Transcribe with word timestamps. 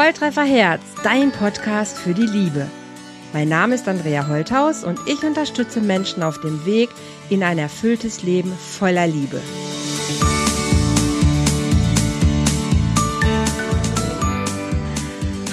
Volltreffer 0.00 0.44
Herz, 0.44 0.80
dein 1.02 1.30
Podcast 1.30 1.98
für 1.98 2.14
die 2.14 2.24
Liebe. 2.24 2.66
Mein 3.34 3.50
Name 3.50 3.74
ist 3.74 3.86
Andrea 3.86 4.28
Holthaus 4.28 4.82
und 4.82 4.98
ich 5.06 5.22
unterstütze 5.22 5.82
Menschen 5.82 6.22
auf 6.22 6.40
dem 6.40 6.64
Weg 6.64 6.88
in 7.28 7.42
ein 7.42 7.58
erfülltes 7.58 8.22
Leben 8.22 8.50
voller 8.50 9.06
Liebe. 9.06 9.42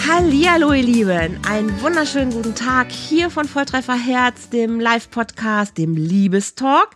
Hallihallo, 0.07 0.71
ihr 0.71 0.83
Lieben. 0.83 1.39
Einen 1.45 1.81
wunderschönen 1.81 2.31
guten 2.31 2.55
Tag 2.55 2.89
hier 2.91 3.29
von 3.29 3.45
Volltreffer 3.45 3.97
Herz, 3.97 4.49
dem 4.49 4.79
Live-Podcast, 4.79 5.77
dem 5.77 5.97
Liebestalk. 5.97 6.95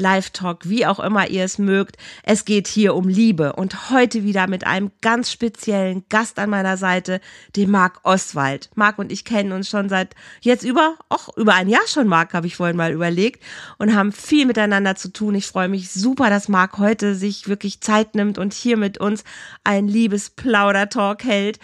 Live-Talk, 0.00 0.68
wie 0.68 0.86
auch 0.86 0.98
immer 0.98 1.28
ihr 1.28 1.44
es 1.44 1.58
mögt. 1.58 1.96
Es 2.22 2.44
geht 2.44 2.66
hier 2.66 2.94
um 2.94 3.06
Liebe 3.06 3.52
und 3.52 3.90
heute 3.90 4.24
wieder 4.24 4.48
mit 4.48 4.66
einem 4.66 4.90
ganz 5.00 5.30
speziellen 5.30 6.04
Gast 6.08 6.38
an 6.38 6.50
meiner 6.50 6.76
Seite, 6.76 7.20
dem 7.54 7.70
Marc 7.70 8.00
Oswald. 8.02 8.70
Marc 8.74 8.98
und 8.98 9.12
ich 9.12 9.24
kennen 9.24 9.52
uns 9.52 9.68
schon 9.68 9.88
seit 9.88 10.14
jetzt 10.40 10.64
über, 10.64 10.96
auch 11.08 11.36
über 11.36 11.54
ein 11.54 11.68
Jahr 11.68 11.86
schon, 11.86 12.08
Marc, 12.08 12.32
habe 12.32 12.46
ich 12.46 12.56
vorhin 12.56 12.76
mal 12.76 12.92
überlegt 12.92 13.42
und 13.78 13.94
haben 13.94 14.10
viel 14.10 14.46
miteinander 14.46 14.96
zu 14.96 15.12
tun. 15.12 15.34
Ich 15.34 15.46
freue 15.46 15.68
mich 15.68 15.92
super, 15.92 16.30
dass 16.30 16.48
Marc 16.48 16.78
heute 16.78 17.14
sich 17.14 17.46
wirklich 17.46 17.80
Zeit 17.80 18.14
nimmt 18.14 18.38
und 18.38 18.54
hier 18.54 18.76
mit 18.76 18.98
uns 18.98 19.24
ein 19.62 19.86
Liebesplauder-Talk 19.86 21.22
hält. 21.22 21.58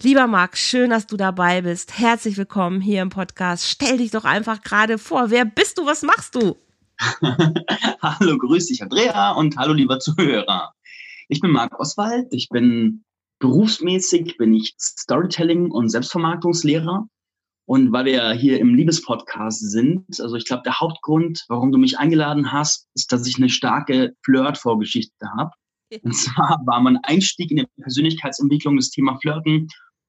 Lieber 0.00 0.26
Marc, 0.26 0.56
schön, 0.56 0.90
dass 0.90 1.06
du 1.06 1.16
dabei 1.16 1.62
bist. 1.62 1.98
Herzlich 1.98 2.36
willkommen 2.36 2.80
hier 2.80 3.02
im 3.02 3.10
Podcast. 3.10 3.68
Stell 3.68 3.98
dich 3.98 4.10
doch 4.10 4.24
einfach 4.24 4.62
gerade 4.62 4.98
vor. 4.98 5.30
Wer 5.30 5.44
bist 5.44 5.78
du? 5.78 5.86
Was 5.86 6.02
machst 6.02 6.34
du? 6.34 6.56
hallo, 8.02 8.38
grüß 8.38 8.66
dich, 8.66 8.82
Andrea, 8.82 9.32
und 9.32 9.56
hallo, 9.56 9.72
lieber 9.72 9.98
Zuhörer. 9.98 10.72
Ich 11.28 11.40
bin 11.40 11.50
Marc 11.50 11.78
Oswald. 11.80 12.28
Ich 12.30 12.48
bin 12.48 13.04
berufsmäßig 13.40 14.36
bin 14.36 14.54
ich 14.54 14.74
Storytelling 14.78 15.70
und 15.70 15.88
Selbstvermarktungslehrer. 15.88 17.06
Und 17.66 17.92
weil 17.92 18.04
wir 18.04 18.32
hier 18.32 18.60
im 18.60 18.74
Liebespodcast 18.74 19.70
sind, 19.70 20.04
also 20.20 20.36
ich 20.36 20.44
glaube, 20.44 20.62
der 20.64 20.78
Hauptgrund, 20.78 21.44
warum 21.48 21.72
du 21.72 21.78
mich 21.78 21.98
eingeladen 21.98 22.52
hast, 22.52 22.88
ist, 22.94 23.10
dass 23.12 23.26
ich 23.26 23.36
eine 23.36 23.48
starke 23.48 24.14
Flirt-Vorgeschichte 24.24 25.26
habe. 25.36 25.50
Und 26.02 26.14
zwar 26.14 26.60
war 26.66 26.80
mein 26.80 26.98
Einstieg 27.02 27.50
in 27.50 27.58
der 27.58 27.66
Persönlichkeitsentwicklung 27.80 28.76
das 28.76 28.90
Thema 28.90 29.18
Flirten. 29.18 29.68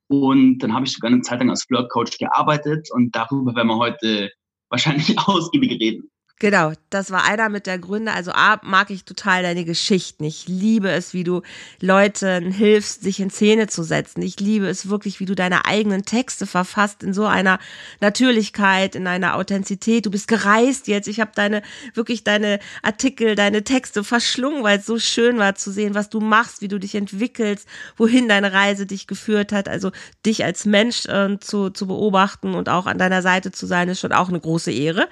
Und 0.10 0.60
dann 0.60 0.74
habe 0.74 0.86
ich 0.86 0.94
sogar 0.94 1.12
eine 1.12 1.22
Zeit 1.22 1.40
lang 1.40 1.50
als 1.50 1.64
Flirt-Coach 1.64 2.18
gearbeitet. 2.20 2.90
Und 2.92 3.16
darüber 3.16 3.56
werden 3.56 3.68
wir 3.68 3.78
heute 3.78 4.32
wahrscheinlich 4.70 5.18
ausgiebig 5.28 5.80
reden. 5.80 6.10
Genau, 6.44 6.74
das 6.90 7.10
war 7.10 7.24
einer 7.24 7.48
mit 7.48 7.68
der 7.68 7.80
Gründe. 7.80 8.12
Also 8.12 8.34
A, 8.34 8.60
mag 8.64 8.90
ich 8.90 9.06
total 9.06 9.44
deine 9.44 9.64
Geschichten. 9.64 10.26
Ich 10.26 10.50
liebe 10.50 10.92
es, 10.92 11.14
wie 11.14 11.24
du 11.24 11.42
Leuten 11.80 12.52
hilfst, 12.52 13.02
sich 13.02 13.22
in 13.22 13.30
Szene 13.30 13.68
zu 13.68 13.82
setzen. 13.82 14.22
Ich 14.22 14.42
liebe 14.42 14.68
es 14.68 14.90
wirklich, 14.90 15.22
wie 15.22 15.26
du 15.26 15.36
deine 15.36 15.64
eigenen 15.64 16.04
Texte 16.04 16.46
verfasst 16.46 17.02
in 17.02 17.14
so 17.14 17.26
einer 17.26 17.60
Natürlichkeit, 18.02 18.96
in 18.96 19.08
einer 19.08 19.38
Authentizität. 19.38 20.06
Du 20.06 20.12
bist 20.12 20.28
gereist 20.28 20.90
jetzt. 20.90 21.08
Ich 21.08 21.22
habe 21.22 21.32
deine, 21.34 21.62
wirklich 21.94 22.26
deine 22.26 22.60
Artikel, 22.82 23.36
deine 23.36 23.64
Texte 23.64 24.04
verschlungen, 24.04 24.64
weil 24.64 24.80
es 24.80 24.86
so 24.86 25.00
schön 25.00 25.38
war 25.38 25.56
zu 25.56 25.72
sehen, 25.72 25.96
was 25.96 26.10
du 26.10 26.20
machst, 26.20 26.62
wie 26.62 26.68
du 26.68 26.78
dich 26.78 26.96
entwickelst, 26.96 27.70
wohin 27.96 28.28
deine 28.28 28.52
Reise 28.52 28.86
dich 28.86 29.08
geführt 29.08 29.54
hat. 29.54 29.70
Also 29.70 29.94
dich 30.26 30.44
als 30.44 30.66
Mensch 30.66 31.06
äh, 31.06 31.40
zu, 31.40 31.70
zu 31.70 31.88
beobachten 31.88 32.54
und 32.54 32.68
auch 32.68 32.86
an 32.86 32.98
deiner 32.98 33.22
Seite 33.22 33.54
zu 33.54 33.66
sein, 33.66 33.88
ist 33.88 34.02
schon 34.02 34.12
auch 34.12 34.28
eine 34.28 34.42
große 34.42 34.74
Ehre 34.74 35.08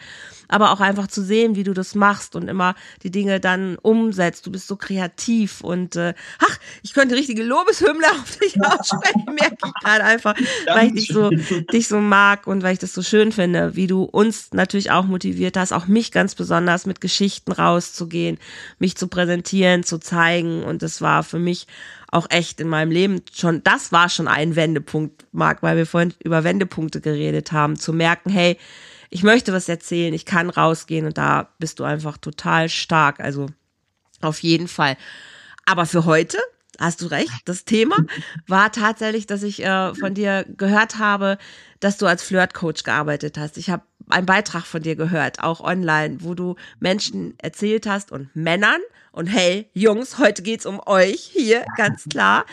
aber 0.52 0.72
auch 0.72 0.82
einfach 0.82 1.08
zu 1.08 1.24
sehen, 1.24 1.56
wie 1.56 1.64
du 1.64 1.74
das 1.74 1.96
machst 1.96 2.36
und 2.36 2.48
immer 2.48 2.76
die 3.04 3.10
Dinge 3.10 3.40
dann 3.40 3.78
umsetzt. 3.78 4.46
Du 4.46 4.52
bist 4.52 4.68
so 4.68 4.76
kreativ 4.76 5.62
und 5.62 5.96
äh, 5.96 6.14
ach, 6.40 6.60
ich 6.84 6.94
könnte 6.94 7.16
richtige 7.16 7.44
Lobeshymne 7.44 8.06
auf 8.22 8.38
dich 8.38 8.62
aussprechen, 8.64 9.26
merke 9.26 9.58
ich 9.66 9.74
gerade 9.82 10.04
einfach, 10.04 10.36
weil 10.68 10.88
ich 10.88 10.94
dich 10.94 11.08
so, 11.08 11.30
dich 11.30 11.88
so 11.88 12.00
mag 12.00 12.48
und 12.48 12.64
weil 12.64 12.74
ich 12.74 12.80
das 12.80 12.94
so 12.94 13.02
schön 13.02 13.32
finde, 13.32 13.76
wie 13.76 13.88
du 13.88 14.04
uns 14.04 14.50
natürlich 14.52 14.92
auch 14.92 15.06
motiviert 15.06 15.58
hast, 15.58 15.72
auch 15.72 15.88
mich 15.88 16.12
ganz 16.12 16.36
besonders 16.36 16.86
mit 16.86 17.02
Geschichten 17.02 17.54
rauszugehen, 17.54 18.38
mich 18.78 18.98
zu 18.98 19.08
präsentieren, 19.08 19.84
zu 19.84 20.00
zeigen 20.00 20.64
und 20.64 20.82
das 20.82 21.02
war 21.02 21.24
für 21.24 21.40
mich 21.40 21.66
auch 22.12 22.28
echt 22.30 22.60
in 22.60 22.68
meinem 22.68 22.92
Leben 22.92 23.22
schon, 23.34 23.64
das 23.64 23.94
war 23.94 24.10
schon 24.10 24.28
ein 24.28 24.58
Wendepunkt, 24.58 25.26
Marc, 25.32 25.64
weil 25.64 25.78
wir 25.78 25.86
vorhin 25.86 26.14
über 26.22 26.44
Wendepunkte 26.44 27.00
geredet 27.00 27.54
haben, 27.54 27.78
zu 27.78 27.94
merken, 27.94 28.30
hey, 28.30 28.58
ich 29.12 29.24
möchte 29.24 29.54
was 29.54 29.70
erzählen, 29.70 30.14
ich 30.14 30.26
kann 30.26 30.50
rausgehen 30.50 31.06
und 31.06 31.18
da 31.18 31.50
bist 31.60 31.80
du 31.80 31.84
einfach 31.84 32.18
total 32.18 32.70
stark. 32.70 33.20
Also 33.20 33.48
auf 34.22 34.42
jeden 34.42 34.68
Fall. 34.68 34.98
Aber 35.66 35.86
für 35.86 36.06
heute, 36.06 36.38
hast 36.80 37.02
du 37.02 37.08
recht, 37.08 37.32
das 37.46 37.66
Thema 37.66 37.98
war 38.48 38.72
tatsächlich, 38.72 39.28
dass 39.28 39.44
ich 39.44 39.64
äh, 39.64 39.94
von 39.94 40.14
dir 40.14 40.46
gehört 40.58 40.98
habe, 40.98 41.38
dass 41.82 41.98
du 41.98 42.08
als 42.08 42.24
Flirtcoach 42.24 42.84
gearbeitet 42.84 43.38
hast. 43.38 43.58
Ich 43.58 43.70
habe 43.70 43.84
einen 44.10 44.26
Beitrag 44.26 44.66
von 44.66 44.82
dir 44.82 44.96
gehört, 44.96 45.44
auch 45.44 45.60
online, 45.60 46.18
wo 46.22 46.34
du 46.34 46.56
Menschen 46.80 47.36
erzählt 47.38 47.86
hast 47.86 48.12
und 48.12 48.34
Männern 48.34 48.80
und 49.12 49.28
hey, 49.28 49.70
Jungs, 49.74 50.18
heute 50.20 50.42
geht's 50.42 50.66
um 50.66 50.82
euch 50.86 51.22
hier, 51.22 51.66
ganz 51.76 52.06
klar. 52.10 52.46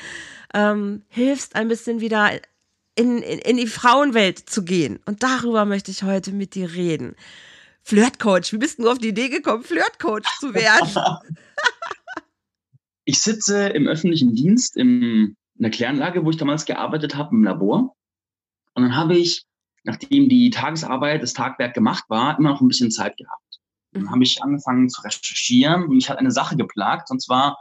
Ähm, 0.53 1.03
hilfst 1.09 1.55
ein 1.55 1.69
bisschen 1.69 2.01
wieder 2.01 2.31
in, 2.99 3.19
in, 3.19 3.39
in 3.39 3.57
die 3.57 3.69
Frauenwelt 3.69 4.51
zu 4.51 4.65
gehen. 4.65 4.99
Und 5.07 5.23
darüber 5.23 5.65
möchte 5.65 5.93
ich 5.93 6.03
heute 6.03 6.33
mit 6.33 6.57
dir 6.57 6.75
reden. 6.75 7.15
Flirtcoach, 7.85 8.53
wie 8.53 8.59
bist 8.59 8.81
du 8.81 8.91
auf 8.91 8.99
die 8.99 9.09
Idee 9.09 9.29
gekommen, 9.29 9.63
Flirtcoach 9.63 10.25
zu 10.41 10.53
werden? 10.53 10.89
ich 13.05 13.21
sitze 13.21 13.69
im 13.69 13.87
öffentlichen 13.87 14.35
Dienst 14.35 14.77
in 14.77 15.37
einer 15.59 15.71
Kläranlage, 15.71 16.25
wo 16.25 16.31
ich 16.31 16.37
damals 16.37 16.65
gearbeitet 16.65 17.15
habe, 17.15 17.35
im 17.35 17.45
Labor. 17.45 17.95
Und 18.75 18.83
dann 18.83 18.97
habe 18.97 19.17
ich, 19.17 19.45
nachdem 19.85 20.29
die 20.29 20.51
Tagesarbeit, 20.51 21.23
das 21.23 21.35
Tagwerk 21.35 21.75
gemacht 21.75 22.05
war, 22.09 22.37
immer 22.37 22.51
noch 22.51 22.61
ein 22.61 22.69
bisschen 22.69 22.91
Zeit 22.91 23.17
gehabt. 23.17 23.61
Dann 23.93 24.03
mhm. 24.03 24.11
habe 24.11 24.25
ich 24.25 24.43
angefangen 24.43 24.91
zu 24.91 25.03
recherchieren 25.03 25.85
und 25.85 25.95
mich 25.95 26.11
hat 26.11 26.19
eine 26.19 26.33
Sache 26.33 26.57
geplagt, 26.57 27.11
und 27.11 27.23
zwar 27.23 27.59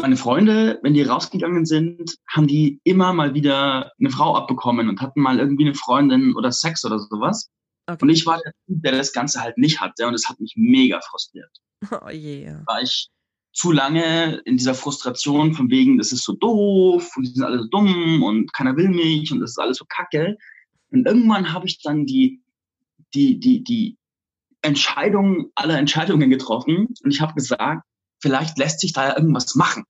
meine 0.00 0.16
Freunde, 0.16 0.80
wenn 0.82 0.94
die 0.94 1.02
rausgegangen 1.02 1.66
sind, 1.66 2.16
haben 2.28 2.46
die 2.46 2.80
immer 2.84 3.12
mal 3.12 3.34
wieder 3.34 3.92
eine 3.98 4.10
Frau 4.10 4.36
abbekommen 4.36 4.88
und 4.88 5.00
hatten 5.00 5.20
mal 5.20 5.38
irgendwie 5.38 5.66
eine 5.66 5.74
Freundin 5.74 6.34
oder 6.34 6.50
Sex 6.50 6.84
oder 6.84 6.98
sowas. 6.98 7.50
Okay. 7.86 7.98
Und 8.00 8.08
ich 8.10 8.26
war 8.26 8.38
der 8.38 8.52
Typ, 8.66 8.82
der 8.82 8.92
das 8.92 9.12
Ganze 9.12 9.40
halt 9.40 9.58
nicht 9.58 9.80
hatte 9.80 10.06
und 10.06 10.14
es 10.14 10.28
hat 10.28 10.40
mich 10.40 10.54
mega 10.56 11.00
frustriert. 11.00 11.50
Oh 11.90 12.10
yeah. 12.10 12.62
War 12.66 12.80
ich 12.80 13.08
zu 13.52 13.72
lange 13.72 14.40
in 14.44 14.56
dieser 14.56 14.74
Frustration 14.74 15.52
von 15.52 15.68
wegen, 15.68 15.98
das 15.98 16.12
ist 16.12 16.24
so 16.24 16.32
doof 16.32 17.10
und 17.16 17.26
die 17.26 17.32
sind 17.32 17.42
alle 17.42 17.58
so 17.58 17.68
dumm 17.68 18.22
und 18.22 18.52
keiner 18.52 18.76
will 18.76 18.88
mich 18.88 19.30
und 19.32 19.40
das 19.40 19.50
ist 19.50 19.58
alles 19.58 19.78
so 19.78 19.84
kacke. 19.88 20.36
Und 20.90 21.06
irgendwann 21.06 21.52
habe 21.52 21.66
ich 21.66 21.82
dann 21.82 22.06
die, 22.06 22.40
die, 23.14 23.40
die, 23.40 23.64
die 23.64 23.98
Entscheidung 24.62 25.50
aller 25.54 25.76
Entscheidungen 25.76 26.30
getroffen 26.30 26.94
und 27.02 27.10
ich 27.10 27.20
habe 27.20 27.34
gesagt, 27.34 27.84
vielleicht 28.22 28.56
lässt 28.58 28.80
sich 28.80 28.92
da 28.92 29.08
ja 29.08 29.16
irgendwas 29.16 29.54
machen. 29.54 29.84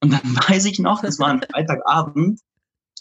Und 0.00 0.12
dann 0.12 0.22
weiß 0.48 0.64
ich 0.64 0.78
noch, 0.78 1.02
das 1.02 1.18
war 1.18 1.28
ein 1.28 1.42
Freitagabend, 1.42 2.40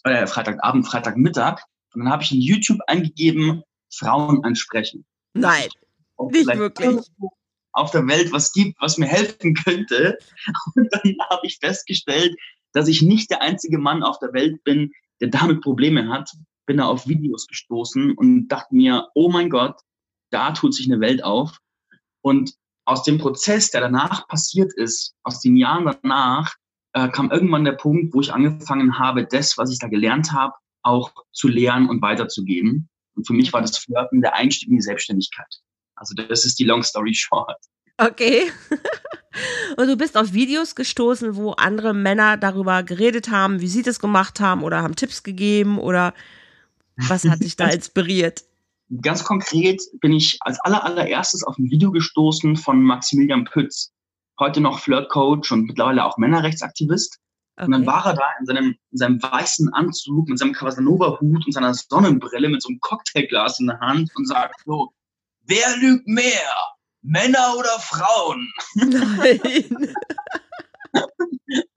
äh, 0.04 0.28
Freitagabend, 0.28 0.88
Freitagmittag, 0.88 1.64
und 1.98 2.04
dann 2.04 2.12
habe 2.12 2.22
ich 2.22 2.32
in 2.32 2.42
YouTube 2.42 2.80
eingegeben, 2.86 3.64
Frauen 3.92 4.44
ansprechen. 4.44 5.04
Nein, 5.34 5.68
nicht 6.30 6.48
wirklich. 6.48 7.00
Auf 7.72 7.90
der 7.90 8.06
Welt 8.08 8.32
was 8.32 8.52
gibt, 8.54 8.80
was 8.80 9.00
mir 9.00 9.08
helfen 9.08 9.56
könnte. 9.56 10.18
Und 10.76 10.90
dann 10.92 11.16
habe 11.30 11.48
ich 11.48 11.58
festgestellt, 11.58 12.36
dass 12.74 12.88
ich 12.88 13.02
nicht 13.02 13.32
der 13.32 13.42
einzige 13.42 13.80
Mann 13.80 14.04
auf 14.04 14.20
der 14.20 14.34
Welt 14.34 14.64
bin, 14.64 14.92
der 15.22 15.30
damit 15.30 15.62
Probleme 15.62 16.10
hat. 16.10 16.30
Bin 16.68 16.78
da 16.78 16.86
auf 16.86 17.08
Videos 17.08 17.48
gestoßen 17.48 18.12
und 18.12 18.48
dachte 18.48 18.76
mir, 18.76 19.08
oh 19.16 19.30
mein 19.30 19.50
Gott, 19.50 19.80
da 20.30 20.52
tut 20.52 20.76
sich 20.76 20.86
eine 20.86 21.00
Welt 21.00 21.24
auf. 21.24 21.58
Und 22.22 22.54
aus 22.88 23.04
dem 23.04 23.18
Prozess, 23.18 23.70
der 23.70 23.82
danach 23.82 24.28
passiert 24.28 24.74
ist, 24.74 25.14
aus 25.24 25.42
den 25.42 25.58
Jahren 25.58 25.94
danach, 26.02 26.56
äh, 26.94 27.10
kam 27.10 27.30
irgendwann 27.32 27.66
der 27.66 27.74
Punkt, 27.74 28.14
wo 28.14 28.22
ich 28.22 28.34
angefangen 28.34 28.98
habe, 28.98 29.26
das, 29.26 29.58
was 29.58 29.72
ich 29.72 29.80
da 29.80 29.88
gelernt 29.88 30.32
habe, 30.32 30.54
auch 30.84 31.12
zu 31.34 31.50
lernen 31.50 31.90
und 31.90 32.02
weiterzugeben. 32.02 32.88
Und 33.16 33.28
für 33.28 33.34
mich 33.34 33.52
war 33.52 33.62
das 33.62 33.78
Flirten 33.78 34.22
der 34.22 34.36
Einstieg 34.36 34.70
in 34.70 34.78
die 34.78 34.82
Selbstständigkeit. 34.82 35.54
Also 35.96 36.16
das 36.16 36.46
ist 36.46 36.60
die 36.60 36.64
Long 36.64 36.82
Story 36.82 37.14
Short. 37.14 37.58
Okay. 37.98 38.52
Und 39.78 39.88
du 39.88 39.98
bist 39.98 40.18
auf 40.18 40.34
Videos 40.34 40.76
gestoßen, 40.76 41.36
wo 41.36 41.52
andere 41.52 41.94
Männer 41.94 42.38
darüber 42.38 42.84
geredet 42.84 43.30
haben, 43.30 43.60
wie 43.60 43.68
sie 43.68 43.84
das 43.84 44.00
gemacht 44.00 44.40
haben 44.40 44.64
oder 44.64 44.82
haben 44.82 44.96
Tipps 44.96 45.24
gegeben 45.24 45.78
oder 45.78 46.14
was 46.96 47.26
hat 47.26 47.42
dich 47.42 47.56
da 47.56 47.68
inspiriert? 47.68 48.44
Ganz 49.02 49.24
konkret 49.24 49.82
bin 50.00 50.14
ich 50.14 50.38
als 50.42 50.60
aller, 50.62 50.84
allererstes 50.84 51.44
auf 51.44 51.58
ein 51.58 51.70
Video 51.70 51.92
gestoßen 51.92 52.56
von 52.56 52.82
Maximilian 52.82 53.44
Pütz, 53.44 53.92
heute 54.40 54.62
noch 54.62 54.80
Flirtcoach 54.80 55.52
und 55.52 55.66
mittlerweile 55.66 56.06
auch 56.06 56.18
Männerrechtsaktivist. 56.18 57.20
Okay. 57.58 57.66
Und 57.66 57.72
dann 57.72 57.86
war 57.86 58.06
er 58.06 58.14
da 58.14 58.24
in 58.40 58.46
seinem, 58.46 58.76
in 58.92 58.98
seinem 58.98 59.22
weißen 59.22 59.74
Anzug, 59.74 60.30
mit 60.30 60.40
seinem 60.40 60.54
Casanova-Hut 60.54 61.46
und 61.46 61.52
seiner 61.52 61.74
Sonnenbrille 61.74 62.48
mit 62.48 62.62
so 62.62 62.70
einem 62.70 62.80
Cocktailglas 62.80 63.60
in 63.60 63.68
der 63.68 63.80
Hand 63.80 64.10
und 64.16 64.26
sagt 64.26 64.62
so, 64.66 64.94
wer 65.42 65.76
lügt 65.78 66.08
mehr? 66.08 66.56
Männer 67.02 67.56
oder 67.58 67.80
Frauen? 67.80 68.48
Nein. 68.76 69.94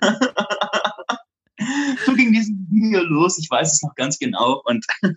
so 2.06 2.14
ging 2.14 2.32
dieses 2.32 2.50
Video 2.70 3.02
los, 3.02 3.38
ich 3.38 3.50
weiß 3.50 3.72
es 3.72 3.82
noch 3.82 3.94
ganz 3.94 4.18
genau. 4.18 4.62
Und 4.64 4.84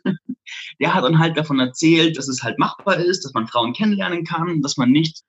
der 0.80 0.94
hat 0.94 1.04
dann 1.04 1.20
halt 1.20 1.38
davon 1.38 1.60
erzählt, 1.60 2.18
dass 2.18 2.28
es 2.28 2.44
halt 2.44 2.60
machbar 2.60 2.98
ist, 2.98 3.24
dass 3.26 3.34
man 3.34 3.48
Frauen 3.48 3.74
kennenlernen 3.74 4.26
kann, 4.26 4.62
dass 4.62 4.78
man 4.78 4.92
nicht 4.92 5.22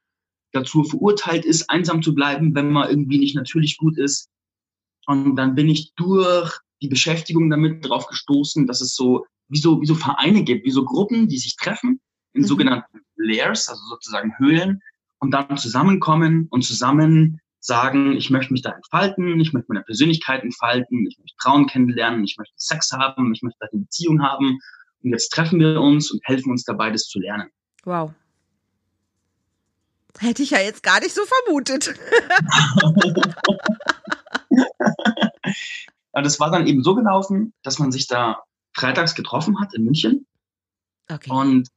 dazu 0.53 0.85
verurteilt 0.85 1.45
ist, 1.45 1.69
einsam 1.71 2.03
zu 2.03 2.15
bleiben, 2.15 2.55
wenn 2.55 2.71
man 2.71 2.89
irgendwie 2.89 3.19
nicht 3.19 3.35
natürlich 3.35 3.77
gut 3.77 3.99
ist. 3.99 4.29
Und 5.07 5.37
dann 5.37 5.55
bin 5.55 5.69
ich 5.69 5.93
durch 5.95 6.59
die 6.81 6.89
Beschäftigung 6.89 7.51
damit 7.51 7.89
drauf 7.89 8.07
gestoßen, 8.07 8.67
dass 8.67 8.81
es 8.81 8.95
so 8.95 9.27
wie 9.49 9.59
so, 9.59 9.81
wie 9.81 9.87
so 9.87 9.95
Vereine 9.95 10.43
gibt, 10.43 10.65
wie 10.65 10.71
so 10.71 10.85
Gruppen, 10.85 11.29
die 11.29 11.39
sich 11.39 11.57
treffen 11.57 12.01
in 12.33 12.43
mhm. 12.43 12.47
sogenannten 12.47 13.01
Layers, 13.17 13.69
also 13.69 13.83
sozusagen 13.89 14.37
Höhlen, 14.39 14.81
und 15.19 15.31
dann 15.31 15.57
zusammenkommen 15.57 16.49
und 16.51 16.63
zusammen 16.65 17.41
sagen, 17.65 18.13
ich 18.13 18.29
möchte 18.31 18.53
mich 18.53 18.63
da 18.63 18.71
entfalten, 18.73 19.41
ich 19.41 19.55
möchte 19.55 19.73
meine 19.73 19.85
Persönlichkeit 19.85 20.43
entfalten, 20.43 21.07
ich 21.07 21.19
möchte 21.19 21.35
Frauen 21.41 21.67
kennenlernen, 21.67 22.23
ich 22.25 22.37
möchte 22.37 22.55
Sex 22.57 22.93
haben, 22.93 23.33
ich 23.33 23.43
möchte 23.43 23.59
eine 23.61 23.81
Beziehung 23.81 24.23
haben. 24.23 24.59
Und 25.03 25.11
jetzt 25.11 25.31
treffen 25.31 25.59
wir 25.61 25.81
uns 25.81 26.11
und 26.11 26.21
helfen 26.25 26.51
uns 26.51 26.65
dabei, 26.65 26.91
das 26.91 27.05
zu 27.05 27.19
lernen. 27.19 27.49
Wow. 27.85 28.13
Hätte 30.19 30.43
ich 30.43 30.51
ja 30.51 30.61
jetzt 30.61 30.83
gar 30.83 31.01
nicht 31.01 31.15
so 31.15 31.23
vermutet. 31.25 31.87
ja, 36.15 36.23
das 36.23 36.39
war 36.39 36.51
dann 36.51 36.67
eben 36.67 36.83
so 36.83 36.95
gelaufen, 36.95 37.55
dass 37.63 37.79
man 37.79 37.91
sich 37.91 38.07
da 38.07 38.43
freitags 38.75 39.15
getroffen 39.15 39.59
hat 39.59 39.75
in 39.75 39.85
München. 39.85 40.27
Okay. 41.11 41.31
Und 41.31 41.69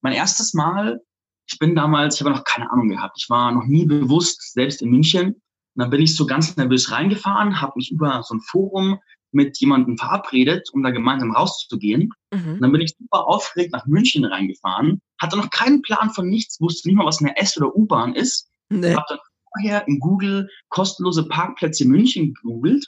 mein 0.00 0.14
erstes 0.14 0.54
Mal 0.54 1.02
ich 1.46 1.58
bin 1.58 1.74
damals, 1.74 2.16
ich 2.16 2.20
habe 2.22 2.30
noch 2.30 2.44
keine 2.44 2.70
Ahnung 2.70 2.88
gehabt. 2.88 3.16
Ich 3.18 3.28
war 3.28 3.52
noch 3.52 3.66
nie 3.66 3.84
bewusst, 3.84 4.52
selbst 4.52 4.82
in 4.82 4.90
München. 4.90 5.26
Und 5.26 5.80
dann 5.80 5.90
bin 5.90 6.02
ich 6.02 6.16
so 6.16 6.26
ganz 6.26 6.56
nervös 6.56 6.90
reingefahren, 6.90 7.60
habe 7.60 7.72
mich 7.76 7.90
über 7.90 8.22
so 8.22 8.34
ein 8.34 8.40
Forum 8.40 8.98
mit 9.32 9.58
jemandem 9.58 9.98
verabredet, 9.98 10.68
um 10.72 10.82
da 10.82 10.90
gemeinsam 10.90 11.32
rauszugehen. 11.32 12.10
Mhm. 12.32 12.54
Und 12.54 12.60
dann 12.62 12.72
bin 12.72 12.80
ich 12.80 12.94
super 12.96 13.26
aufgeregt 13.26 13.72
nach 13.72 13.84
München 13.86 14.24
reingefahren, 14.24 15.02
hatte 15.20 15.36
noch 15.36 15.50
keinen 15.50 15.82
Plan 15.82 16.10
von 16.10 16.28
nichts, 16.28 16.60
wusste 16.60 16.88
nicht 16.88 16.96
mal, 16.96 17.06
was 17.06 17.20
eine 17.20 17.36
S- 17.36 17.56
oder 17.56 17.74
U-Bahn 17.74 18.14
ist. 18.14 18.48
Nee. 18.68 18.94
Habe 18.94 19.04
dann 19.08 19.18
vorher 19.52 19.86
in 19.88 19.98
Google 19.98 20.48
kostenlose 20.68 21.26
Parkplätze 21.28 21.84
in 21.84 21.90
München 21.90 22.34
gegoogelt, 22.34 22.86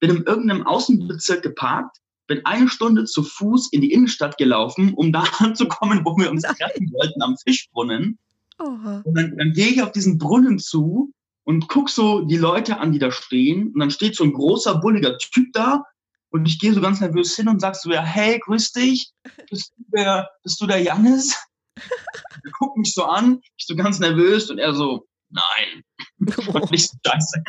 bin 0.00 0.10
in 0.10 0.24
irgendeinem 0.24 0.66
Außenbezirk 0.66 1.42
geparkt, 1.42 1.98
bin 2.26 2.44
eine 2.44 2.68
Stunde 2.68 3.04
zu 3.04 3.22
Fuß 3.22 3.72
in 3.72 3.80
die 3.80 3.92
Innenstadt 3.92 4.38
gelaufen, 4.38 4.94
um 4.94 5.12
da 5.12 5.24
anzukommen, 5.38 6.04
wo 6.04 6.16
wir 6.16 6.30
uns 6.30 6.42
treffen 6.42 6.92
wollten, 6.92 7.22
am 7.22 7.36
Fischbrunnen. 7.36 8.18
Oha. 8.58 9.02
Und 9.04 9.14
dann, 9.16 9.36
dann 9.36 9.52
gehe 9.52 9.68
ich 9.68 9.82
auf 9.82 9.92
diesen 9.92 10.18
Brunnen 10.18 10.58
zu 10.58 11.12
und 11.44 11.68
guck 11.68 11.90
so 11.90 12.22
die 12.22 12.36
Leute 12.36 12.78
an, 12.78 12.92
die 12.92 12.98
da 12.98 13.10
stehen. 13.10 13.72
Und 13.72 13.80
dann 13.80 13.90
steht 13.90 14.16
so 14.16 14.24
ein 14.24 14.32
großer, 14.32 14.76
bulliger 14.76 15.18
Typ 15.18 15.52
da. 15.52 15.84
Und 16.30 16.46
ich 16.46 16.58
gehe 16.58 16.72
so 16.72 16.80
ganz 16.80 17.00
nervös 17.00 17.36
hin 17.36 17.48
und 17.48 17.60
sag 17.60 17.76
so, 17.76 17.92
ja, 17.92 18.02
hey, 18.02 18.40
grüß 18.40 18.72
dich. 18.72 19.12
Bist 19.50 19.72
du 19.76 19.84
der, 19.96 20.30
bist 20.42 20.60
du 20.60 20.66
der 20.66 20.82
Jannis? 20.82 21.36
er 21.76 22.50
guckt 22.58 22.76
mich 22.76 22.92
so 22.92 23.04
an, 23.04 23.40
ich 23.56 23.66
so 23.66 23.76
ganz 23.76 23.98
nervös 23.98 24.50
und 24.50 24.58
er 24.58 24.74
so, 24.74 25.06
nein. 25.30 25.84
und 26.18 26.28
nicht 26.70 26.90
so 26.90 26.96
scheiße. 27.06 27.42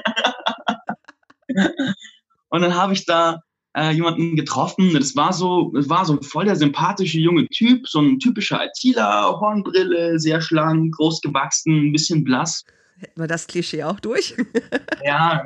und 2.50 2.62
dann 2.62 2.76
habe 2.76 2.94
ich 2.94 3.06
da 3.06 3.42
äh, 3.76 3.92
jemanden 3.92 4.36
getroffen. 4.36 4.94
Das 4.94 5.16
war 5.16 5.34
so, 5.34 5.72
das 5.76 5.90
war 5.90 6.06
so 6.06 6.20
voll 6.22 6.46
der 6.46 6.56
sympathische 6.56 7.20
junge 7.20 7.48
Typ, 7.48 7.88
so 7.88 8.00
ein 8.00 8.20
typischer 8.20 8.62
ITler, 8.64 9.40
Hornbrille, 9.40 10.18
sehr 10.20 10.42
schlank, 10.42 10.96
groß 10.96 11.22
gewachsen, 11.22 11.88
ein 11.88 11.92
bisschen 11.92 12.24
blass. 12.24 12.64
Hätten 12.98 13.20
wir 13.20 13.28
das 13.28 13.48
Klischee 13.48 13.84
auch 13.84 14.00
durch? 14.00 14.36
ja. 15.04 15.46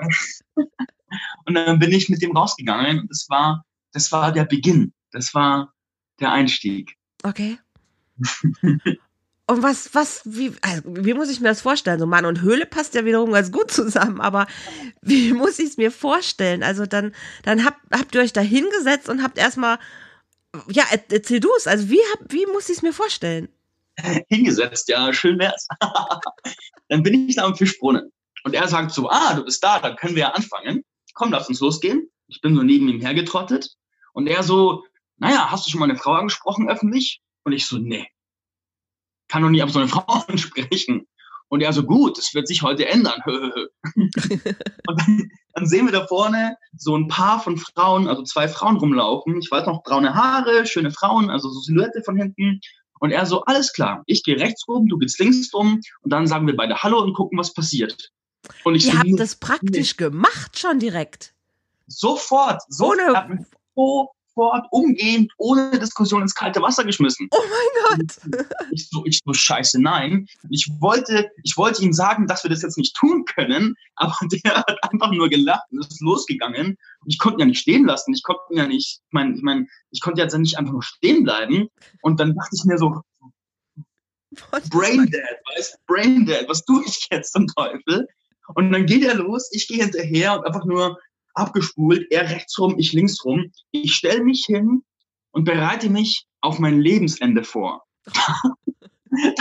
Und 1.46 1.56
dann 1.56 1.80
bin 1.80 1.92
ich 1.92 2.10
mit 2.10 2.22
dem 2.22 2.38
rausgegangen. 2.38 3.08
Das 3.10 3.26
war, 3.30 3.66
das 3.94 4.12
war 4.12 4.32
der 4.32 4.46
Beginn. 4.46 4.94
Das 5.12 5.34
war 5.34 5.74
der 6.20 6.32
Einstieg. 6.32 6.96
Okay. 7.24 7.58
Und 9.50 9.64
was, 9.64 9.96
was, 9.96 10.22
wie, 10.26 10.54
also 10.62 10.84
wie 10.86 11.16
muss 11.16 11.32
ich 11.32 11.40
mir 11.40 11.48
das 11.48 11.62
vorstellen? 11.62 12.00
So 12.00 12.06
Mann 12.06 12.28
und 12.28 12.44
Höhle 12.44 12.68
passt 12.68 12.94
ja 12.94 13.04
wiederum 13.04 13.32
ganz 13.32 13.52
gut 13.52 13.72
zusammen, 13.72 14.22
aber 14.22 14.46
wie 15.02 15.34
muss 15.34 15.58
ich 15.58 15.70
es 15.70 15.78
mir 15.78 15.90
vorstellen? 15.90 16.62
Also 16.62 16.86
dann, 16.86 17.16
dann 17.42 17.66
habt, 17.66 17.80
habt 17.92 18.14
ihr 18.14 18.22
euch 18.22 18.32
da 18.32 18.42
hingesetzt 18.42 19.10
und 19.10 19.24
habt 19.24 19.40
erstmal, 19.40 19.80
ja, 20.68 20.84
erzähl 21.10 21.40
du 21.40 21.50
es, 21.58 21.66
also 21.66 21.90
wie, 21.90 22.00
hab, 22.14 22.32
wie 22.32 22.46
muss 22.46 22.70
ich 22.70 22.78
es 22.78 22.84
mir 22.84 22.94
vorstellen? 22.94 23.50
Hingesetzt, 24.30 24.88
ja, 24.88 25.12
schön 25.14 25.40
wär's. 25.40 25.68
dann 26.90 27.02
bin 27.02 27.28
ich 27.28 27.38
da 27.38 27.46
am 27.46 27.56
Fischbrunnen 27.56 28.12
und 28.44 28.54
er 28.54 28.68
sagt 28.68 28.92
so, 28.92 29.10
ah, 29.10 29.34
du 29.34 29.44
bist 29.46 29.64
da, 29.64 29.80
dann 29.80 29.96
können 29.96 30.14
wir 30.14 30.22
ja 30.22 30.30
anfangen. 30.30 30.84
Komm, 31.16 31.32
lass 31.32 31.50
uns 31.50 31.60
losgehen. 31.60 32.08
Ich 32.28 32.40
bin 32.42 32.56
so 32.56 32.62
neben 32.62 32.88
ihm 32.88 33.02
hergetrottet 33.02 33.72
und 34.14 34.28
er 34.28 34.44
so, 34.44 34.84
naja, 35.18 35.50
hast 35.50 35.66
du 35.66 35.72
schon 35.72 35.80
mal 35.80 35.90
eine 35.90 35.98
Frau 35.98 36.12
angesprochen 36.12 36.70
öffentlich? 36.70 37.24
Und 37.46 37.54
ich 37.54 37.66
so, 37.66 37.80
nee 37.80 38.08
kann 39.30 39.44
doch 39.44 39.50
nie 39.50 39.64
auf 39.64 39.72
so 39.72 39.80
eine 39.80 39.88
Frau 39.88 40.04
ansprechen. 40.28 41.08
Und 41.52 41.62
er 41.62 41.74
so, 41.74 41.84
gut, 41.84 42.18
das 42.18 42.36
wird 42.36 42.48
sich 42.48 42.62
heute 42.62 42.88
ändern. 42.88 43.20
und 43.26 44.12
dann, 44.86 45.32
dann, 45.54 45.66
sehen 45.66 45.88
wir 45.88 45.92
da 45.92 46.06
vorne 46.06 46.56
so 46.78 46.96
ein 46.96 47.08
Paar 47.08 47.42
von 47.42 47.58
Frauen, 47.58 48.08
also 48.08 48.22
zwei 48.22 48.48
Frauen 48.48 48.78
rumlaufen. 48.78 49.40
Ich 49.40 49.50
weiß 49.50 49.66
noch, 49.66 49.82
braune 49.82 50.14
Haare, 50.14 50.68
schöne 50.68 50.92
Frauen, 50.92 51.32
also 51.32 51.50
so 51.50 51.60
Silhouette 51.60 52.04
von 52.04 52.18
hinten. 52.18 52.60
Und 53.00 53.12
er 53.12 53.26
so, 53.26 53.44
alles 53.46 53.74
klar, 53.74 54.04
ich 54.06 54.24
gehe 54.24 54.40
rechts 54.40 54.68
rum, 54.68 54.88
du 54.88 55.00
gehst 55.00 55.20
links 55.20 55.52
rum. 55.52 55.82
Und 56.02 56.14
dann 56.14 56.28
sagen 56.28 56.46
wir 56.46 56.56
beide 56.56 56.84
Hallo 56.84 57.02
und 57.02 57.14
gucken, 57.14 57.40
was 57.40 57.54
passiert. 57.54 58.12
Und 58.64 58.76
ich 58.76 58.86
Ihr 58.86 58.92
so, 58.92 59.00
habt 59.00 59.20
das 59.20 59.36
praktisch 59.36 59.98
nee. 59.98 60.06
gemacht 60.06 60.60
schon 60.60 60.78
direkt. 60.78 61.34
Sofort, 61.88 62.62
sofort. 62.68 63.00
Ohne, 63.00 63.48
so 63.76 64.10
sofort 64.40 64.68
umgehend, 64.72 65.32
ohne 65.38 65.78
Diskussion 65.80 66.22
ins 66.22 66.36
kalte 66.36 66.62
Wasser 66.62 66.84
geschmissen. 66.84 67.28
Oh 67.32 67.42
mein 67.50 68.00
Gott. 68.00 68.40
Ich 68.72 68.90
so, 68.90 69.04
ich 69.06 69.20
so, 69.24 69.34
scheiße, 69.34 69.82
nein. 69.82 70.28
Ich 70.50 70.70
wollte, 70.80 71.30
ich 71.44 71.58
wollte 71.58 71.84
ihm 71.84 71.94
sagen, 71.94 72.28
dass 72.28 72.44
wir 72.44 72.50
das 72.50 72.62
jetzt 72.62 72.78
nicht 72.78 72.96
tun 72.96 73.26
können, 73.26 73.76
aber 73.96 74.16
der 74.44 74.56
hat 74.56 74.84
einfach 74.84 75.12
nur 75.12 75.30
gelacht 75.30 75.66
und 75.72 75.80
ist 75.80 76.02
losgegangen. 76.02 76.78
Und 77.02 77.08
ich 77.08 77.20
konnte 77.20 77.38
ihn 77.38 77.42
ja 77.42 77.46
nicht 77.48 77.62
stehen 77.62 77.86
lassen. 77.86 78.14
Ich 78.14 78.24
konnte 78.24 78.42
ihn 78.52 78.58
ja 78.58 78.68
nicht, 78.68 79.02
ich 79.06 79.12
meine, 79.12 79.36
ich, 79.36 79.42
mein, 79.42 79.68
ich 79.92 80.02
konnte 80.02 80.22
jetzt 80.22 80.38
nicht 80.38 80.58
einfach 80.58 80.74
nur 80.74 80.84
stehen 80.84 81.24
bleiben. 81.24 81.68
Und 82.02 82.20
dann 82.20 82.36
dachte 82.36 82.56
ich 82.56 82.64
mir 82.66 82.78
so, 82.78 83.02
Brain 84.70 85.06
Dead, 85.08 85.38
weißt 85.56 85.80
Brain 85.88 86.26
Dead, 86.26 86.46
was 86.48 86.64
tue 86.64 86.84
ich 86.86 87.08
jetzt 87.12 87.34
zum 87.34 87.48
Teufel? 87.48 88.08
Und 88.56 88.72
dann 88.72 88.86
geht 88.86 89.04
er 89.04 89.16
los, 89.16 89.50
ich 89.52 89.68
gehe 89.68 89.84
hinterher 89.84 90.38
und 90.38 90.46
einfach 90.46 90.66
nur 90.66 90.98
abgespult, 91.34 92.12
er 92.12 92.30
rechts 92.30 92.58
rum, 92.60 92.76
ich 92.78 92.94
links 92.94 93.24
rum. 93.24 93.52
Ich 93.72 93.96
stelle 93.96 94.24
mich 94.24 94.46
hin 94.46 94.84
und 95.32 95.44
bereite 95.44 95.90
mich 95.90 96.26
auf 96.42 96.60
mein 96.60 96.80
Lebensende 96.80 97.44
vor. 97.44 97.86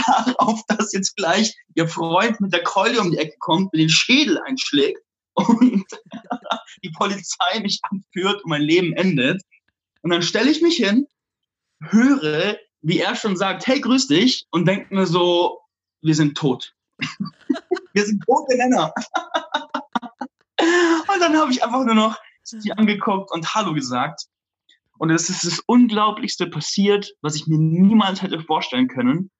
Darauf, 0.06 0.62
dass 0.68 0.92
jetzt 0.92 1.16
gleich 1.16 1.54
ihr 1.74 1.88
Freund 1.88 2.40
mit 2.40 2.52
der 2.52 2.62
Keule 2.62 3.00
um 3.00 3.10
die 3.10 3.18
Ecke 3.18 3.36
kommt, 3.38 3.72
mir 3.72 3.80
den 3.80 3.90
Schädel 3.90 4.38
einschlägt 4.38 5.00
und 5.34 5.84
die 6.82 6.90
Polizei 6.90 7.60
mich 7.60 7.78
anführt 7.82 8.42
und 8.42 8.50
mein 8.50 8.62
Leben 8.62 8.92
endet. 8.94 9.42
Und 10.02 10.10
dann 10.10 10.22
stelle 10.22 10.50
ich 10.50 10.62
mich 10.62 10.76
hin, 10.76 11.06
höre, 11.80 12.56
wie 12.80 13.00
er 13.00 13.14
schon 13.14 13.36
sagt, 13.36 13.66
hey, 13.66 13.80
grüß 13.80 14.08
dich, 14.08 14.46
und 14.50 14.66
denke 14.66 14.94
mir 14.94 15.06
so, 15.06 15.60
wir 16.02 16.14
sind 16.14 16.36
tot. 16.36 16.74
wir 17.92 18.04
sind 18.04 18.22
tote 18.24 18.56
Männer. 18.56 18.92
Und 20.60 21.20
dann 21.20 21.36
habe 21.36 21.52
ich 21.52 21.62
einfach 21.62 21.84
nur 21.84 21.94
noch 21.94 22.18
sie 22.42 22.72
angeguckt 22.72 23.30
und 23.30 23.54
Hallo 23.54 23.74
gesagt. 23.74 24.24
Und 24.98 25.10
es 25.10 25.28
ist 25.30 25.44
das 25.44 25.60
Unglaublichste 25.60 26.48
passiert, 26.48 27.12
was 27.20 27.36
ich 27.36 27.46
mir 27.46 27.58
niemals 27.58 28.22
hätte 28.22 28.40
vorstellen 28.40 28.88
können. 28.88 29.30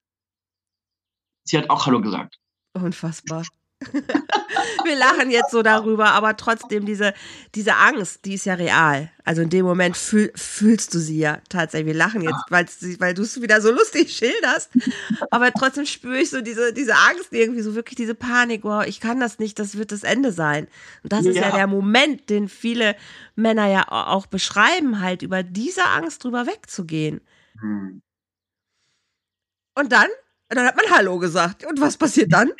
Sie 1.44 1.58
hat 1.58 1.70
auch 1.70 1.86
Hallo 1.86 2.00
gesagt. 2.00 2.38
Unfassbar. 2.74 3.44
Wir 3.80 4.96
lachen 4.96 5.30
jetzt 5.30 5.52
so 5.52 5.62
darüber, 5.62 6.10
aber 6.10 6.36
trotzdem 6.36 6.84
diese, 6.84 7.14
diese 7.54 7.76
Angst, 7.76 8.24
die 8.24 8.34
ist 8.34 8.44
ja 8.44 8.54
real. 8.54 9.10
Also 9.24 9.42
in 9.42 9.50
dem 9.50 9.64
Moment 9.64 9.96
fühl, 9.96 10.32
fühlst 10.34 10.94
du 10.94 10.98
sie 10.98 11.18
ja 11.18 11.38
tatsächlich. 11.48 11.94
Wir 11.94 11.98
lachen 11.98 12.22
jetzt, 12.22 12.50
weil 12.50 13.14
du 13.14 13.22
es 13.22 13.40
wieder 13.40 13.60
so 13.60 13.70
lustig 13.70 14.12
schilderst, 14.16 14.70
aber 15.30 15.52
trotzdem 15.52 15.86
spüre 15.86 16.18
ich 16.18 16.30
so 16.30 16.40
diese, 16.40 16.72
diese 16.72 16.94
Angst 16.94 17.32
irgendwie, 17.32 17.62
so 17.62 17.76
wirklich 17.76 17.96
diese 17.96 18.16
Panik, 18.16 18.64
wow, 18.64 18.84
ich 18.84 19.00
kann 19.00 19.20
das 19.20 19.38
nicht, 19.38 19.58
das 19.58 19.78
wird 19.78 19.92
das 19.92 20.02
Ende 20.02 20.32
sein. 20.32 20.66
Und 21.04 21.12
das 21.12 21.24
ja. 21.24 21.30
ist 21.30 21.36
ja 21.36 21.50
der 21.52 21.66
Moment, 21.68 22.30
den 22.30 22.48
viele 22.48 22.96
Männer 23.36 23.68
ja 23.68 23.86
auch 23.88 24.26
beschreiben, 24.26 25.00
halt 25.00 25.22
über 25.22 25.44
diese 25.44 25.84
Angst 25.84 26.24
drüber 26.24 26.46
wegzugehen. 26.46 27.20
Hm. 27.60 28.02
Und 29.76 29.92
dann? 29.92 30.08
Dann 30.48 30.66
hat 30.66 30.76
man 30.76 30.86
Hallo 30.90 31.18
gesagt. 31.18 31.64
Und 31.64 31.80
was 31.80 31.96
passiert 31.96 32.32
dann? 32.32 32.50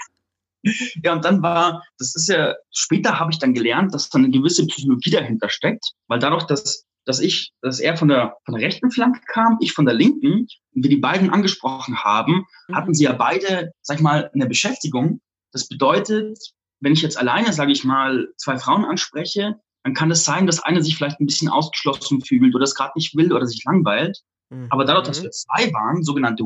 Ja, 1.04 1.12
und 1.12 1.24
dann 1.24 1.42
war, 1.42 1.84
das 1.98 2.14
ist 2.14 2.28
ja, 2.28 2.54
später 2.72 3.18
habe 3.18 3.30
ich 3.30 3.38
dann 3.38 3.54
gelernt, 3.54 3.94
dass 3.94 4.08
da 4.08 4.18
eine 4.18 4.30
gewisse 4.30 4.66
Psychologie 4.66 5.10
dahinter 5.10 5.48
steckt, 5.48 5.92
weil 6.08 6.18
dadurch, 6.18 6.44
dass, 6.44 6.84
dass 7.04 7.20
ich, 7.20 7.52
dass 7.62 7.80
er 7.80 7.96
von 7.96 8.08
der, 8.08 8.36
von 8.44 8.54
der 8.54 8.64
rechten 8.64 8.90
Flanke 8.90 9.20
kam, 9.26 9.58
ich 9.60 9.72
von 9.72 9.86
der 9.86 9.94
linken, 9.94 10.46
und 10.74 10.82
wir 10.82 10.90
die 10.90 10.96
beiden 10.96 11.30
angesprochen 11.30 12.02
haben, 12.02 12.44
mhm. 12.68 12.74
hatten 12.74 12.94
sie 12.94 13.04
ja 13.04 13.12
beide, 13.12 13.72
sag 13.82 13.98
ich 13.98 14.02
mal, 14.02 14.30
eine 14.34 14.46
Beschäftigung. 14.46 15.20
Das 15.52 15.68
bedeutet, 15.68 16.38
wenn 16.80 16.92
ich 16.92 17.02
jetzt 17.02 17.18
alleine, 17.18 17.52
sage 17.52 17.72
ich 17.72 17.84
mal, 17.84 18.28
zwei 18.36 18.58
Frauen 18.58 18.84
anspreche, 18.84 19.60
dann 19.84 19.94
kann 19.94 20.10
es 20.10 20.24
sein, 20.24 20.46
dass 20.46 20.60
einer 20.60 20.82
sich 20.82 20.96
vielleicht 20.96 21.20
ein 21.20 21.26
bisschen 21.26 21.48
ausgeschlossen 21.48 22.20
fühlt 22.20 22.54
oder 22.54 22.64
es 22.64 22.74
gerade 22.74 22.92
nicht 22.96 23.16
will 23.16 23.32
oder 23.32 23.46
sich 23.46 23.64
langweilt. 23.64 24.18
Mhm. 24.50 24.66
Aber 24.70 24.84
dadurch, 24.84 25.06
dass 25.06 25.22
wir 25.22 25.30
zwei 25.30 25.72
waren, 25.72 26.02
sogenannte 26.02 26.44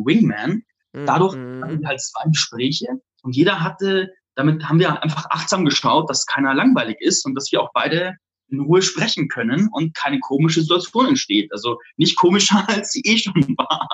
Wingman, 0.93 1.03
mhm. 1.03 1.07
dadurch 1.07 1.35
hatten 1.35 1.81
wir 1.81 1.89
halt 1.89 2.01
zwei 2.01 2.29
Gespräche 2.29 2.89
und 3.23 3.37
jeder 3.37 3.61
hatte, 3.63 4.11
damit 4.35 4.69
haben 4.69 4.79
wir 4.79 5.03
einfach 5.03 5.27
achtsam 5.31 5.65
geschaut, 5.65 6.09
dass 6.09 6.27
keiner 6.27 6.55
langweilig 6.55 6.97
ist 7.01 7.25
und 7.27 7.35
dass 7.35 7.53
wir 7.53 7.63
auch 7.63 7.71
beide 7.75 8.17
in 8.49 8.61
Ruhe 8.61 8.83
sprechen 8.83 9.29
können 9.29 9.69
und 9.73 9.95
keine 9.95 10.21
komische 10.21 10.61
Situation 10.61 11.07
entsteht. 11.07 11.53
Also 11.53 11.79
nicht 11.97 12.17
komischer, 12.17 12.65
als 12.69 12.93
sie 12.93 13.03
eh 13.05 13.19
schon 13.19 13.35
war. 13.57 13.89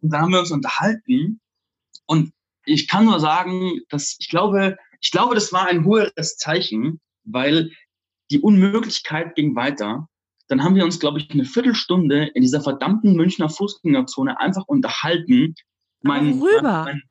Und 0.00 0.12
da 0.12 0.20
haben 0.20 0.32
wir 0.32 0.40
uns 0.40 0.50
unterhalten 0.50 1.40
und 2.06 2.32
ich 2.64 2.88
kann 2.88 3.06
nur 3.06 3.20
sagen, 3.20 3.80
dass 3.88 4.16
ich 4.18 4.28
glaube, 4.28 4.76
ich 5.00 5.10
glaube, 5.10 5.34
das 5.34 5.52
war 5.52 5.66
ein 5.66 5.84
hohes 5.84 6.36
Zeichen, 6.36 7.00
weil 7.24 7.72
die 8.30 8.40
Unmöglichkeit 8.40 9.34
ging 9.34 9.54
weiter. 9.56 10.08
Dann 10.48 10.62
haben 10.62 10.76
wir 10.76 10.84
uns, 10.84 11.00
glaube 11.00 11.18
ich, 11.18 11.30
eine 11.30 11.44
Viertelstunde 11.44 12.26
in 12.34 12.42
dieser 12.42 12.60
verdammten 12.60 13.14
Münchner 13.14 13.48
Fußgängerzone 13.48 14.38
einfach 14.38 14.64
unterhalten. 14.66 15.54
Mein, 16.02 16.40
worüber? 16.40 16.84
Mein, 16.84 17.02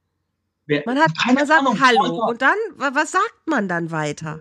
wer, 0.66 0.84
man 0.86 1.00
hat, 1.00 1.12
man 1.26 1.46
sagt 1.46 1.60
Ahnung, 1.60 1.80
Hallo 1.82 2.30
und 2.30 2.42
dann, 2.42 2.58
was 2.76 3.12
sagt 3.12 3.42
man 3.46 3.68
dann 3.68 3.92
weiter? 3.92 4.40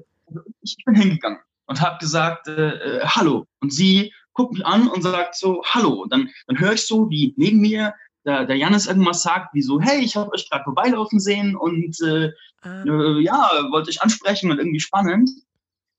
Ich 0.63 0.77
bin 0.85 0.95
hingegangen 0.95 1.41
und 1.67 1.81
habe 1.81 1.99
gesagt, 1.99 2.49
äh, 2.49 2.71
äh, 2.71 3.07
Hallo. 3.07 3.47
Und 3.61 3.73
sie 3.73 4.13
guckt 4.33 4.53
mich 4.53 4.67
an 4.67 4.89
und 4.89 5.03
sagt 5.03 5.37
so, 5.37 5.63
Hallo. 5.65 6.03
Und 6.03 6.13
dann, 6.13 6.29
dann 6.47 6.59
höre 6.59 6.73
ich 6.73 6.87
so, 6.87 7.11
wie 7.11 7.35
neben 7.37 7.61
mir 7.61 7.95
der, 8.25 8.45
der 8.45 8.57
Janis 8.57 8.87
irgendwas 8.87 9.23
sagt, 9.23 9.55
wie 9.55 9.63
so, 9.63 9.81
hey, 9.81 10.01
ich 10.01 10.17
habe 10.17 10.33
euch 10.33 10.49
gerade 10.51 10.65
vorbeilaufen 10.65 11.21
sehen 11.21 11.57
und 11.57 11.97
äh, 12.03 12.31
ah. 12.63 12.83
äh, 12.85 13.21
ja, 13.23 13.51
wollte 13.71 13.91
ich 13.91 14.03
ansprechen 14.03 14.51
und 14.51 14.59
irgendwie 14.59 14.81
spannend. 14.81 15.31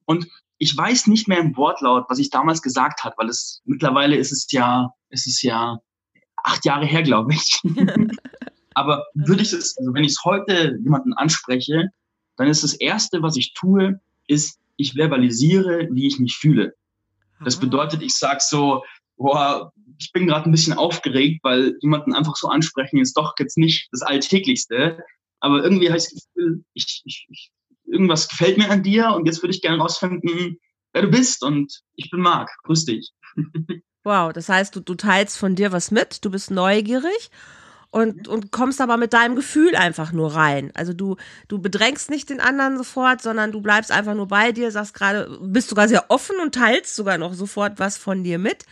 Und 0.06 0.28
ich 0.58 0.76
weiß 0.78 1.08
nicht 1.08 1.28
mehr 1.28 1.40
im 1.40 1.56
Wortlaut, 1.58 2.06
was 2.10 2.20
ich 2.20 2.30
damals 2.30 2.62
gesagt 2.62 3.04
habe, 3.04 3.16
weil 3.18 3.30
es 3.30 3.62
mittlerweile 3.66 4.16
ist 4.16 4.32
es 4.32 4.52
ja, 4.52 4.94
ist 5.10 5.26
es 5.26 5.42
ja 5.42 5.80
acht 6.44 6.66
Jahre 6.66 6.86
her, 6.86 7.02
glaube 7.02 7.34
ich. 7.34 7.62
Aber 8.74 9.06
würde 9.14 9.42
ich 9.42 9.54
es, 9.54 9.78
also 9.78 9.94
wenn 9.94 10.04
ich 10.04 10.14
es 10.14 10.24
heute 10.24 10.78
jemanden 10.84 11.14
anspreche, 11.14 11.90
dann 12.38 12.48
ist 12.48 12.64
das 12.64 12.74
erste, 12.74 13.22
was 13.22 13.36
ich 13.36 13.54
tue, 13.54 14.00
ist, 14.28 14.60
ich 14.78 14.96
verbalisiere, 14.96 15.88
wie 15.92 16.08
ich 16.08 16.20
mich 16.20 16.36
fühle. 16.36 16.74
Das 17.44 17.58
ah. 17.58 17.62
bedeutet, 17.62 18.02
ich 18.02 18.16
sage 18.16 18.40
so, 18.42 18.84
boah, 19.18 19.72
ich 20.00 20.12
bin 20.12 20.28
gerade 20.28 20.50
ein 20.50 20.52
bisschen 20.52 20.74
aufgeregt, 20.74 21.44
weil 21.44 21.78
jemanden 21.82 22.14
einfach 22.14 22.36
so 22.36 22.48
ansprechen 22.48 23.00
ist 23.00 23.18
doch 23.18 23.34
jetzt 23.38 23.58
nicht 23.58 23.90
das 23.92 24.02
Alltäglichste. 24.02 25.04
Aber 25.40 25.64
irgendwie 25.64 25.90
habe 25.90 25.98
ich 25.98 26.06
das 26.06 26.28
Gefühl, 26.34 26.64
ich, 26.74 27.02
ich, 27.06 27.28
ich 27.30 27.52
irgendwas 27.86 28.30
gefällt 28.30 28.58
mir 28.58 28.70
an 28.70 28.84
dir 28.84 29.12
und 29.14 29.26
jetzt 29.26 29.44
würde 29.44 29.54
ich 29.54 29.62
gerne 29.62 29.78
rausfinden, 29.78 30.58
wer 30.94 31.02
du 31.02 31.10
bist 31.10 31.44
und 31.44 31.82
ich 31.96 32.10
bin 32.10 32.22
Marc. 32.22 32.50
Grüß 32.64 32.86
dich. 32.86 33.12
Wow, 34.04 34.34
das 34.34 34.50
heißt, 34.50 34.76
du, 34.76 34.80
du 34.80 34.96
teilst 34.96 35.38
von 35.38 35.56
dir 35.56 35.72
was 35.72 35.92
mit, 35.92 36.26
du 36.26 36.32
bist 36.32 36.50
neugierig 36.50 37.30
und, 37.92 38.28
und 38.30 38.52
kommst 38.52 38.80
aber 38.82 38.98
mit 38.98 39.14
deinem 39.14 39.36
Gefühl 39.36 39.76
einfach 39.76 40.14
nur 40.14 40.34
rein. 40.34 40.72
Also 40.74 40.94
du, 40.94 41.18
du 41.50 41.60
bedrängst 41.60 42.10
nicht 42.10 42.30
den 42.30 42.40
anderen 42.40 42.78
sofort, 42.78 43.22
sondern 43.22 43.52
du 43.52 43.62
bleibst 43.62 43.92
einfach 43.92 44.16
nur 44.16 44.30
bei 44.30 44.54
dir, 44.54 44.72
sagst 44.72 44.94
gerade, 44.94 45.38
bist 45.42 45.70
sogar 45.70 45.88
sehr 45.90 46.10
offen 46.10 46.38
und 46.42 46.56
teilst 46.56 46.96
sogar 46.96 47.18
noch 47.18 47.34
sofort 47.34 47.80
was 47.80 47.98
von 47.98 48.24
dir 48.24 48.40
mit 48.40 48.66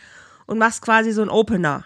und 0.46 0.58
machst 0.58 0.82
quasi 0.82 1.12
so 1.12 1.20
einen 1.20 1.30
Opener. 1.30 1.84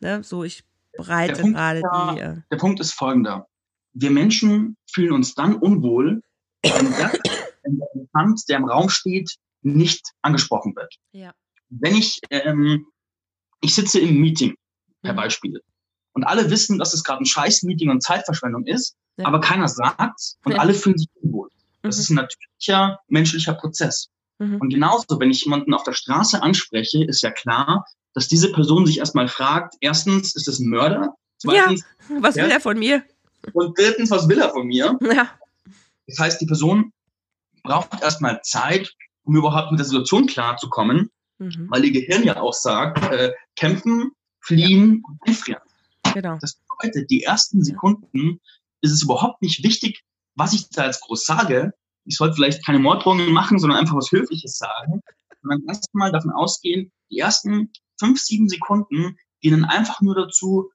Ne? 0.00 0.22
So, 0.22 0.44
ich 0.44 0.62
bereite 0.96 1.42
gerade 1.42 1.80
die. 1.80 2.20
Äh 2.20 2.36
der 2.50 2.56
Punkt 2.58 2.80
ist 2.80 2.92
folgender. 2.92 3.48
Wir 3.94 4.10
Menschen 4.10 4.76
fühlen 4.92 5.12
uns 5.12 5.34
dann 5.34 5.56
unwohl, 5.56 6.22
wenn, 6.62 6.90
das, 6.90 7.18
wenn 7.62 7.78
der 7.78 7.88
Elefant, 7.94 8.42
der 8.48 8.58
im 8.58 8.64
Raum 8.66 8.90
steht, 8.90 9.36
nicht 9.62 10.06
angesprochen 10.20 10.76
wird. 10.76 10.94
Ja. 11.12 11.32
Wenn 11.70 11.96
ich, 11.96 12.20
ähm, 12.28 12.86
ich 13.62 13.74
sitze 13.74 14.00
im 14.00 14.20
Meeting, 14.20 14.54
per 15.02 15.12
mhm. 15.12 15.16
Beispiel, 15.16 15.60
und 16.14 16.24
alle 16.24 16.50
wissen, 16.50 16.78
dass 16.78 16.94
es 16.94 17.04
gerade 17.04 17.22
ein 17.22 17.26
Scheiß-Meeting 17.26 17.90
und 17.90 18.02
Zeitverschwendung 18.02 18.64
ist, 18.66 18.96
ja. 19.16 19.26
aber 19.26 19.40
keiner 19.40 19.68
sagt 19.68 20.36
und 20.44 20.52
ja. 20.52 20.58
alle 20.58 20.74
fühlen 20.74 20.98
sich 20.98 21.08
unwohl. 21.20 21.50
Das 21.82 21.96
mhm. 21.96 22.00
ist 22.00 22.10
ein 22.10 22.14
natürlicher 22.14 23.00
menschlicher 23.08 23.54
Prozess. 23.54 24.08
Mhm. 24.38 24.56
Und 24.56 24.70
genauso, 24.70 25.20
wenn 25.20 25.30
ich 25.30 25.44
jemanden 25.44 25.74
auf 25.74 25.84
der 25.84 25.92
Straße 25.92 26.42
anspreche, 26.42 27.04
ist 27.04 27.22
ja 27.22 27.30
klar, 27.30 27.84
dass 28.14 28.28
diese 28.28 28.52
Person 28.52 28.86
sich 28.86 28.98
erstmal 28.98 29.28
fragt, 29.28 29.74
erstens, 29.80 30.34
ist 30.34 30.48
es 30.48 30.60
ein 30.60 30.68
Mörder? 30.68 31.14
Zweitens, 31.38 31.84
ja, 32.08 32.22
was 32.22 32.36
will 32.36 32.50
er 32.50 32.60
von 32.60 32.78
mir? 32.78 33.02
Und 33.52 33.78
drittens, 33.78 34.10
was 34.10 34.28
will 34.28 34.38
er 34.38 34.50
von 34.50 34.66
mir? 34.66 34.98
Ja. 35.02 35.30
Das 36.06 36.18
heißt, 36.18 36.40
die 36.40 36.46
Person 36.46 36.92
braucht 37.62 38.02
erstmal 38.02 38.40
Zeit, 38.42 38.94
um 39.24 39.36
überhaupt 39.36 39.70
mit 39.70 39.80
der 39.80 39.86
Situation 39.86 40.26
klarzukommen, 40.26 41.10
mhm. 41.38 41.66
weil 41.70 41.84
ihr 41.84 41.92
Gehirn 41.92 42.24
ja 42.24 42.40
auch 42.40 42.52
sagt, 42.52 43.02
äh, 43.12 43.32
kämpfen, 43.56 44.12
fliehen 44.40 45.02
und 45.06 45.18
einfrieren. 45.26 45.62
Genau. 46.14 46.38
Das 46.40 46.56
bedeutet, 46.56 47.10
die 47.10 47.22
ersten 47.22 47.62
Sekunden 47.62 48.40
ist 48.80 48.92
es 48.92 49.02
überhaupt 49.02 49.42
nicht 49.42 49.62
wichtig, 49.62 50.02
was 50.34 50.52
ich 50.52 50.68
da 50.70 50.86
jetzt 50.86 51.02
groß 51.02 51.24
sage. 51.24 51.72
Ich 52.04 52.16
sollte 52.16 52.34
vielleicht 52.34 52.64
keine 52.64 52.78
Morddrohungen 52.78 53.32
machen, 53.32 53.58
sondern 53.58 53.78
einfach 53.78 53.96
was 53.96 54.12
Höfliches 54.12 54.58
sagen. 54.58 55.00
Sondern 55.42 55.68
erstmal 55.68 56.12
davon 56.12 56.30
ausgehen, 56.30 56.92
die 57.10 57.18
ersten 57.18 57.72
fünf, 57.98 58.20
sieben 58.20 58.48
Sekunden 58.48 59.16
dienen 59.42 59.64
einfach 59.64 60.00
nur 60.00 60.14
dazu, 60.14 60.70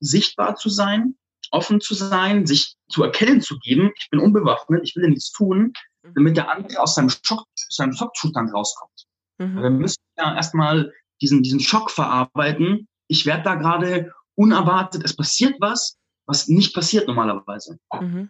sichtbar 0.00 0.56
zu 0.56 0.68
sein, 0.68 1.16
offen 1.50 1.80
zu 1.80 1.94
sein, 1.94 2.46
sich 2.46 2.76
zu 2.88 3.02
erkennen 3.02 3.40
zu 3.40 3.58
geben, 3.58 3.92
ich 3.96 4.10
bin 4.10 4.20
unbewaffnet, 4.20 4.82
ich 4.84 4.96
will 4.96 5.08
nichts 5.08 5.32
tun, 5.32 5.72
mhm. 6.02 6.12
damit 6.14 6.36
der 6.36 6.50
andere 6.50 6.80
aus 6.80 6.94
seinem 6.94 7.10
Schock, 7.10 7.46
seinem 7.54 7.92
Schockzustand 7.92 8.52
rauskommt. 8.52 9.06
Mhm. 9.38 9.62
Wir 9.62 9.70
müssen 9.70 10.02
ja 10.16 10.34
erstmal 10.34 10.92
diesen, 11.20 11.42
diesen 11.42 11.60
Schock 11.60 11.90
verarbeiten. 11.90 12.88
Ich 13.08 13.26
werde 13.26 13.44
da 13.44 13.54
gerade 13.54 14.12
unerwartet, 14.34 15.04
es 15.04 15.14
passiert 15.14 15.54
was, 15.60 15.96
was 16.26 16.48
nicht 16.48 16.74
passiert 16.74 17.06
normalerweise. 17.06 17.78
Mhm. 17.92 18.28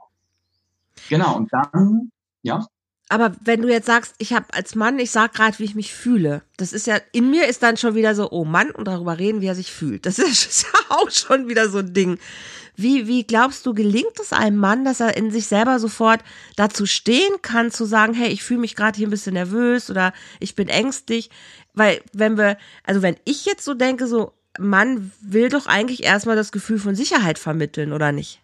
Genau, 1.09 1.37
und 1.37 1.53
dann, 1.53 2.11
ja. 2.43 2.67
Aber 3.09 3.33
wenn 3.45 3.61
du 3.63 3.69
jetzt 3.69 3.87
sagst, 3.87 4.15
ich 4.19 4.33
habe 4.33 4.47
als 4.53 4.75
Mann, 4.75 4.99
ich 4.99 5.11
sag 5.11 5.35
gerade, 5.35 5.59
wie 5.59 5.65
ich 5.65 5.75
mich 5.75 5.93
fühle, 5.93 6.43
das 6.57 6.73
ist 6.73 6.87
ja, 6.87 6.99
in 7.13 7.31
mir 7.31 7.47
ist 7.47 7.63
dann 7.63 7.77
schon 7.77 7.95
wieder 7.95 8.15
so, 8.15 8.31
oh 8.31 8.45
Mann, 8.45 8.71
und 8.71 8.87
darüber 8.87 9.19
reden, 9.19 9.41
wie 9.41 9.47
er 9.47 9.55
sich 9.55 9.73
fühlt. 9.73 10.07
Das 10.07 10.19
ist 10.19 10.63
ja 10.63 10.97
auch 10.97 11.11
schon 11.11 11.49
wieder 11.49 11.69
so 11.69 11.79
ein 11.79 11.93
Ding. 11.93 12.19
Wie, 12.77 13.07
wie 13.07 13.25
glaubst 13.25 13.67
du, 13.67 13.75
gelingt 13.75 14.19
es 14.21 14.33
einem 14.33 14.57
Mann, 14.57 14.85
dass 14.85 15.01
er 15.01 15.17
in 15.17 15.31
sich 15.31 15.47
selber 15.47 15.79
sofort 15.79 16.21
dazu 16.57 16.87
stehen 16.87 17.41
kann, 17.41 17.71
zu 17.71 17.85
sagen, 17.85 18.15
hey, 18.15 18.29
ich 18.29 18.43
fühle 18.43 18.61
mich 18.61 18.75
gerade 18.75 18.97
hier 18.97 19.07
ein 19.07 19.13
bisschen 19.13 19.35
nervös 19.35 19.91
oder 19.91 20.13
ich 20.41 20.57
bin 20.57 20.69
ängstlich? 20.69 21.31
Weil, 21.73 22.03
wenn 22.13 22.37
wir, 22.37 22.57
also 22.83 23.03
wenn 23.03 23.17
ich 23.25 23.45
jetzt 23.45 23.65
so 23.65 23.75
denke, 23.75 24.09
so, 24.09 24.33
Mann 24.59 25.13
will 25.21 25.49
doch 25.49 25.67
eigentlich 25.67 26.03
erstmal 26.05 26.37
das 26.37 26.53
Gefühl 26.53 26.79
von 26.79 26.95
Sicherheit 26.95 27.39
vermitteln, 27.39 27.93
oder 27.93 28.13
nicht? 28.13 28.41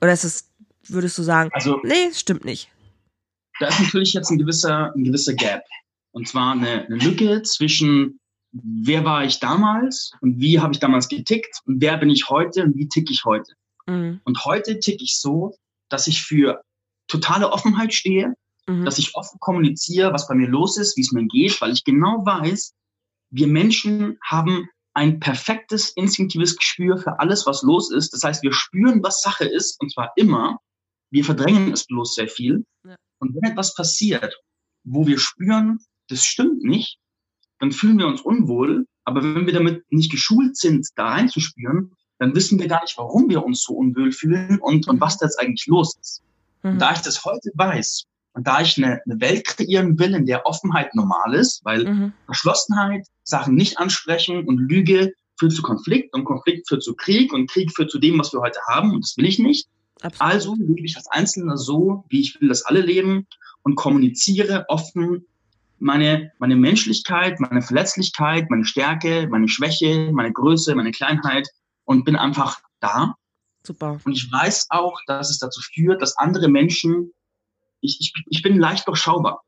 Oder 0.00 0.12
ist 0.12 0.24
es, 0.24 0.50
würdest 0.88 1.18
du 1.18 1.22
sagen, 1.22 1.50
also, 1.52 1.80
nee, 1.82 2.12
stimmt 2.12 2.44
nicht? 2.44 2.70
Da 3.60 3.68
ist 3.68 3.80
natürlich 3.80 4.12
jetzt 4.14 4.30
ein 4.30 4.38
gewisser, 4.38 4.92
ein 4.94 5.04
gewisser 5.04 5.34
Gap. 5.34 5.62
Und 6.12 6.26
zwar 6.26 6.52
eine, 6.52 6.86
eine 6.86 6.96
Lücke 6.96 7.42
zwischen 7.42 8.20
wer 8.52 9.04
war 9.04 9.24
ich 9.24 9.38
damals 9.38 10.12
und 10.20 10.40
wie 10.40 10.58
habe 10.60 10.72
ich 10.72 10.80
damals 10.80 11.08
getickt 11.08 11.60
und 11.66 11.80
wer 11.80 11.96
bin 11.98 12.10
ich 12.10 12.28
heute 12.28 12.64
und 12.64 12.76
wie 12.76 12.88
ticke 12.88 13.12
ich 13.12 13.24
heute. 13.24 13.52
Mhm. 13.86 14.20
Und 14.24 14.44
heute 14.44 14.78
ticke 14.80 15.02
ich 15.02 15.18
so, 15.18 15.54
dass 15.88 16.06
ich 16.06 16.22
für 16.22 16.62
totale 17.06 17.50
Offenheit 17.52 17.94
stehe, 17.94 18.34
mhm. 18.66 18.84
dass 18.84 18.98
ich 18.98 19.14
offen 19.14 19.38
kommuniziere, 19.40 20.12
was 20.12 20.28
bei 20.28 20.34
mir 20.34 20.48
los 20.48 20.76
ist, 20.76 20.96
wie 20.96 21.02
es 21.02 21.12
mir 21.12 21.26
geht, 21.26 21.60
weil 21.60 21.72
ich 21.72 21.84
genau 21.84 22.24
weiß, 22.24 22.72
wir 23.30 23.46
Menschen 23.46 24.18
haben 24.24 24.68
ein 24.94 25.20
perfektes 25.20 25.90
instinktives 25.90 26.56
Gespür 26.56 26.98
für 26.98 27.18
alles, 27.20 27.46
was 27.46 27.62
los 27.62 27.90
ist. 27.90 28.12
Das 28.12 28.24
heißt, 28.24 28.42
wir 28.42 28.52
spüren, 28.52 29.02
was 29.02 29.22
Sache 29.22 29.44
ist, 29.44 29.80
und 29.80 29.92
zwar 29.92 30.12
immer. 30.16 30.58
Wir 31.10 31.24
verdrängen 31.24 31.72
es 31.72 31.86
bloß 31.86 32.14
sehr 32.14 32.28
viel. 32.28 32.64
Ja. 32.84 32.96
Und 33.18 33.34
wenn 33.34 33.50
etwas 33.50 33.74
passiert, 33.74 34.40
wo 34.84 35.06
wir 35.06 35.18
spüren, 35.18 35.78
das 36.08 36.24
stimmt 36.24 36.62
nicht, 36.62 36.98
dann 37.58 37.72
fühlen 37.72 37.98
wir 37.98 38.06
uns 38.06 38.20
unwohl. 38.20 38.86
Aber 39.04 39.22
wenn 39.22 39.46
wir 39.46 39.52
damit 39.52 39.84
nicht 39.90 40.10
geschult 40.10 40.56
sind, 40.56 40.86
da 40.96 41.10
reinzuspüren, 41.10 41.92
dann 42.18 42.34
wissen 42.34 42.58
wir 42.58 42.68
gar 42.68 42.82
nicht, 42.82 42.98
warum 42.98 43.28
wir 43.28 43.44
uns 43.44 43.62
so 43.62 43.74
unwohl 43.74 44.12
fühlen 44.12 44.58
und, 44.60 44.88
und 44.88 45.00
was 45.00 45.18
da 45.18 45.26
jetzt 45.26 45.38
eigentlich 45.38 45.66
los 45.66 45.96
ist. 46.00 46.22
Mhm. 46.62 46.78
Da 46.78 46.92
ich 46.92 47.00
das 47.00 47.24
heute 47.24 47.50
weiß 47.54 48.04
und 48.32 48.46
da 48.46 48.60
ich 48.60 48.76
eine, 48.78 49.00
eine 49.04 49.20
Welt 49.20 49.44
kreieren 49.44 49.98
will, 49.98 50.14
in 50.14 50.26
der 50.26 50.46
Offenheit 50.46 50.94
normal 50.94 51.34
ist, 51.34 51.64
weil 51.64 51.84
mhm. 51.84 52.12
Verschlossenheit, 52.26 53.06
Sachen 53.22 53.54
nicht 53.54 53.78
ansprechen 53.78 54.44
und 54.46 54.58
Lüge 54.58 55.12
führt 55.38 55.52
zu 55.52 55.62
Konflikt 55.62 56.14
und 56.14 56.24
Konflikt 56.24 56.68
führt 56.68 56.82
zu 56.82 56.94
Krieg 56.94 57.32
und 57.32 57.50
Krieg 57.50 57.72
führt 57.74 57.90
zu 57.90 57.98
dem, 57.98 58.18
was 58.18 58.32
wir 58.32 58.40
heute 58.40 58.60
haben 58.68 58.92
und 58.92 59.04
das 59.04 59.16
will 59.16 59.26
ich 59.26 59.38
nicht. 59.38 59.68
Absolut. 60.02 60.32
Also 60.32 60.54
lebe 60.58 60.84
ich 60.86 60.96
als 60.96 61.08
Einzelner 61.08 61.56
so, 61.56 62.04
wie 62.08 62.20
ich 62.20 62.40
will, 62.40 62.48
dass 62.48 62.64
alle 62.64 62.80
leben 62.80 63.26
und 63.62 63.74
kommuniziere 63.74 64.64
offen 64.68 65.26
meine, 65.78 66.32
meine 66.38 66.56
Menschlichkeit, 66.56 67.40
meine 67.40 67.62
Verletzlichkeit, 67.62 68.50
meine 68.50 68.64
Stärke, 68.64 69.26
meine 69.30 69.48
Schwäche, 69.48 70.10
meine 70.12 70.32
Größe, 70.32 70.74
meine 70.74 70.92
Kleinheit 70.92 71.48
und 71.84 72.04
bin 72.04 72.16
einfach 72.16 72.60
da. 72.80 73.14
Super. 73.66 73.98
Und 74.04 74.12
ich 74.12 74.30
weiß 74.30 74.66
auch, 74.70 74.98
dass 75.06 75.30
es 75.30 75.38
dazu 75.38 75.60
führt, 75.60 76.00
dass 76.00 76.16
andere 76.16 76.48
Menschen, 76.48 77.12
ich, 77.80 77.98
ich, 78.00 78.12
ich 78.28 78.42
bin 78.42 78.58
leicht 78.58 78.86
durchschaubar. 78.86 79.42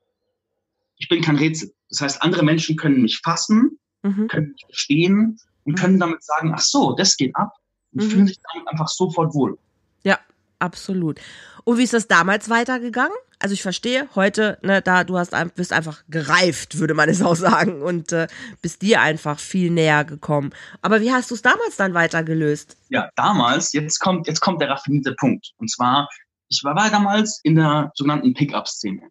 Ich 0.96 1.08
bin 1.08 1.22
kein 1.22 1.36
Rätsel. 1.36 1.72
Das 1.88 2.00
heißt, 2.00 2.22
andere 2.22 2.44
Menschen 2.44 2.76
können 2.76 3.02
mich 3.02 3.20
fassen, 3.22 3.78
mhm. 4.02 4.28
können 4.28 4.52
mich 4.52 4.64
verstehen 4.66 5.38
und 5.64 5.72
mhm. 5.72 5.76
können 5.76 6.00
damit 6.00 6.22
sagen, 6.22 6.52
ach 6.54 6.60
so, 6.60 6.94
das 6.94 7.16
geht 7.16 7.34
ab 7.36 7.52
und 7.92 8.04
mhm. 8.04 8.10
fühlen 8.10 8.26
sich 8.26 8.38
damit 8.52 8.68
einfach 8.68 8.88
sofort 8.88 9.34
wohl. 9.34 9.58
Ja, 10.04 10.18
absolut. 10.58 11.20
Und 11.64 11.78
wie 11.78 11.82
ist 11.82 11.92
das 11.92 12.08
damals 12.08 12.48
weitergegangen? 12.48 13.16
Also 13.38 13.54
ich 13.54 13.62
verstehe, 13.62 14.08
heute, 14.14 14.58
ne, 14.62 14.82
da 14.82 15.02
du 15.02 15.18
hast 15.18 15.32
bist 15.56 15.72
einfach 15.72 16.04
gereift, 16.08 16.78
würde 16.78 16.94
man 16.94 17.08
es 17.08 17.22
auch 17.22 17.34
sagen, 17.34 17.82
und 17.82 18.12
äh, 18.12 18.28
bist 18.62 18.82
dir 18.82 19.00
einfach 19.00 19.40
viel 19.40 19.70
näher 19.70 20.04
gekommen. 20.04 20.50
Aber 20.80 21.00
wie 21.00 21.12
hast 21.12 21.30
du 21.30 21.34
es 21.34 21.42
damals 21.42 21.76
dann 21.76 21.92
weiter 21.92 22.22
gelöst? 22.22 22.76
Ja, 22.88 23.10
damals, 23.16 23.72
jetzt 23.72 23.98
kommt, 23.98 24.28
jetzt 24.28 24.40
kommt 24.40 24.60
der 24.60 24.70
raffinierte 24.70 25.14
Punkt. 25.14 25.54
Und 25.58 25.68
zwar, 25.68 26.08
ich 26.52 26.64
war, 26.64 26.76
war 26.76 26.90
damals 26.90 27.40
in 27.42 27.56
der 27.56 27.90
sogenannten 27.94 28.34
Pickup-Szene. 28.34 29.08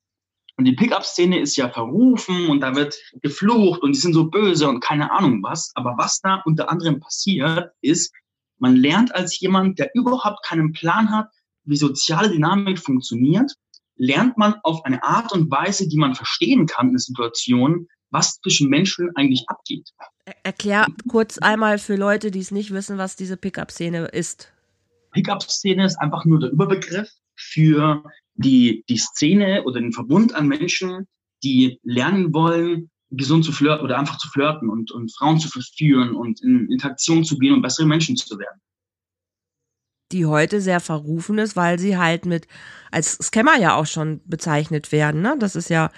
Und 0.57 0.65
die 0.65 0.73
Pickup-Szene 0.73 1.39
ist 1.39 1.55
ja 1.55 1.69
verrufen 1.69 2.49
und 2.49 2.59
da 2.59 2.75
wird 2.75 2.95
geflucht 3.21 3.81
und 3.81 3.95
die 3.95 3.99
sind 3.99 4.13
so 4.13 4.25
böse 4.25 4.69
und 4.69 4.79
keine 4.79 5.11
Ahnung 5.11 5.41
was. 5.41 5.71
Aber 5.73 5.95
was 5.97 6.21
da 6.21 6.41
unter 6.45 6.69
anderem 6.69 6.99
passiert, 6.99 7.71
ist, 7.81 8.13
man 8.59 8.75
lernt 8.75 9.15
als 9.15 9.39
jemand, 9.39 9.79
der 9.79 9.89
überhaupt 9.95 10.45
keinen 10.45 10.71
Plan 10.71 11.09
hat, 11.09 11.29
wie 11.63 11.77
soziale 11.77 12.29
Dynamik 12.29 12.77
funktioniert, 12.77 13.51
lernt 13.95 14.37
man 14.37 14.55
auf 14.63 14.85
eine 14.85 15.03
Art 15.03 15.31
und 15.31 15.49
Weise, 15.49 15.87
die 15.87 15.97
man 15.97 16.13
verstehen 16.13 16.67
kann 16.67 16.87
in 16.87 16.93
der 16.93 16.99
Situation, 16.99 17.87
was 18.11 18.39
zwischen 18.41 18.69
Menschen 18.69 19.09
eigentlich 19.15 19.45
abgeht. 19.47 19.89
Erklär 20.43 20.85
kurz 21.07 21.39
einmal 21.39 21.79
für 21.79 21.95
Leute, 21.95 22.29
die 22.29 22.39
es 22.39 22.51
nicht 22.51 22.71
wissen, 22.71 22.99
was 22.99 23.15
diese 23.15 23.37
Pickup-Szene 23.37 24.05
ist. 24.05 24.51
Pickup-Szene 25.11 25.85
ist 25.85 25.97
einfach 25.97 26.25
nur 26.25 26.39
der 26.39 26.51
Überbegriff 26.51 27.09
für 27.35 28.03
die, 28.35 28.83
die 28.89 28.97
Szene 28.97 29.63
oder 29.63 29.79
den 29.79 29.93
Verbund 29.93 30.33
an 30.33 30.47
Menschen, 30.47 31.07
die 31.43 31.79
lernen 31.83 32.33
wollen, 32.33 32.89
gesund 33.11 33.43
zu 33.43 33.51
flirten 33.51 33.83
oder 33.83 33.99
einfach 33.99 34.17
zu 34.17 34.29
flirten 34.29 34.69
und, 34.69 34.91
und 34.91 35.13
Frauen 35.15 35.39
zu 35.39 35.49
verführen 35.49 36.15
und 36.15 36.41
in 36.41 36.71
Interaktion 36.71 37.23
zu 37.23 37.37
gehen 37.37 37.53
und 37.53 37.61
bessere 37.61 37.85
Menschen 37.85 38.15
zu 38.15 38.37
werden. 38.39 38.61
Die 40.11 40.25
heute 40.25 40.61
sehr 40.61 40.79
verrufen 40.79 41.37
ist, 41.37 41.55
weil 41.55 41.79
sie 41.79 41.97
halt 41.97 42.25
mit 42.25 42.47
als 42.89 43.13
Scammer 43.13 43.57
ja 43.57 43.75
auch 43.75 43.85
schon 43.85 44.21
bezeichnet 44.25 44.91
werden. 44.91 45.21
Ne? 45.21 45.35
Das 45.39 45.55
ist 45.55 45.69
ja, 45.69 45.91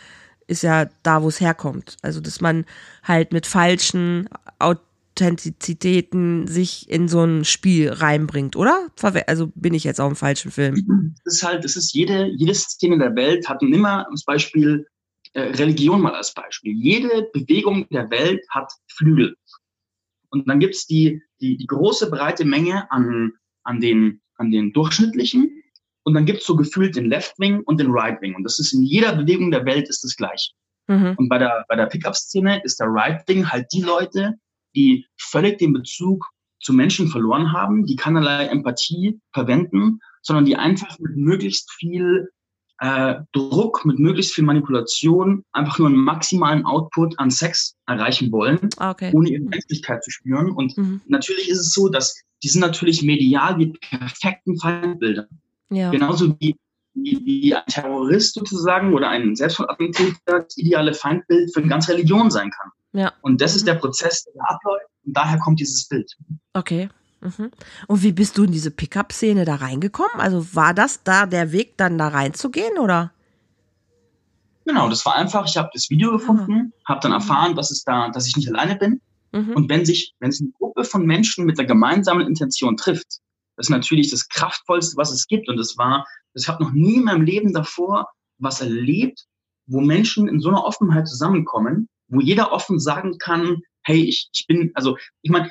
ist 0.47 0.63
ja 0.63 0.85
da, 1.01 1.23
wo 1.23 1.29
es 1.29 1.39
herkommt. 1.39 1.97
Also, 2.01 2.19
dass 2.19 2.41
man 2.41 2.65
halt 3.03 3.31
mit 3.31 3.47
falschen 3.47 4.29
Authentizitäten 5.13 6.47
sich 6.47 6.89
in 6.89 7.07
so 7.07 7.23
ein 7.23 7.45
Spiel 7.45 7.91
reinbringt, 7.91 8.55
oder? 8.55 8.89
Also 9.27 9.51
bin 9.53 9.75
ich 9.75 9.83
jetzt 9.83 10.01
auch 10.01 10.09
im 10.09 10.15
falschen 10.15 10.49
Film. 10.49 11.15
Das 11.23 11.35
ist 11.35 11.43
halt, 11.43 11.63
das 11.63 11.75
ist 11.75 11.93
jede, 11.93 12.31
jede 12.35 12.55
Szene 12.55 12.97
der 12.97 13.15
Welt 13.15 13.47
hat 13.47 13.61
immer 13.61 14.07
das 14.11 14.23
Beispiel 14.23 14.87
äh, 15.33 15.41
Religion 15.41 16.01
mal 16.01 16.15
als 16.15 16.33
Beispiel. 16.33 16.73
Jede 16.73 17.29
Bewegung 17.31 17.87
der 17.89 18.09
Welt 18.09 18.41
hat 18.49 18.71
Flügel. 18.87 19.35
Und 20.29 20.49
dann 20.49 20.59
gibt's 20.59 20.87
die, 20.87 21.21
die, 21.39 21.57
die 21.57 21.67
große 21.67 22.09
breite 22.09 22.43
Menge 22.43 22.89
an, 22.91 23.33
an, 23.63 23.79
den, 23.79 24.19
an 24.37 24.49
den 24.49 24.73
durchschnittlichen. 24.73 25.61
Und 26.03 26.15
dann 26.15 26.25
gibt's 26.25 26.47
so 26.47 26.55
gefühlt 26.55 26.95
den 26.95 27.05
Left 27.05 27.37
Wing 27.37 27.61
und 27.65 27.79
den 27.79 27.91
Right 27.91 28.19
Wing. 28.21 28.33
Und 28.33 28.43
das 28.43 28.57
ist 28.57 28.73
in 28.73 28.81
jeder 28.81 29.15
Bewegung 29.15 29.51
der 29.51 29.65
Welt 29.65 29.87
ist 29.89 30.03
das 30.03 30.15
gleich. 30.15 30.53
Mhm. 30.87 31.13
Und 31.17 31.29
bei 31.29 31.37
der, 31.37 31.65
bei 31.69 31.75
der 31.75 31.85
Pickup-Szene 31.85 32.63
ist 32.63 32.79
der 32.79 32.87
Right 32.87 33.27
Wing 33.27 33.49
halt 33.49 33.67
die 33.71 33.83
Leute, 33.83 34.39
die 34.75 35.05
völlig 35.17 35.57
den 35.59 35.73
Bezug 35.73 36.29
zu 36.59 36.73
Menschen 36.73 37.09
verloren 37.09 37.51
haben, 37.51 37.85
die 37.85 37.95
keinerlei 37.95 38.45
Empathie 38.45 39.19
verwenden, 39.33 39.99
sondern 40.21 40.45
die 40.45 40.55
einfach 40.55 40.97
mit 40.99 41.17
möglichst 41.17 41.71
viel 41.73 42.29
äh, 42.79 43.15
Druck, 43.33 43.85
mit 43.85 43.99
möglichst 43.99 44.33
viel 44.33 44.43
Manipulation 44.43 45.43
einfach 45.51 45.79
nur 45.79 45.89
einen 45.89 45.97
maximalen 45.97 46.65
Output 46.65 47.19
an 47.19 47.29
Sex 47.29 47.75
erreichen 47.85 48.31
wollen, 48.31 48.69
ah, 48.77 48.91
okay. 48.91 49.11
ohne 49.13 49.29
ihre 49.29 49.43
Menschlichkeit 49.43 50.03
zu 50.03 50.11
spüren. 50.11 50.51
Und 50.51 50.77
mhm. 50.77 51.01
natürlich 51.07 51.49
ist 51.49 51.59
es 51.59 51.73
so, 51.73 51.89
dass 51.89 52.23
die 52.43 52.49
sind 52.49 52.61
natürlich 52.61 53.03
medial 53.03 53.57
wie 53.57 53.67
perfekten 53.89 54.57
Feindbilder. 54.57 55.27
Ja. 55.69 55.91
Genauso 55.91 56.35
wie, 56.39 56.55
wie, 56.93 57.21
wie 57.25 57.55
ein 57.55 57.65
Terrorist 57.67 58.33
sozusagen 58.33 58.93
oder 58.93 59.09
ein 59.09 59.35
Selbstmordattentäter 59.35 60.41
das 60.41 60.57
ideale 60.57 60.93
Feindbild 60.93 61.53
für 61.53 61.61
eine 61.61 61.69
ganze 61.69 61.93
Religion 61.93 62.31
sein 62.31 62.51
kann. 62.51 62.71
Ja. 62.93 63.13
Und 63.21 63.41
das 63.41 63.55
ist 63.55 63.67
der 63.67 63.75
Prozess, 63.75 64.23
der 64.23 64.49
abläuft. 64.49 64.85
Und 65.05 65.17
daher 65.17 65.39
kommt 65.39 65.59
dieses 65.59 65.87
Bild. 65.87 66.11
Okay. 66.53 66.89
Mhm. 67.21 67.51
Und 67.87 68.03
wie 68.03 68.11
bist 68.11 68.37
du 68.37 68.43
in 68.43 68.51
diese 68.51 68.71
Pickup-Szene 68.71 69.45
da 69.45 69.55
reingekommen? 69.55 70.19
Also 70.19 70.55
war 70.55 70.73
das 70.73 71.03
da 71.03 71.25
der 71.25 71.51
Weg, 71.51 71.77
dann 71.77 71.97
da 71.97 72.09
reinzugehen, 72.09 72.77
oder? 72.77 73.11
Genau, 74.65 74.89
das 74.89 75.05
war 75.05 75.15
einfach, 75.15 75.45
ich 75.47 75.57
habe 75.57 75.69
das 75.73 75.89
Video 75.89 76.11
gefunden, 76.11 76.53
mhm. 76.53 76.73
habe 76.87 77.01
dann 77.01 77.11
erfahren, 77.11 77.55
dass 77.55 77.71
es 77.71 77.83
da, 77.83 78.09
dass 78.09 78.27
ich 78.27 78.35
nicht 78.35 78.49
alleine 78.49 78.75
bin. 78.75 79.01
Mhm. 79.31 79.53
Und 79.55 79.69
wenn 79.69 79.85
sich, 79.85 80.13
wenn 80.19 80.31
sich 80.31 80.41
eine 80.41 80.51
Gruppe 80.51 80.83
von 80.83 81.05
Menschen 81.05 81.45
mit 81.45 81.57
der 81.57 81.65
gemeinsamen 81.65 82.27
Intention 82.27 82.77
trifft, 82.77 83.19
das 83.55 83.67
ist 83.67 83.69
natürlich 83.69 84.09
das 84.09 84.27
Kraftvollste, 84.29 84.97
was 84.97 85.11
es 85.11 85.27
gibt. 85.27 85.49
Und 85.49 85.57
das 85.57 85.77
war, 85.77 86.05
ich 86.33 86.47
habe 86.47 86.63
noch 86.63 86.71
nie 86.71 86.95
in 86.95 87.03
meinem 87.03 87.23
Leben 87.23 87.53
davor 87.53 88.07
was 88.37 88.61
erlebt, 88.61 89.25
wo 89.67 89.79
Menschen 89.79 90.27
in 90.27 90.39
so 90.39 90.49
einer 90.49 90.63
Offenheit 90.63 91.07
zusammenkommen 91.07 91.87
wo 92.13 92.21
jeder 92.21 92.51
offen 92.51 92.79
sagen 92.79 93.17
kann, 93.17 93.61
hey, 93.83 94.03
ich, 94.03 94.29
ich 94.33 94.47
bin, 94.47 94.71
also 94.75 94.97
ich 95.21 95.31
meine, 95.31 95.49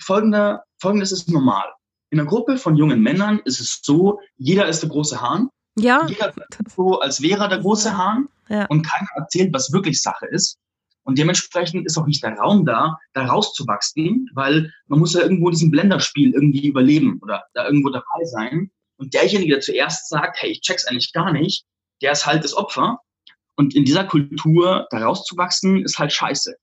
folgender, 0.00 0.64
folgendes 0.78 1.12
ist 1.12 1.30
normal. 1.30 1.66
In 2.10 2.20
einer 2.20 2.28
Gruppe 2.28 2.56
von 2.56 2.76
jungen 2.76 3.02
Männern 3.02 3.40
ist 3.44 3.60
es 3.60 3.80
so, 3.82 4.20
jeder 4.36 4.66
ist 4.68 4.80
der 4.80 4.90
große 4.90 5.20
Hahn. 5.20 5.48
Ja. 5.76 6.06
Jeder 6.06 6.32
so, 6.74 7.00
als 7.00 7.20
wäre 7.20 7.44
er 7.44 7.48
der 7.48 7.58
große 7.58 7.96
Hahn 7.96 8.28
ja. 8.48 8.66
und 8.66 8.86
keiner 8.86 9.08
erzählt, 9.16 9.52
was 9.52 9.72
wirklich 9.72 10.00
Sache 10.00 10.26
ist. 10.26 10.58
Und 11.04 11.18
dementsprechend 11.18 11.86
ist 11.86 11.98
auch 11.98 12.06
nicht 12.06 12.22
der 12.22 12.34
Raum 12.34 12.64
da, 12.64 12.98
da 13.12 13.26
rauszuwachsen, 13.26 14.30
weil 14.34 14.72
man 14.86 15.00
muss 15.00 15.12
ja 15.12 15.20
irgendwo 15.20 15.50
diesen 15.50 15.70
Blenderspiel 15.70 16.32
irgendwie 16.32 16.68
überleben 16.68 17.18
oder 17.22 17.44
da 17.52 17.66
irgendwo 17.66 17.90
dabei 17.90 18.24
sein. 18.24 18.70
Und 18.96 19.12
derjenige, 19.12 19.54
der 19.54 19.60
zuerst 19.60 20.08
sagt, 20.08 20.40
hey, 20.40 20.50
ich 20.50 20.62
check's 20.62 20.86
eigentlich 20.86 21.12
gar 21.12 21.32
nicht, 21.32 21.66
der 22.00 22.12
ist 22.12 22.26
halt 22.26 22.44
das 22.44 22.56
Opfer. 22.56 23.00
Und 23.56 23.74
in 23.74 23.84
dieser 23.84 24.04
Kultur 24.04 24.86
da 24.90 24.98
rauszuwachsen, 25.04 25.82
ist 25.84 25.98
halt 25.98 26.12
scheiße. 26.12 26.56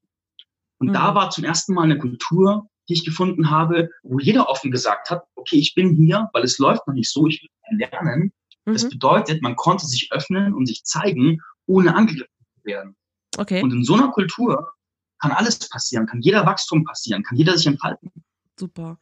Und 0.79 0.87
mhm. 0.89 0.93
da 0.93 1.15
war 1.15 1.29
zum 1.29 1.43
ersten 1.43 1.73
Mal 1.73 1.83
eine 1.83 1.97
Kultur, 1.97 2.67
die 2.89 2.93
ich 2.93 3.05
gefunden 3.05 3.49
habe, 3.49 3.89
wo 4.03 4.19
jeder 4.19 4.49
offen 4.49 4.71
gesagt 4.71 5.09
hat, 5.09 5.23
okay, 5.35 5.57
ich 5.57 5.75
bin 5.75 5.95
hier, 5.95 6.29
weil 6.33 6.43
es 6.43 6.57
läuft 6.57 6.87
noch 6.87 6.93
nicht 6.93 7.11
so, 7.11 7.27
ich 7.27 7.41
will 7.41 7.77
lernen. 7.79 8.33
Mhm. 8.65 8.73
Das 8.73 8.89
bedeutet, 8.89 9.41
man 9.41 9.55
konnte 9.55 9.85
sich 9.85 10.11
öffnen 10.11 10.53
und 10.53 10.65
sich 10.65 10.83
zeigen, 10.83 11.41
ohne 11.67 11.95
angegriffen 11.95 12.33
zu 12.55 12.65
werden. 12.65 12.95
Okay. 13.37 13.61
Und 13.61 13.71
in 13.71 13.83
so 13.83 13.93
einer 13.93 14.09
Kultur 14.09 14.73
kann 15.19 15.31
alles 15.31 15.69
passieren, 15.69 16.07
kann 16.07 16.21
jeder 16.21 16.45
Wachstum 16.45 16.83
passieren, 16.83 17.23
kann 17.23 17.37
jeder 17.37 17.57
sich 17.57 17.67
entfalten. 17.67 18.11
Super. 18.59 18.97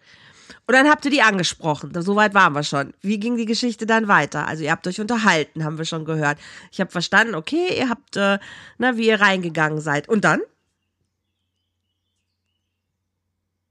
Und 0.67 0.73
dann 0.73 0.89
habt 0.89 1.05
ihr 1.05 1.12
die 1.12 1.21
angesprochen. 1.21 1.91
Soweit 2.01 2.33
waren 2.33 2.53
wir 2.53 2.63
schon. 2.63 2.93
Wie 3.01 3.19
ging 3.19 3.38
die 3.38 3.45
Geschichte 3.45 3.85
dann 3.85 4.07
weiter? 4.07 4.47
Also 4.47 4.63
ihr 4.63 4.71
habt 4.71 4.88
euch 4.88 4.99
unterhalten, 4.99 5.63
haben 5.63 5.77
wir 5.77 5.85
schon 5.85 6.05
gehört. 6.05 6.39
Ich 6.71 6.79
habe 6.79 6.91
verstanden, 6.91 7.35
okay, 7.35 7.77
ihr 7.77 7.89
habt, 7.89 8.15
äh, 8.17 8.39
na, 8.77 8.97
wie 8.97 9.07
ihr 9.07 9.21
reingegangen 9.21 9.81
seid. 9.81 10.07
Und 10.09 10.23
dann? 10.23 10.41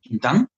Und 0.08 0.24
dann 0.24 0.48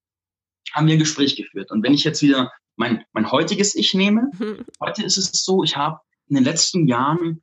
haben 0.72 0.87
wir 0.87 0.94
ein 0.94 1.00
Gespräch 1.00 1.37
geführt. 1.37 1.70
Und 1.70 1.83
wenn 1.83 1.94
ich 1.94 2.04
jetzt 2.04 2.22
wieder 2.22 2.52
mein, 2.76 3.04
mein 3.12 3.30
heutiges 3.30 3.74
Ich 3.74 3.94
nehme, 3.94 4.30
heute 4.80 5.02
ist 5.02 5.16
es 5.16 5.44
so, 5.44 5.64
ich 5.64 5.76
habe 5.76 6.00
in 6.28 6.37
den 6.37 6.44
letzten 6.44 6.87
Jahren, 6.87 7.42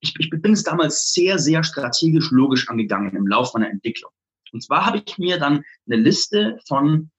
ich, 0.00 0.14
ich 0.18 0.30
bin 0.30 0.52
es 0.52 0.62
damals 0.62 1.12
sehr, 1.12 1.38
sehr 1.38 1.64
strategisch 1.64 2.30
logisch 2.30 2.68
angegangen 2.68 3.16
im 3.16 3.26
Laufe 3.26 3.58
meiner 3.58 3.70
Entwicklung. 3.70 4.10
Und 4.52 4.62
zwar 4.62 4.86
habe 4.86 5.02
ich 5.04 5.18
mir 5.18 5.38
dann 5.38 5.64
eine 5.86 5.96
Liste 5.96 6.58
von 6.66 7.10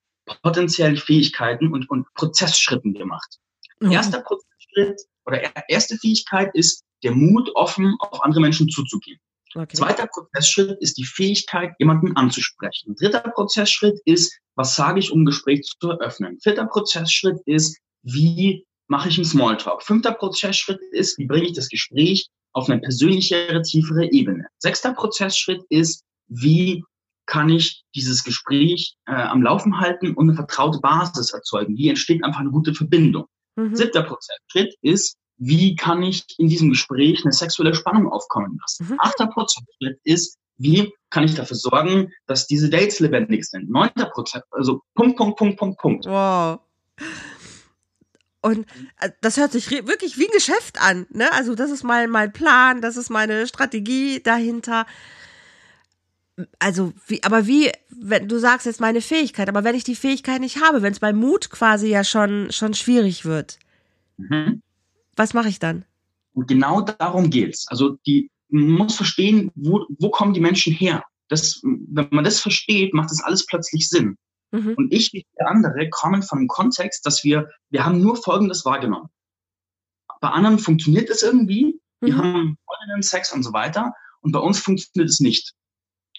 potenziellen 0.42 0.98
Fähigkeiten 0.98 1.72
und, 1.72 1.90
und 1.90 2.06
Prozessschritten 2.14 2.94
gemacht. 2.94 3.38
Mhm. 3.80 3.92
Erster 3.92 4.22
Prozessschritt 4.22 5.02
oder 5.26 5.42
erste 5.70 5.98
Fähigkeit 5.98 6.50
ist 6.54 6.84
der 7.04 7.12
Mut, 7.12 7.50
offen 7.56 7.96
auf 8.00 8.24
andere 8.24 8.42
Menschen 8.42 8.70
zuzugehen. 8.70 9.20
Okay. 9.56 9.76
Zweiter 9.76 10.08
Prozessschritt 10.08 10.78
ist 10.82 10.98
die 10.98 11.06
Fähigkeit, 11.06 11.74
jemanden 11.80 12.16
anzusprechen. 12.16 12.96
Dritter 12.96 13.22
Prozessschritt 13.22 14.00
ist, 14.06 14.38
was 14.56 14.76
sage 14.76 15.00
ich, 15.00 15.12
um 15.12 15.22
ein 15.22 15.26
Gespräch 15.26 15.62
zu 15.80 15.90
eröffnen. 15.90 16.40
Vierter 16.42 16.66
Prozessschritt 16.66 17.40
ist, 17.46 17.78
wie 18.04 18.66
mache 18.88 19.10
ich 19.10 19.18
einen 19.18 19.26
Smalltalk. 19.26 19.84
Fünfter 19.84 20.14
Prozessschritt 20.14 20.80
ist, 20.92 21.18
wie 21.18 21.26
bringe 21.26 21.48
ich 21.48 21.54
das 21.54 21.70
Gespräch 21.70 22.30
auf 22.54 22.70
eine 22.70 22.82
persönlichere, 22.82 23.62
tiefere 23.62 24.12
Ebene. 24.12 24.48
Sechster 24.58 24.94
Prozessschritt 24.94 25.62
ist, 25.70 26.04
wie 26.28 26.84
kann 27.28 27.50
ich 27.50 27.84
dieses 27.94 28.24
Gespräch 28.24 28.96
äh, 29.06 29.14
am 29.14 29.44
Laufen 29.44 29.80
halten 29.80 30.14
und 30.16 30.30
eine 30.30 30.36
vertraute 30.36 30.80
Basis 30.80 31.32
erzeugen. 31.32 31.78
Wie 31.78 31.90
entsteht 31.90 32.24
einfach 32.24 32.40
eine 32.40 32.50
gute 32.50 32.74
Verbindung? 32.74 33.26
Mhm. 33.56 33.76
Siebter 33.76 34.04
Prozessschritt 34.04 34.76
ist, 34.82 35.18
wie 35.38 35.76
kann 35.76 36.02
ich 36.02 36.26
in 36.40 36.48
diesem 36.48 36.70
Gespräch 36.70 37.24
eine 37.24 37.34
sexuelle 37.34 37.76
Spannung 37.76 38.12
aufkommen 38.12 38.58
lassen? 38.60 38.88
Mhm. 38.90 39.00
Achter 39.00 39.28
Prozessschritt 39.28 40.00
ist, 40.04 40.38
wie 40.58 40.92
kann 41.10 41.24
ich 41.24 41.36
dafür 41.36 41.58
sorgen, 41.58 42.12
dass 42.26 42.48
diese 42.48 42.70
Dates 42.70 43.00
lebendig 43.00 43.46
sind? 43.46 43.70
Neunter 43.70 44.06
Prozess, 44.06 44.42
also 44.52 44.82
Punkt, 44.96 45.18
Punkt, 45.18 45.38
Punkt, 45.38 45.60
Punkt, 45.60 45.80
Punkt. 45.80 46.06
Wow. 46.06 46.60
Und 48.42 48.66
äh, 49.00 49.12
das 49.22 49.38
hört 49.38 49.52
sich 49.52 49.70
wirklich 49.70 50.18
wie 50.18 50.26
ein 50.26 50.32
Geschäft 50.34 50.82
an. 50.82 51.06
Ne? 51.10 51.32
Also 51.34 51.54
das 51.54 51.70
ist 51.70 51.84
mein, 51.84 52.10
mein 52.10 52.32
Plan, 52.32 52.82
das 52.82 52.98
ist 52.98 53.10
meine 53.10 53.46
Strategie 53.46 54.22
dahinter. 54.24 54.86
Also, 56.60 56.94
wie, 57.08 57.24
aber 57.24 57.48
wie, 57.48 57.72
wenn 57.90 58.28
du 58.28 58.38
sagst 58.38 58.68
jetzt 58.68 58.80
meine 58.80 59.02
Fähigkeit, 59.02 59.50
aber 59.50 59.64
wenn 59.64 59.76
ich 59.76 59.84
die 59.84 59.96
Fähigkeit 59.96 60.40
nicht 60.40 60.62
habe, 60.62 60.84
wenn 60.84 60.94
es 60.94 61.00
bei 61.00 61.12
Mut 61.12 61.50
quasi 61.50 61.88
ja 61.88 62.04
schon, 62.04 62.52
schon 62.52 62.76
schwierig 62.76 63.26
wird, 63.26 63.58
mhm. 64.18 64.62
was 65.16 65.34
mache 65.34 65.50
ich 65.50 65.58
dann? 65.58 65.84
Und 66.34 66.48
genau 66.48 66.82
darum 66.82 67.32
geht's. 67.32 67.68
Also 67.70 67.98
die, 68.06 68.30
man 68.50 68.70
muss 68.70 68.96
verstehen, 68.96 69.52
wo, 69.56 69.86
wo 69.98 70.12
kommen 70.12 70.34
die 70.34 70.40
Menschen 70.40 70.74
her? 70.74 71.04
Das, 71.28 71.60
wenn 71.64 72.08
man 72.12 72.24
das 72.24 72.40
versteht, 72.40 72.94
macht 72.94 73.10
das 73.10 73.24
alles 73.24 73.46
plötzlich 73.48 73.90
Sinn. 73.90 74.16
Mhm. 74.52 74.76
Und 74.78 74.94
ich 74.94 75.12
wie 75.14 75.26
viele 75.26 75.50
andere 75.50 75.90
kommen 75.90 76.22
von 76.22 76.40
einem 76.40 76.48
Kontext, 76.48 77.06
dass 77.06 77.24
wir, 77.24 77.50
wir 77.70 77.84
haben 77.84 78.00
nur 78.00 78.16
Folgendes 78.16 78.64
wahrgenommen. 78.64 79.10
Bei 80.22 80.30
anderen 80.30 80.60
funktioniert 80.60 81.10
es 81.10 81.24
irgendwie, 81.24 81.80
wir 82.02 82.14
mhm. 82.14 82.18
haben 82.18 82.58
Freundinnen, 82.66 83.02
Sex 83.02 83.34
und 83.34 83.44
so 83.44 83.54
weiter. 83.54 83.94
Und 84.22 84.32
bei 84.32 84.40
uns 84.40 84.60
funktioniert 84.60 85.10
es 85.10 85.20
nicht. 85.20 85.54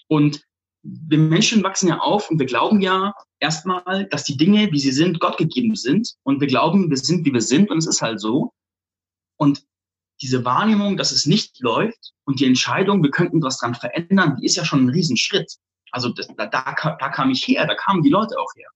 Und 0.09 0.43
wir 0.83 1.17
Menschen 1.17 1.63
wachsen 1.63 1.89
ja 1.89 1.99
auf 1.99 2.29
und 2.29 2.39
wir 2.39 2.45
glauben 2.45 2.81
ja 2.81 3.13
erstmal, 3.39 4.07
dass 4.07 4.23
die 4.23 4.37
Dinge, 4.37 4.71
wie 4.71 4.79
sie 4.79 4.91
sind, 4.91 5.19
Gott 5.19 5.37
gegeben 5.37 5.75
sind. 5.75 6.15
Und 6.23 6.41
wir 6.41 6.47
glauben, 6.47 6.89
wir 6.89 6.97
sind, 6.97 7.25
wie 7.25 7.33
wir 7.33 7.41
sind. 7.41 7.69
Und 7.69 7.77
es 7.77 7.87
ist 7.87 8.01
halt 8.01 8.19
so. 8.19 8.53
Und 9.37 9.65
diese 10.21 10.43
Wahrnehmung, 10.45 10.97
dass 10.97 11.11
es 11.11 11.25
nicht 11.25 11.59
läuft 11.59 12.13
und 12.25 12.39
die 12.39 12.45
Entscheidung, 12.45 13.03
wir 13.03 13.11
könnten 13.11 13.41
was 13.41 13.59
dran 13.59 13.75
verändern, 13.75 14.37
die 14.37 14.45
ist 14.45 14.57
ja 14.57 14.65
schon 14.65 14.85
ein 14.85 14.89
Riesenschritt. 14.89 15.55
Also 15.91 16.09
das, 16.09 16.27
da, 16.35 16.45
da, 16.45 16.75
da 16.99 17.09
kam 17.09 17.31
ich 17.31 17.47
her, 17.47 17.65
da 17.65 17.75
kamen 17.75 18.03
die 18.03 18.09
Leute 18.09 18.37
auch 18.37 18.53
her. 18.55 18.69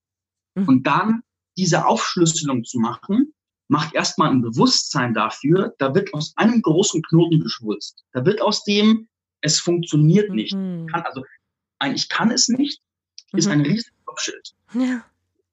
Mhm. 0.55 0.67
Und 0.67 0.87
dann 0.87 1.21
diese 1.57 1.85
Aufschlüsselung 1.85 2.63
zu 2.63 2.79
machen, 2.79 3.33
macht 3.67 3.93
erstmal 3.93 4.29
ein 4.29 4.41
Bewusstsein 4.41 5.13
dafür, 5.13 5.73
da 5.79 5.93
wird 5.95 6.13
aus 6.13 6.33
einem 6.35 6.61
großen 6.61 7.01
Knoten 7.03 7.39
geschwulst. 7.39 8.03
Da 8.11 8.25
wird 8.25 8.41
aus 8.41 8.63
dem, 8.63 9.07
es 9.43 9.59
funktioniert 9.59 10.31
nicht. 10.31 10.53
Mhm. 10.53 10.87
Kann, 10.87 11.03
also 11.03 11.23
ein 11.79 11.95
Ich 11.95 12.09
kann 12.09 12.31
es 12.31 12.47
nicht 12.47 12.81
ist 13.33 13.45
mhm. 13.45 13.53
ein 13.53 13.61
riesiges 13.61 13.91
Kopfschild. 14.05 14.53
Ja. 14.73 15.03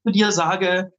Ich 0.04 0.12
dir 0.12 0.32
sage, 0.32 0.92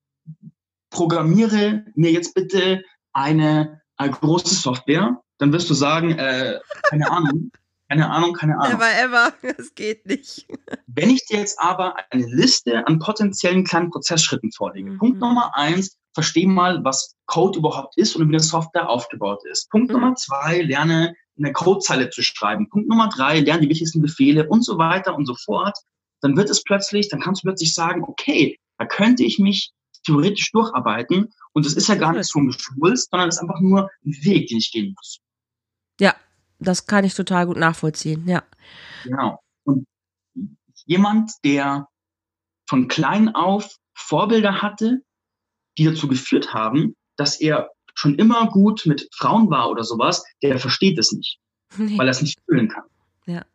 programmiere 0.90 1.86
mir 1.96 2.12
jetzt 2.12 2.34
bitte 2.34 2.84
eine 3.14 3.82
eine 4.02 4.12
große 4.12 4.56
Software, 4.56 5.22
dann 5.38 5.54
wirst 5.54 5.70
du 5.70 5.74
sagen, 5.74 6.18
äh, 6.18 6.60
keine 6.90 7.10
Ahnung, 7.10 7.52
keine 7.88 8.10
Ahnung, 8.10 8.34
keine 8.34 8.58
Ahnung. 8.58 8.80
Never 8.80 9.00
ever, 9.00 9.34
das 9.58 9.76
geht 9.76 10.06
nicht. 10.06 10.48
Wenn 10.88 11.10
ich 11.10 11.26
dir 11.28 11.40
jetzt 11.40 11.60
aber 11.60 11.96
eine 12.10 12.26
Liste 12.26 12.86
an 12.88 13.00
potenziellen 13.00 13.64
kleinen 13.64 13.92
Prozessschritten 13.92 14.52
vorlege. 14.52 14.92
Mhm. 14.92 14.98
Punkt 14.98 15.20
Nummer 15.20 15.56
eins, 15.56 15.98
versteh 16.14 16.48
mal, 16.48 16.84
was 16.84 17.16
Code 17.28 17.60
überhaupt 17.60 17.98
ist 17.98 18.16
und 18.16 18.28
wie 18.28 18.34
eine 18.34 18.44
Software 18.44 18.90
aufgebaut 18.90 19.44
ist. 19.46 19.70
Punkt 19.70 19.90
mhm. 19.90 20.00
Nummer 20.00 20.16
zwei, 20.16 20.62
lerne 20.62 21.16
eine 21.44 21.54
Codezeile 21.54 22.10
zu 22.10 22.22
schreiben. 22.22 22.70
Punkt 22.70 22.88
Nummer 22.88 23.10
drei, 23.10 23.40
lerne 23.40 23.62
die 23.62 23.70
wichtigsten 23.70 24.02
Befehle 24.02 24.48
und 24.48 24.64
so 24.64 24.78
weiter 24.78 25.16
und 25.16 25.26
so 25.26 25.36
fort. 25.36 25.78
Dann 26.22 26.38
wird 26.38 26.50
es 26.50 26.64
plötzlich, 26.64 27.10
dann 27.10 27.20
kannst 27.20 27.44
du 27.44 27.48
plötzlich 27.48 27.74
sagen, 27.74 28.04
okay, 28.04 28.58
da 28.78 28.86
könnte 28.86 29.24
ich 29.24 29.40
mich 29.40 29.72
theoretisch 30.04 30.52
durcharbeiten 30.52 31.32
und 31.54 31.66
es 31.66 31.76
ist 31.76 31.88
ja 31.88 31.96
gar 31.96 32.14
nicht 32.14 32.28
so 32.28 32.40
geschwulst, 32.40 33.10
sondern 33.12 33.30
es 33.30 33.36
ist 33.36 33.42
einfach 33.42 33.60
nur 33.60 33.90
ein 34.06 34.16
Weg, 34.24 34.48
den 34.48 34.58
ich 34.58 34.72
gehen 34.72 34.94
muss. 34.96 35.20
Ja, 36.00 36.16
das 36.60 36.86
kann 36.86 37.06
ich 37.06 37.14
total 37.14 37.46
gut 37.48 37.58
nachvollziehen, 37.58 38.28
ja. 38.28 38.44
Genau. 39.04 39.40
Und 39.64 39.88
jemand, 40.86 41.32
der 41.44 41.88
von 42.68 42.88
klein 42.88 43.30
auf 43.36 43.76
Vorbilder 43.94 44.62
hatte, 44.62 45.02
die 45.78 45.86
dazu 45.86 46.08
geführt 46.08 46.54
haben, 46.54 46.96
dass 47.18 47.40
er 47.40 47.70
schon 48.02 48.16
immer 48.16 48.48
gut 48.50 48.86
mit 48.86 49.08
Frauen 49.14 49.50
war 49.52 49.70
oder 49.70 49.84
sowas, 49.84 50.26
der 50.42 50.58
versteht 50.58 50.98
es 50.98 51.12
nicht, 51.12 51.40
nee. 51.78 51.98
weil 51.98 52.08
er 52.08 52.12
es 52.12 52.22
nicht 52.22 52.40
fühlen 52.46 52.68
kann. 52.68 52.84
Ja. 53.28 53.46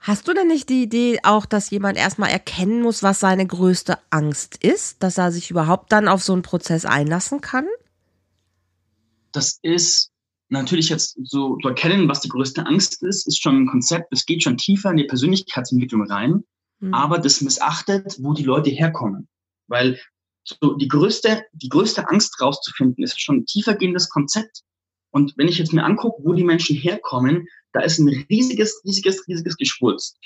Hast 0.00 0.26
du 0.26 0.34
denn 0.34 0.48
nicht 0.48 0.68
die 0.68 0.82
Idee 0.82 1.20
auch, 1.22 1.46
dass 1.46 1.70
jemand 1.70 1.96
erstmal 1.96 2.30
erkennen 2.30 2.82
muss, 2.82 3.02
was 3.02 3.20
seine 3.20 3.46
größte 3.46 3.98
Angst 4.10 4.56
ist, 4.56 5.02
dass 5.02 5.18
er 5.18 5.30
sich 5.30 5.50
überhaupt 5.50 5.92
dann 5.92 6.08
auf 6.08 6.22
so 6.22 6.32
einen 6.32 6.42
Prozess 6.42 6.84
einlassen 6.84 7.40
kann? 7.40 7.66
Das 9.30 9.60
ist 9.62 10.10
natürlich 10.48 10.88
jetzt 10.88 11.16
so 11.22 11.56
zu 11.58 11.68
erkennen, 11.68 12.08
was 12.08 12.20
die 12.20 12.30
größte 12.30 12.66
Angst 12.66 13.00
ist, 13.04 13.28
ist 13.28 13.40
schon 13.40 13.62
ein 13.62 13.66
Konzept, 13.68 14.12
es 14.12 14.26
geht 14.26 14.42
schon 14.42 14.56
tiefer 14.56 14.90
in 14.90 14.96
die 14.96 15.04
Persönlichkeitsentwicklung 15.04 16.02
rein, 16.10 16.42
mhm. 16.80 16.94
aber 16.94 17.18
das 17.18 17.42
missachtet, 17.42 18.16
wo 18.20 18.32
die 18.32 18.42
Leute 18.42 18.70
herkommen. 18.70 19.28
Weil 19.68 20.00
so 20.60 20.74
die 20.74 20.88
größte, 20.88 21.44
die 21.52 21.68
größte 21.68 22.08
Angst 22.08 22.40
rauszufinden, 22.40 23.04
ist 23.04 23.20
schon 23.20 23.38
ein 23.38 23.46
tiefergehendes 23.46 24.08
Konzept. 24.08 24.62
Und 25.10 25.34
wenn 25.36 25.48
ich 25.48 25.58
jetzt 25.58 25.72
mir 25.72 25.84
angucke, 25.84 26.22
wo 26.24 26.32
die 26.32 26.44
Menschen 26.44 26.76
herkommen, 26.76 27.46
da 27.72 27.80
ist 27.80 27.98
ein 27.98 28.08
riesiges, 28.30 28.80
riesiges, 28.84 29.26
riesiges 29.28 29.56
Geschwulst. 29.56 30.18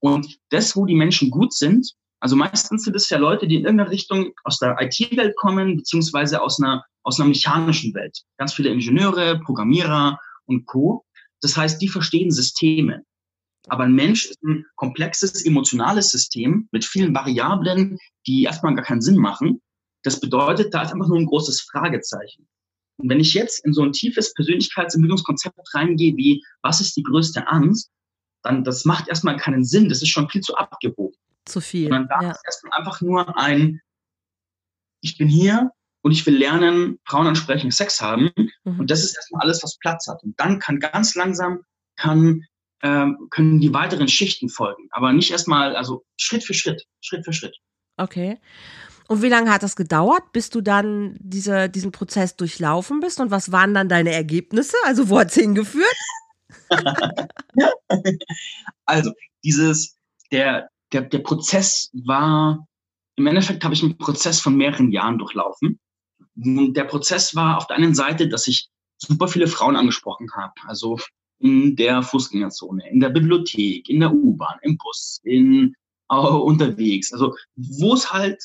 Und 0.00 0.38
das, 0.50 0.76
wo 0.76 0.86
die 0.86 0.94
Menschen 0.94 1.30
gut 1.30 1.52
sind, 1.52 1.94
also 2.20 2.36
meistens 2.36 2.84
sind 2.84 2.96
es 2.96 3.10
ja 3.10 3.18
Leute, 3.18 3.46
die 3.46 3.56
in 3.56 3.64
irgendeiner 3.64 3.90
Richtung 3.90 4.32
aus 4.44 4.58
der 4.58 4.76
IT-Welt 4.80 5.36
kommen, 5.36 5.76
beziehungsweise 5.76 6.40
aus 6.40 6.58
einer, 6.60 6.84
aus 7.02 7.20
einer 7.20 7.28
mechanischen 7.28 7.92
Welt. 7.94 8.22
Ganz 8.38 8.54
viele 8.54 8.70
Ingenieure, 8.70 9.40
Programmierer 9.40 10.18
und 10.46 10.64
Co. 10.66 11.04
Das 11.42 11.56
heißt, 11.56 11.82
die 11.82 11.88
verstehen 11.88 12.30
Systeme. 12.30 13.04
Aber 13.68 13.84
ein 13.84 13.94
Mensch 13.94 14.26
ist 14.26 14.42
ein 14.42 14.66
komplexes 14.76 15.44
emotionales 15.44 16.10
System 16.10 16.68
mit 16.70 16.84
vielen 16.84 17.14
Variablen, 17.14 17.98
die 18.26 18.44
erstmal 18.44 18.74
gar 18.74 18.84
keinen 18.84 19.00
Sinn 19.00 19.16
machen. 19.16 19.60
Das 20.02 20.20
bedeutet, 20.20 20.74
da 20.74 20.82
ist 20.82 20.92
einfach 20.92 21.08
nur 21.08 21.18
ein 21.18 21.26
großes 21.26 21.62
Fragezeichen. 21.62 22.46
Und 22.96 23.08
wenn 23.08 23.20
ich 23.20 23.34
jetzt 23.34 23.64
in 23.64 23.72
so 23.72 23.82
ein 23.82 23.92
tiefes 23.92 24.34
Persönlichkeitsentwicklungskonzept 24.34 25.58
reingehe, 25.74 26.16
wie 26.16 26.44
was 26.62 26.80
ist 26.80 26.96
die 26.96 27.02
größte 27.02 27.48
Angst, 27.48 27.90
dann 28.42 28.62
das 28.62 28.84
macht 28.84 29.08
erstmal 29.08 29.36
keinen 29.36 29.64
Sinn. 29.64 29.88
Das 29.88 30.02
ist 30.02 30.10
schon 30.10 30.28
viel 30.28 30.42
zu 30.42 30.54
abgewogen. 30.56 31.16
Zu 31.46 31.60
viel. 31.60 31.92
Und 31.92 32.08
dann 32.08 32.22
ja. 32.22 32.30
ist 32.30 32.42
erstmal 32.44 32.78
einfach 32.78 33.00
nur 33.00 33.38
ein, 33.38 33.80
ich 35.00 35.18
bin 35.18 35.28
hier 35.28 35.70
und 36.02 36.12
ich 36.12 36.24
will 36.26 36.36
lernen, 36.36 36.98
Frauen 37.06 37.26
ansprechen, 37.26 37.70
Sex 37.70 38.00
haben. 38.00 38.30
Mhm. 38.64 38.80
Und 38.80 38.90
das 38.90 39.02
ist 39.02 39.16
erstmal 39.16 39.42
alles, 39.42 39.62
was 39.62 39.78
Platz 39.78 40.06
hat. 40.06 40.22
Und 40.22 40.38
dann 40.38 40.58
kann 40.58 40.78
ganz 40.78 41.14
langsam, 41.14 41.62
kann, 41.96 42.46
äh, 42.84 43.06
können 43.30 43.60
die 43.60 43.72
weiteren 43.72 44.08
Schichten 44.08 44.50
folgen. 44.50 44.88
Aber 44.90 45.12
nicht 45.12 45.30
erstmal, 45.30 45.74
also 45.74 46.04
Schritt 46.18 46.44
für 46.44 46.52
Schritt, 46.52 46.84
Schritt 47.00 47.24
für 47.24 47.32
Schritt. 47.32 47.56
Okay. 47.96 48.38
Und 49.08 49.22
wie 49.22 49.28
lange 49.28 49.50
hat 49.50 49.62
das 49.62 49.74
gedauert, 49.74 50.32
bis 50.32 50.50
du 50.50 50.60
dann 50.60 51.16
diese, 51.18 51.68
diesen 51.70 51.92
Prozess 51.92 52.36
durchlaufen 52.36 53.00
bist? 53.00 53.20
Und 53.20 53.30
was 53.30 53.52
waren 53.52 53.72
dann 53.74 53.88
deine 53.88 54.12
Ergebnisse? 54.12 54.76
Also 54.84 55.08
wo 55.08 55.18
hat 55.18 55.28
es 55.28 55.34
hingeführt? 55.34 55.96
also, 58.84 59.12
dieses, 59.42 59.96
der, 60.30 60.68
der, 60.92 61.02
der 61.02 61.18
Prozess 61.20 61.90
war, 61.92 62.66
im 63.16 63.26
Endeffekt 63.26 63.64
habe 63.64 63.74
ich 63.74 63.82
einen 63.82 63.96
Prozess 63.96 64.40
von 64.40 64.56
mehreren 64.56 64.90
Jahren 64.90 65.18
durchlaufen. 65.18 65.78
Der 66.34 66.84
Prozess 66.84 67.34
war 67.34 67.56
auf 67.58 67.66
der 67.66 67.76
einen 67.76 67.94
Seite, 67.94 68.28
dass 68.28 68.46
ich 68.46 68.68
super 68.98 69.28
viele 69.28 69.46
Frauen 69.46 69.76
angesprochen 69.76 70.30
habe. 70.34 70.52
Also 70.66 70.98
in 71.38 71.76
der 71.76 72.02
Fußgängerzone, 72.02 72.88
in 72.90 73.00
der 73.00 73.10
Bibliothek, 73.10 73.88
in 73.88 74.00
der 74.00 74.12
U-Bahn, 74.12 74.58
im 74.62 74.76
Bus, 74.78 75.20
in 75.24 75.74
uh, 76.10 76.38
unterwegs. 76.38 77.12
Also 77.12 77.34
wo 77.56 77.94
es 77.94 78.12
halt 78.12 78.42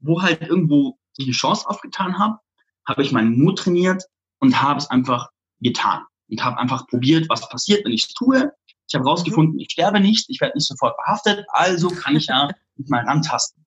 wo 0.00 0.20
halt 0.22 0.42
irgendwo 0.42 0.98
sich 1.12 1.26
eine 1.26 1.34
Chance 1.34 1.68
aufgetan 1.68 2.18
habe, 2.18 2.38
habe 2.86 3.02
ich 3.02 3.12
meinen 3.12 3.38
Mut 3.38 3.58
trainiert 3.58 4.04
und 4.38 4.60
habe 4.60 4.78
es 4.78 4.90
einfach 4.90 5.30
getan 5.60 6.02
und 6.28 6.42
habe 6.42 6.58
einfach 6.58 6.86
probiert, 6.86 7.28
was 7.28 7.48
passiert, 7.48 7.84
wenn 7.84 7.92
ich 7.92 8.04
es 8.04 8.14
tue. 8.14 8.52
Ich 8.88 8.94
habe 8.94 9.04
rausgefunden, 9.04 9.58
ich 9.60 9.70
sterbe 9.70 10.00
nicht, 10.00 10.28
ich 10.28 10.40
werde 10.40 10.56
nicht 10.56 10.66
sofort 10.66 10.96
verhaftet, 10.96 11.44
also 11.50 11.88
kann 11.88 12.16
ich 12.16 12.26
ja 12.26 12.50
mal 12.88 13.04
rantasten. 13.04 13.64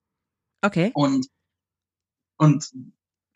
Okay. 0.62 0.90
Und, 0.94 1.26
und 2.36 2.68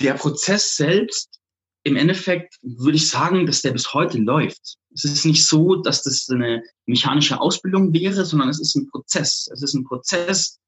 der 0.01 0.15
Prozess 0.15 0.77
selbst, 0.77 1.41
im 1.85 1.97
Endeffekt 1.97 2.59
würde 2.63 2.97
ich 2.97 3.09
sagen, 3.09 3.47
dass 3.47 3.63
der 3.63 3.73
bis 3.73 3.95
heute 3.95 4.19
läuft. 4.19 4.78
Es 4.95 5.05
ist 5.05 5.25
nicht 5.25 5.47
so, 5.47 5.77
dass 5.77 6.03
das 6.03 6.29
eine 6.31 6.63
mechanische 6.87 7.41
Ausbildung 7.41 7.93
wäre, 7.93 8.25
sondern 8.25 8.49
es 8.49 8.61
ist 8.61 8.75
ein 8.75 8.89
Prozess. 8.89 9.49
Es 9.53 9.63
ist 9.63 9.75
ein 9.75 9.85
Prozess, 9.85 10.59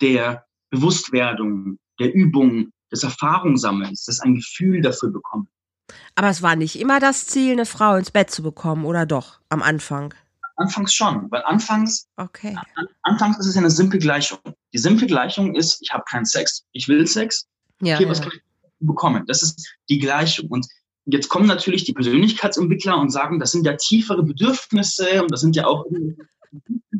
der 0.00 0.44
Bewusstwerdung, 0.70 1.78
der 1.98 2.12
Übung, 2.12 2.72
des 2.90 3.02
Erfahrungssammelns, 3.02 4.04
das 4.04 4.20
ein 4.20 4.34
Gefühl 4.34 4.80
dafür 4.80 5.10
bekommen. 5.10 5.48
Aber 6.14 6.28
es 6.28 6.42
war 6.42 6.56
nicht 6.56 6.78
immer 6.78 7.00
das 7.00 7.26
Ziel, 7.26 7.52
eine 7.52 7.66
Frau 7.66 7.96
ins 7.96 8.10
Bett 8.10 8.30
zu 8.30 8.42
bekommen, 8.42 8.84
oder 8.84 9.06
doch? 9.06 9.40
Am 9.48 9.62
Anfang? 9.62 10.14
Anfangs 10.56 10.92
schon, 10.92 11.30
weil 11.30 11.42
anfangs, 11.44 12.06
okay. 12.16 12.56
An, 12.74 12.86
anfangs 13.02 13.38
ist 13.38 13.46
es 13.46 13.56
eine 13.56 13.70
simple 13.70 13.98
Gleichung. 13.98 14.38
Die 14.72 14.78
simple 14.78 15.06
Gleichung 15.06 15.54
ist, 15.54 15.80
ich 15.80 15.92
habe 15.92 16.04
keinen 16.08 16.26
Sex, 16.26 16.64
ich 16.72 16.86
will 16.86 17.06
Sex, 17.06 17.46
ja, 17.80 17.94
okay, 17.94 18.08
was 18.08 18.18
ja. 18.18 18.24
kann 18.24 18.32
ich 18.34 18.42
bekommen? 18.80 19.24
Das 19.26 19.42
ist 19.42 19.74
die 19.88 19.98
Gleichung. 19.98 20.48
Und 20.48 20.66
jetzt 21.06 21.28
kommen 21.28 21.46
natürlich 21.46 21.84
die 21.84 21.92
Persönlichkeitsentwickler 21.92 22.98
und 22.98 23.10
sagen, 23.10 23.38
das 23.38 23.52
sind 23.52 23.66
ja 23.66 23.76
tiefere 23.76 24.22
Bedürfnisse 24.22 25.22
und 25.22 25.30
das 25.30 25.40
sind 25.40 25.56
ja 25.56 25.66
auch 25.66 25.84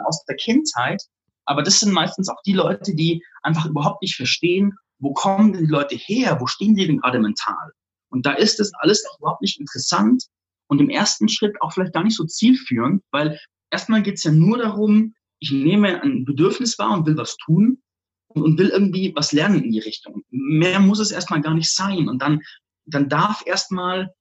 aus 0.04 0.24
der 0.24 0.36
Kindheit. 0.36 1.02
Aber 1.44 1.62
das 1.62 1.80
sind 1.80 1.92
meistens 1.92 2.28
auch 2.28 2.40
die 2.46 2.52
Leute, 2.52 2.94
die 2.94 3.24
einfach 3.42 3.66
überhaupt 3.66 4.02
nicht 4.02 4.16
verstehen, 4.16 4.74
wo 4.98 5.12
kommen 5.12 5.52
denn 5.52 5.64
die 5.64 5.70
Leute 5.70 5.96
her? 5.96 6.38
Wo 6.40 6.46
stehen 6.46 6.74
die 6.74 6.86
denn 6.86 6.98
gerade 6.98 7.18
mental? 7.18 7.72
Und 8.10 8.26
da 8.26 8.32
ist 8.32 8.60
das 8.60 8.72
alles 8.80 9.04
auch 9.08 9.18
überhaupt 9.18 9.42
nicht 9.42 9.58
interessant 9.58 10.24
und 10.68 10.80
im 10.80 10.90
ersten 10.90 11.28
Schritt 11.28 11.60
auch 11.60 11.72
vielleicht 11.72 11.94
gar 11.94 12.04
nicht 12.04 12.16
so 12.16 12.24
zielführend, 12.24 13.02
weil 13.10 13.38
erstmal 13.70 14.02
geht 14.02 14.16
es 14.16 14.24
ja 14.24 14.32
nur 14.32 14.58
darum, 14.58 15.14
ich 15.38 15.50
nehme 15.50 16.02
ein 16.02 16.24
Bedürfnis 16.24 16.78
wahr 16.78 16.92
und 16.92 17.06
will 17.06 17.16
was 17.16 17.36
tun 17.36 17.82
und 18.28 18.58
will 18.58 18.68
irgendwie 18.68 19.12
was 19.16 19.32
lernen 19.32 19.64
in 19.64 19.72
die 19.72 19.80
Richtung. 19.80 20.22
Mehr 20.30 20.78
muss 20.80 21.00
es 21.00 21.10
erstmal 21.10 21.40
gar 21.40 21.54
nicht 21.54 21.72
sein. 21.72 22.08
Und 22.08 22.20
dann, 22.20 22.42
dann 22.86 23.08
darf 23.08 23.42
erstmal 23.46 24.14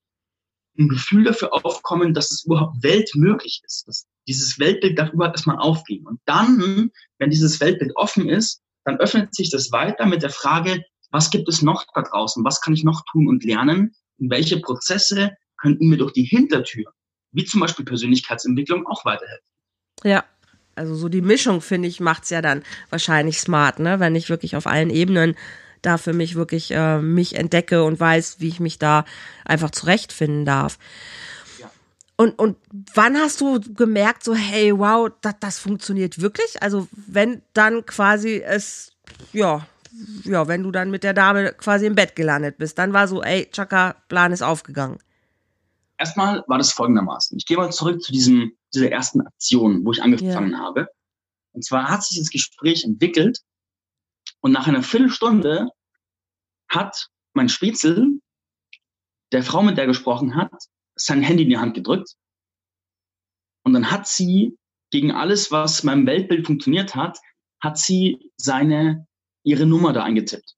ein 0.78 0.88
Gefühl 0.88 1.26
dafür 1.26 1.54
aufkommen, 1.54 2.14
dass 2.14 2.32
es 2.32 2.46
überhaupt 2.46 2.82
weltmöglich 2.84 3.62
ist. 3.66 3.88
Dass 3.88 4.08
dieses 4.28 4.60
Weltbild 4.60 4.98
darf 4.98 5.12
überhaupt 5.12 5.36
erstmal 5.36 5.60
aufgehen. 5.60 6.06
Und 6.08 6.20
dann, 6.26 6.92
wenn 7.18 7.30
dieses 7.30 7.60
Weltbild 7.60 7.92
offen 7.96 8.30
ist, 8.30 8.62
dann 8.86 9.00
öffnet 9.00 9.36
sich 9.36 9.50
das 9.50 9.72
weiter 9.72 10.06
mit 10.06 10.24
der 10.24 10.30
Frage, 10.30 10.84
was 11.12 11.32
gibt 11.32 11.50
es 11.50 11.62
noch 11.62 11.86
da 11.94 12.04
draußen? 12.04 12.44
Was 12.46 12.62
kann 12.62 12.74
ich 12.74 12.84
noch 12.84 13.04
tun 13.12 13.28
und 13.28 13.44
lernen? 13.44 13.96
Und 14.20 14.30
welche 14.30 14.60
Prozesse 14.60 15.32
könnten 15.58 15.88
mir 15.88 15.98
durch 15.98 16.14
die 16.14 16.24
Hintertür, 16.24 16.94
wie 17.32 17.46
zum 17.46 17.60
Beispiel 17.60 17.86
Persönlichkeitsentwicklung, 17.86 18.86
auch 18.88 19.06
weiterhelfen? 19.06 19.46
Ja, 20.04 20.24
also 20.76 20.96
so 20.96 21.10
die 21.10 21.22
Mischung, 21.22 21.62
finde 21.62 21.88
ich, 21.88 22.00
macht's 22.00 22.30
ja 22.30 22.42
dann 22.42 22.64
wahrscheinlich 22.90 23.40
smart, 23.40 23.80
ne? 23.80 24.00
Wenn 24.00 24.16
ich 24.16 24.30
wirklich 24.30 24.56
auf 24.56 24.68
allen 24.68 24.90
Ebenen 24.90 25.36
da 25.82 25.98
für 25.98 26.14
mich 26.14 26.36
wirklich 26.36 26.72
äh, 26.72 27.00
mich 27.00 27.36
entdecke 27.36 27.84
und 27.84 28.00
weiß, 28.00 28.40
wie 28.40 28.48
ich 28.48 28.60
mich 28.60 28.80
da 28.80 29.06
einfach 29.46 29.72
zurechtfinden 29.72 30.46
darf. 30.46 30.78
Ja. 31.60 31.70
Und, 32.18 32.38
und 32.38 32.58
wann 32.94 33.18
hast 33.18 33.42
du 33.42 33.60
gemerkt, 33.60 34.24
so, 34.24 34.34
hey, 34.34 34.78
wow, 34.78 35.10
das, 35.22 35.36
das 35.40 35.60
funktioniert 35.60 36.22
wirklich? 36.22 36.62
Also, 36.62 36.88
wenn 36.92 37.42
dann 37.54 37.86
quasi 37.86 38.42
es, 38.42 38.92
ja, 39.34 39.66
ja, 40.24 40.48
wenn 40.48 40.64
du 40.64 40.72
dann 40.72 40.92
mit 40.92 41.04
der 41.04 41.14
Dame 41.14 41.54
quasi 41.54 41.86
im 41.86 41.96
Bett 41.96 42.16
gelandet 42.16 42.58
bist, 42.58 42.78
dann 42.78 42.94
war 42.94 43.08
so, 43.08 43.22
ey, 43.24 43.50
Chaka, 43.52 43.96
Plan 44.08 44.32
ist 44.32 44.42
aufgegangen. 44.42 45.00
Erstmal 45.98 46.44
war 46.48 46.58
das 46.58 46.72
folgendermaßen. 46.72 47.38
Ich 47.38 47.46
gehe 47.46 47.58
mal 47.58 47.72
zurück 47.72 48.02
zu 48.02 48.12
diesem, 48.12 48.54
dieser 48.74 48.92
ersten 48.92 49.22
Aktion, 49.22 49.84
wo 49.84 49.92
ich 49.92 50.02
angefangen 50.02 50.52
ja. 50.52 50.60
habe. 50.60 50.88
Und 51.52 51.66
zwar 51.66 51.90
hat 51.90 52.04
sich 52.04 52.20
das 52.20 52.30
Gespräch 52.30 52.86
entwickelt 52.86 53.40
und 54.42 54.52
nach 54.52 54.68
einer 54.68 54.84
Viertelstunde 54.84 55.70
hat 56.70 57.10
mein 57.34 57.50
Spitzel 57.50 58.20
der 59.32 59.44
Frau, 59.44 59.62
mit 59.62 59.78
der 59.78 59.86
gesprochen 59.86 60.36
hat, 60.36 60.52
sein 60.96 61.22
Handy 61.22 61.44
in 61.44 61.50
die 61.50 61.58
Hand 61.58 61.76
gedrückt. 61.76 62.16
Und 63.64 63.74
dann 63.74 63.92
hat 63.92 64.08
sie 64.08 64.58
gegen 64.92 65.12
alles, 65.12 65.52
was 65.52 65.84
meinem 65.84 66.08
Weltbild 66.08 66.46
funktioniert 66.46 66.96
hat, 66.96 67.20
hat 67.62 67.78
sie 67.78 68.32
seine, 68.38 69.08
ihre 69.44 69.66
Nummer 69.66 69.94
da 69.94 70.04
eingetippt. 70.04 70.56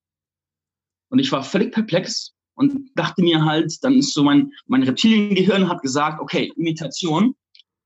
Und 1.10 1.20
ich 1.20 1.32
war 1.32 1.44
völlig 1.44 1.74
perplex 1.74 2.34
und 2.56 2.92
dachte 2.96 3.22
mir 3.22 3.44
halt, 3.44 3.84
dann 3.84 3.96
ist 3.96 4.14
so 4.14 4.24
mein, 4.24 4.52
mein 4.68 4.84
Reptiliengehirn 4.84 5.68
hat 5.68 5.82
gesagt, 5.82 6.22
okay, 6.22 6.52
Imitation. 6.56 7.36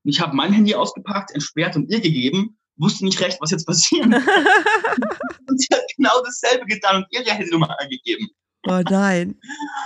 Und 0.04 0.10
ich 0.10 0.20
habe 0.20 0.36
mein 0.36 0.52
Handy 0.52 0.74
ausgepackt, 0.74 1.32
entsperrt 1.32 1.74
und 1.74 1.90
ihr 1.90 2.00
gegeben 2.00 2.56
wusste 2.78 3.04
nicht 3.04 3.20
recht, 3.20 3.38
was 3.40 3.50
jetzt 3.50 3.66
passiert. 3.66 4.06
und 5.48 5.60
sie 5.60 5.68
hat 5.72 5.82
genau 5.96 6.22
dasselbe 6.24 6.66
getan 6.66 6.96
und 6.96 7.06
ihre 7.10 7.30
Handynummer 7.30 7.78
eingegeben. 7.80 8.28
Oh 8.68 8.82
nein. 8.90 9.38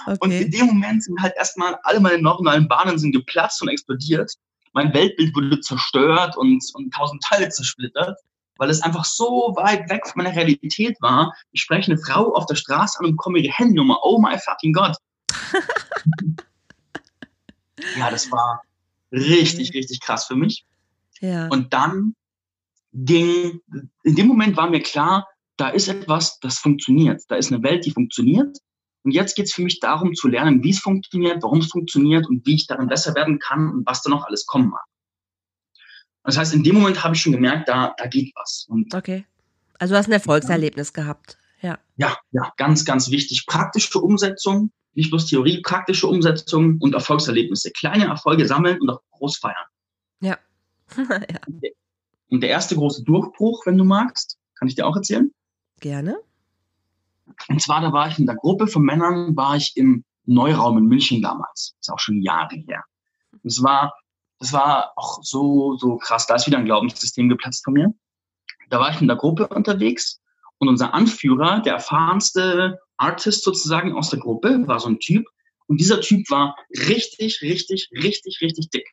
Okay. 0.06 0.18
Und 0.20 0.30
in 0.30 0.50
dem 0.50 0.66
Moment 0.66 1.04
sind 1.04 1.20
halt 1.20 1.34
erstmal 1.36 1.76
alle 1.82 2.00
meine 2.00 2.20
neuronalen 2.20 2.66
Bahnen 2.66 2.98
sind 2.98 3.12
geplatzt 3.12 3.60
und 3.62 3.68
explodiert. 3.68 4.32
Mein 4.72 4.94
Weltbild 4.94 5.34
wurde 5.34 5.60
zerstört 5.60 6.36
und, 6.36 6.64
und 6.74 6.94
tausend 6.94 7.22
Teile 7.22 7.48
zersplittert, 7.48 8.16
weil 8.56 8.70
es 8.70 8.80
einfach 8.82 9.04
so 9.04 9.54
weit 9.56 9.90
weg 9.90 10.06
von 10.06 10.22
meiner 10.22 10.34
Realität 10.34 10.96
war. 11.00 11.34
Ich 11.52 11.60
spreche 11.62 11.92
eine 11.92 12.00
Frau 12.00 12.34
auf 12.34 12.46
der 12.46 12.54
Straße 12.54 12.98
an 13.00 13.06
und 13.06 13.12
bekomme 13.12 13.40
ihre 13.40 13.52
Handynummer. 13.52 13.98
Oh 14.02 14.18
my 14.20 14.38
fucking 14.38 14.72
God. 14.72 14.96
ja, 17.98 18.10
das 18.10 18.30
war 18.30 18.62
richtig, 19.12 19.74
richtig 19.74 20.00
krass 20.00 20.26
für 20.26 20.36
mich. 20.36 20.64
Ja. 21.20 21.48
Und 21.48 21.74
dann 21.74 22.14
ging, 22.92 23.60
in 24.02 24.16
dem 24.16 24.26
Moment 24.26 24.56
war 24.56 24.70
mir 24.70 24.82
klar, 24.82 25.26
da 25.56 25.68
ist 25.68 25.88
etwas, 25.88 26.38
das 26.40 26.58
funktioniert. 26.58 27.22
Da 27.28 27.36
ist 27.36 27.52
eine 27.52 27.62
Welt, 27.62 27.84
die 27.84 27.90
funktioniert. 27.90 28.56
Und 29.02 29.12
jetzt 29.12 29.34
geht 29.34 29.46
es 29.46 29.52
für 29.52 29.62
mich 29.62 29.80
darum 29.80 30.14
zu 30.14 30.28
lernen, 30.28 30.62
wie 30.62 30.70
es 30.70 30.80
funktioniert, 30.80 31.42
warum 31.42 31.60
es 31.60 31.70
funktioniert 31.70 32.26
und 32.28 32.46
wie 32.46 32.54
ich 32.54 32.66
darin 32.66 32.88
besser 32.88 33.14
werden 33.14 33.38
kann 33.38 33.70
und 33.70 33.86
was 33.86 34.02
da 34.02 34.10
noch 34.10 34.24
alles 34.26 34.46
kommen 34.46 34.68
mag. 34.68 34.84
Das 36.24 36.36
heißt, 36.36 36.54
in 36.54 36.62
dem 36.62 36.74
Moment 36.74 37.02
habe 37.02 37.14
ich 37.14 37.22
schon 37.22 37.32
gemerkt, 37.32 37.68
da, 37.68 37.94
da 37.96 38.06
geht 38.06 38.32
was. 38.36 38.66
Und 38.68 38.94
okay. 38.94 39.24
Also 39.78 39.94
du 39.94 39.98
hast 39.98 40.06
ein 40.08 40.12
Erfolgserlebnis 40.12 40.92
gehabt. 40.92 41.38
Ja. 41.62 41.78
Ja, 41.96 42.16
ja, 42.32 42.52
ganz, 42.56 42.84
ganz 42.84 43.10
wichtig. 43.10 43.46
Praktische 43.46 43.98
Umsetzung, 43.98 44.70
nicht 44.92 45.10
bloß 45.10 45.26
Theorie, 45.26 45.62
praktische 45.62 46.06
Umsetzung 46.06 46.78
und 46.80 46.94
Erfolgserlebnisse. 46.94 47.70
Kleine 47.70 48.06
Erfolge 48.06 48.46
sammeln 48.46 48.80
und 48.80 48.90
auch 48.90 49.00
groß 49.12 49.38
feiern. 49.38 49.56
Ja. 50.20 50.38
ja. 50.98 51.40
Und 52.30 52.42
der 52.42 52.50
erste 52.50 52.76
große 52.76 53.02
Durchbruch, 53.02 53.66
wenn 53.66 53.76
du 53.76 53.84
magst, 53.84 54.38
kann 54.54 54.68
ich 54.68 54.76
dir 54.76 54.86
auch 54.86 54.96
erzählen? 54.96 55.32
Gerne. 55.80 56.18
Und 57.48 57.60
zwar, 57.60 57.80
da 57.80 57.92
war 57.92 58.08
ich 58.08 58.18
in 58.18 58.26
der 58.26 58.36
Gruppe 58.36 58.66
von 58.66 58.82
Männern, 58.82 59.36
war 59.36 59.56
ich 59.56 59.76
im 59.76 60.04
Neuraum 60.26 60.78
in 60.78 60.86
München 60.86 61.22
damals. 61.22 61.74
Das 61.78 61.88
ist 61.88 61.92
auch 61.92 61.98
schon 61.98 62.22
Jahre 62.22 62.54
her. 62.54 62.84
Und 63.32 63.46
es 63.46 63.62
war, 63.62 63.94
das 64.38 64.52
war 64.52 64.92
auch 64.96 65.20
so, 65.22 65.76
so 65.76 65.96
krass. 65.96 66.26
Da 66.26 66.36
ist 66.36 66.46
wieder 66.46 66.58
ein 66.58 66.64
Glaubenssystem 66.64 67.28
geplatzt 67.28 67.64
von 67.64 67.74
mir. 67.74 67.92
Da 68.68 68.78
war 68.78 68.90
ich 68.90 69.00
in 69.00 69.08
der 69.08 69.16
Gruppe 69.16 69.48
unterwegs 69.48 70.20
und 70.58 70.68
unser 70.68 70.94
Anführer, 70.94 71.60
der 71.60 71.74
erfahrenste 71.74 72.78
Artist 72.96 73.42
sozusagen 73.42 73.94
aus 73.94 74.10
der 74.10 74.20
Gruppe, 74.20 74.66
war 74.66 74.78
so 74.78 74.88
ein 74.88 75.00
Typ. 75.00 75.26
Und 75.66 75.80
dieser 75.80 76.00
Typ 76.00 76.30
war 76.30 76.56
richtig, 76.70 77.40
richtig, 77.42 77.90
richtig, 77.92 78.40
richtig 78.40 78.70
dick. 78.70 78.88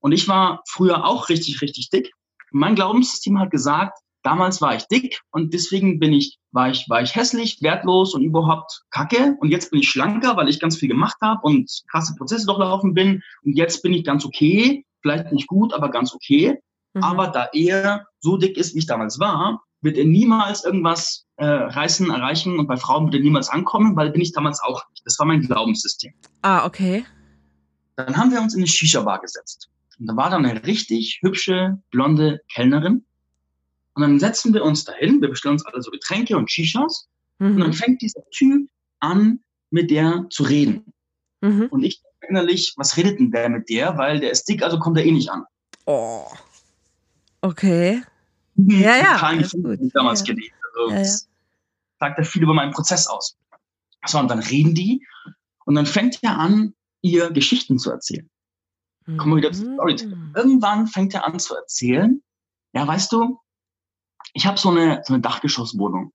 Und 0.00 0.12
ich 0.12 0.28
war 0.28 0.62
früher 0.68 1.04
auch 1.04 1.28
richtig, 1.28 1.62
richtig 1.62 1.90
dick 1.90 2.12
mein 2.50 2.74
Glaubenssystem 2.74 3.38
hat 3.38 3.50
gesagt, 3.50 3.98
damals 4.22 4.60
war 4.60 4.74
ich 4.74 4.86
dick 4.88 5.20
und 5.30 5.54
deswegen 5.54 6.00
bin 6.00 6.12
ich, 6.12 6.38
war 6.50 6.68
ich, 6.70 6.88
war 6.88 7.00
ich 7.00 7.14
hässlich, 7.14 7.58
wertlos 7.62 8.12
und 8.14 8.22
überhaupt 8.22 8.82
kacke. 8.90 9.36
Und 9.40 9.50
jetzt 9.50 9.70
bin 9.70 9.80
ich 9.80 9.88
schlanker, 9.88 10.36
weil 10.36 10.48
ich 10.48 10.58
ganz 10.58 10.76
viel 10.76 10.88
gemacht 10.88 11.16
habe 11.22 11.40
und 11.42 11.70
krasse 11.90 12.14
Prozesse 12.16 12.46
durchlaufen 12.46 12.92
bin. 12.92 13.22
Und 13.44 13.56
jetzt 13.56 13.82
bin 13.82 13.92
ich 13.92 14.04
ganz 14.04 14.24
okay, 14.24 14.84
vielleicht 15.00 15.32
nicht 15.32 15.46
gut, 15.46 15.72
aber 15.72 15.90
ganz 15.90 16.12
okay. 16.12 16.58
Mhm. 16.94 17.04
Aber 17.04 17.28
da 17.28 17.48
er 17.52 18.06
so 18.18 18.36
dick 18.36 18.56
ist, 18.56 18.74
wie 18.74 18.80
ich 18.80 18.86
damals 18.86 19.20
war, 19.20 19.62
wird 19.80 19.96
er 19.96 20.04
niemals 20.04 20.64
irgendwas 20.64 21.26
äh, 21.36 21.46
reißen, 21.46 22.10
erreichen 22.10 22.58
und 22.58 22.66
bei 22.66 22.76
Frauen 22.76 23.04
wird 23.04 23.14
er 23.14 23.20
niemals 23.20 23.48
ankommen, 23.48 23.94
weil 23.94 24.10
bin 24.10 24.20
ich 24.20 24.32
damals 24.32 24.60
auch 24.60 24.82
nicht. 24.90 25.02
Das 25.04 25.18
war 25.20 25.26
mein 25.26 25.42
Glaubenssystem. 25.42 26.12
Ah, 26.42 26.66
okay. 26.66 27.04
Dann 27.94 28.16
haben 28.16 28.32
wir 28.32 28.40
uns 28.40 28.54
in 28.54 28.60
eine 28.60 28.66
Shisha-Bar 28.66 29.20
gesetzt. 29.20 29.70
Und 29.98 30.06
da 30.06 30.16
war 30.16 30.30
dann 30.30 30.44
eine 30.44 30.64
richtig 30.66 31.20
hübsche, 31.22 31.78
blonde 31.90 32.40
Kellnerin. 32.52 33.04
Und 33.94 34.02
dann 34.02 34.20
setzen 34.20 34.52
wir 34.52 34.64
uns 34.64 34.84
dahin, 34.84 35.22
wir 35.22 35.30
bestellen 35.30 35.54
uns 35.54 35.64
alle 35.64 35.80
so 35.82 35.90
Getränke 35.90 36.36
und 36.36 36.50
Shishas. 36.50 37.08
Mhm. 37.38 37.52
Und 37.52 37.60
dann 37.60 37.72
fängt 37.72 38.02
dieser 38.02 38.22
Typ 38.30 38.68
an, 39.00 39.40
mit 39.70 39.90
der 39.90 40.26
zu 40.30 40.42
reden. 40.42 40.92
Mhm. 41.40 41.66
Und 41.70 41.82
ich 41.82 42.02
innerlich, 42.28 42.74
was 42.76 42.96
redet 42.96 43.18
denn 43.18 43.30
der 43.30 43.48
mit 43.48 43.68
der? 43.68 43.96
Weil 43.96 44.20
der 44.20 44.30
ist 44.30 44.44
dick, 44.48 44.62
also 44.62 44.78
kommt 44.78 44.98
er 44.98 45.04
eh 45.04 45.12
nicht 45.12 45.30
an. 45.30 45.44
Oh. 45.86 46.26
Okay. 47.40 48.02
Mhm. 48.54 48.80
Ja, 48.80 48.96
ja. 48.96 49.14
Total 49.14 49.76
gut. 49.76 49.94
damals 49.94 50.20
ja. 50.20 50.34
gelebt. 50.34 50.54
Also 50.74 50.92
ja, 50.92 51.02
ja. 51.02 51.18
Sagt 51.98 52.18
ja 52.18 52.24
viel 52.24 52.42
über 52.42 52.54
meinen 52.54 52.72
Prozess 52.72 53.06
aus. 53.06 53.36
So, 54.06 54.18
und 54.18 54.28
dann 54.28 54.40
reden 54.40 54.74
die. 54.74 55.04
Und 55.64 55.74
dann 55.74 55.86
fängt 55.86 56.18
er 56.22 56.38
an, 56.38 56.74
ihr 57.02 57.30
Geschichten 57.30 57.78
zu 57.78 57.90
erzählen. 57.90 58.28
Kommen 59.06 59.32
wir 59.32 59.36
wieder 59.36 59.52
zu 59.52 59.72
Storytelling. 59.72 60.18
Mhm. 60.18 60.32
Irgendwann 60.34 60.86
fängt 60.88 61.14
er 61.14 61.24
an 61.26 61.38
zu 61.38 61.54
erzählen, 61.54 62.22
ja, 62.72 62.86
weißt 62.86 63.12
du, 63.12 63.38
ich 64.34 64.46
habe 64.46 64.58
so 64.58 64.70
eine, 64.70 65.02
so 65.04 65.14
eine 65.14 65.22
Dachgeschosswohnung. 65.22 66.12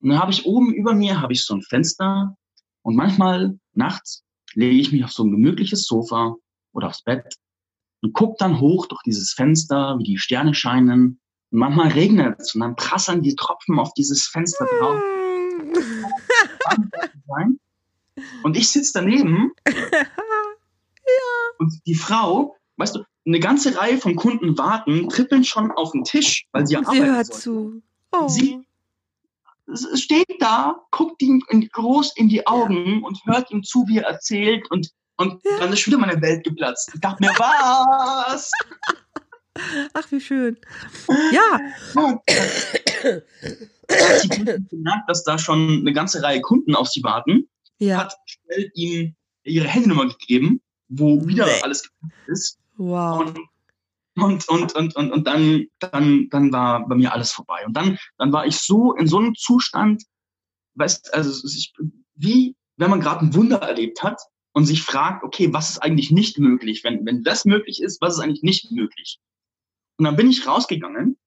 Und 0.00 0.08
dann 0.10 0.18
habe 0.18 0.32
ich 0.32 0.44
oben 0.44 0.74
über 0.74 0.94
mir 0.94 1.20
habe 1.20 1.32
ich 1.32 1.44
so 1.44 1.54
ein 1.54 1.62
Fenster 1.62 2.36
und 2.82 2.96
manchmal 2.96 3.58
nachts 3.72 4.24
lege 4.54 4.76
ich 4.76 4.92
mich 4.92 5.04
auf 5.04 5.12
so 5.12 5.24
ein 5.24 5.30
gemütliches 5.30 5.86
Sofa 5.86 6.34
oder 6.72 6.88
aufs 6.88 7.02
Bett 7.02 7.36
und 8.02 8.12
gucke 8.12 8.36
dann 8.38 8.60
hoch 8.60 8.86
durch 8.86 9.02
dieses 9.02 9.32
Fenster, 9.32 9.98
wie 9.98 10.04
die 10.04 10.18
Sterne 10.18 10.54
scheinen. 10.54 11.20
Und 11.50 11.58
manchmal 11.58 11.88
regnet 11.88 12.40
es 12.40 12.54
und 12.54 12.60
dann 12.60 12.76
prasseln 12.76 13.22
die 13.22 13.34
Tropfen 13.34 13.78
auf 13.78 13.92
dieses 13.94 14.26
Fenster 14.26 14.66
drauf. 14.78 15.00
und 18.42 18.56
ich 18.56 18.68
sitze 18.70 18.92
daneben 18.94 19.52
Und 21.58 21.74
die 21.86 21.94
Frau, 21.94 22.56
weißt 22.76 22.96
du, 22.96 23.04
eine 23.26 23.40
ganze 23.40 23.76
Reihe 23.76 23.98
von 23.98 24.16
Kunden 24.16 24.56
warten, 24.56 25.08
trippeln 25.08 25.44
schon 25.44 25.70
auf 25.72 25.92
den 25.92 26.04
Tisch, 26.04 26.46
weil 26.52 26.66
sie 26.66 26.74
ja 26.74 26.80
arbeiten. 26.80 26.96
Sie 26.96 27.10
hört 27.10 27.26
zu. 27.26 27.82
Oh. 28.12 28.28
Sie 28.28 28.64
steht 29.94 30.40
da, 30.40 30.80
guckt 30.90 31.20
ihm 31.20 31.42
groß 31.72 32.16
in 32.16 32.28
die 32.28 32.46
Augen 32.46 33.00
ja. 33.00 33.06
und 33.06 33.24
hört 33.26 33.50
ihm 33.50 33.62
zu, 33.62 33.86
wie 33.86 33.98
er 33.98 34.06
erzählt 34.06 34.70
und, 34.70 34.90
und 35.16 35.44
ja. 35.44 35.58
dann 35.58 35.72
ist 35.72 35.86
wieder 35.86 35.98
meine 35.98 36.20
Welt 36.22 36.44
geplatzt. 36.44 36.90
Ich 36.94 37.00
dachte 37.00 37.22
mir, 37.22 37.32
was? 37.36 38.50
Ach, 39.92 40.10
wie 40.10 40.20
schön. 40.20 40.56
Ja. 41.32 41.58
Als 43.88 44.22
sie 44.22 44.28
gemerkt, 44.28 45.08
dass 45.08 45.24
da 45.24 45.36
schon 45.36 45.80
eine 45.80 45.92
ganze 45.92 46.22
Reihe 46.22 46.40
Kunden 46.40 46.74
auf 46.74 46.88
sie 46.88 47.02
warten, 47.02 47.48
ja. 47.78 47.98
hat 47.98 48.16
schnell 48.26 48.70
ihm 48.74 49.16
ihre 49.42 49.66
Handynummer 49.66 50.06
gegeben, 50.06 50.60
wo 50.88 51.26
wieder 51.26 51.46
nee. 51.46 51.62
alles 51.62 51.88
ist. 52.26 52.58
Wow. 52.76 53.20
Und, 53.20 53.38
und, 54.16 54.48
und, 54.48 54.74
und, 54.74 54.96
und, 54.96 55.12
und 55.12 55.26
dann, 55.26 55.66
dann, 55.78 56.28
dann 56.30 56.52
war 56.52 56.86
bei 56.88 56.96
mir 56.96 57.12
alles 57.12 57.32
vorbei. 57.32 57.64
Und 57.66 57.76
dann, 57.76 57.98
dann 58.18 58.32
war 58.32 58.46
ich 58.46 58.58
so 58.58 58.94
in 58.94 59.06
so 59.06 59.18
einem 59.18 59.34
Zustand, 59.34 60.02
weißt, 60.74 61.14
also 61.14 61.46
ich, 61.46 61.72
wie 62.14 62.56
wenn 62.78 62.90
man 62.90 63.00
gerade 63.00 63.26
ein 63.26 63.34
Wunder 63.34 63.58
erlebt 63.58 64.02
hat 64.02 64.20
und 64.52 64.64
sich 64.64 64.82
fragt, 64.82 65.24
okay, 65.24 65.52
was 65.52 65.70
ist 65.70 65.78
eigentlich 65.78 66.10
nicht 66.10 66.38
möglich? 66.38 66.82
Wenn, 66.84 67.04
wenn 67.04 67.22
das 67.22 67.44
möglich 67.44 67.82
ist, 67.82 68.00
was 68.00 68.14
ist 68.14 68.20
eigentlich 68.20 68.42
nicht 68.42 68.70
möglich? 68.70 69.18
Und 69.98 70.04
dann 70.04 70.16
bin 70.16 70.30
ich 70.30 70.46
rausgegangen, 70.46 71.18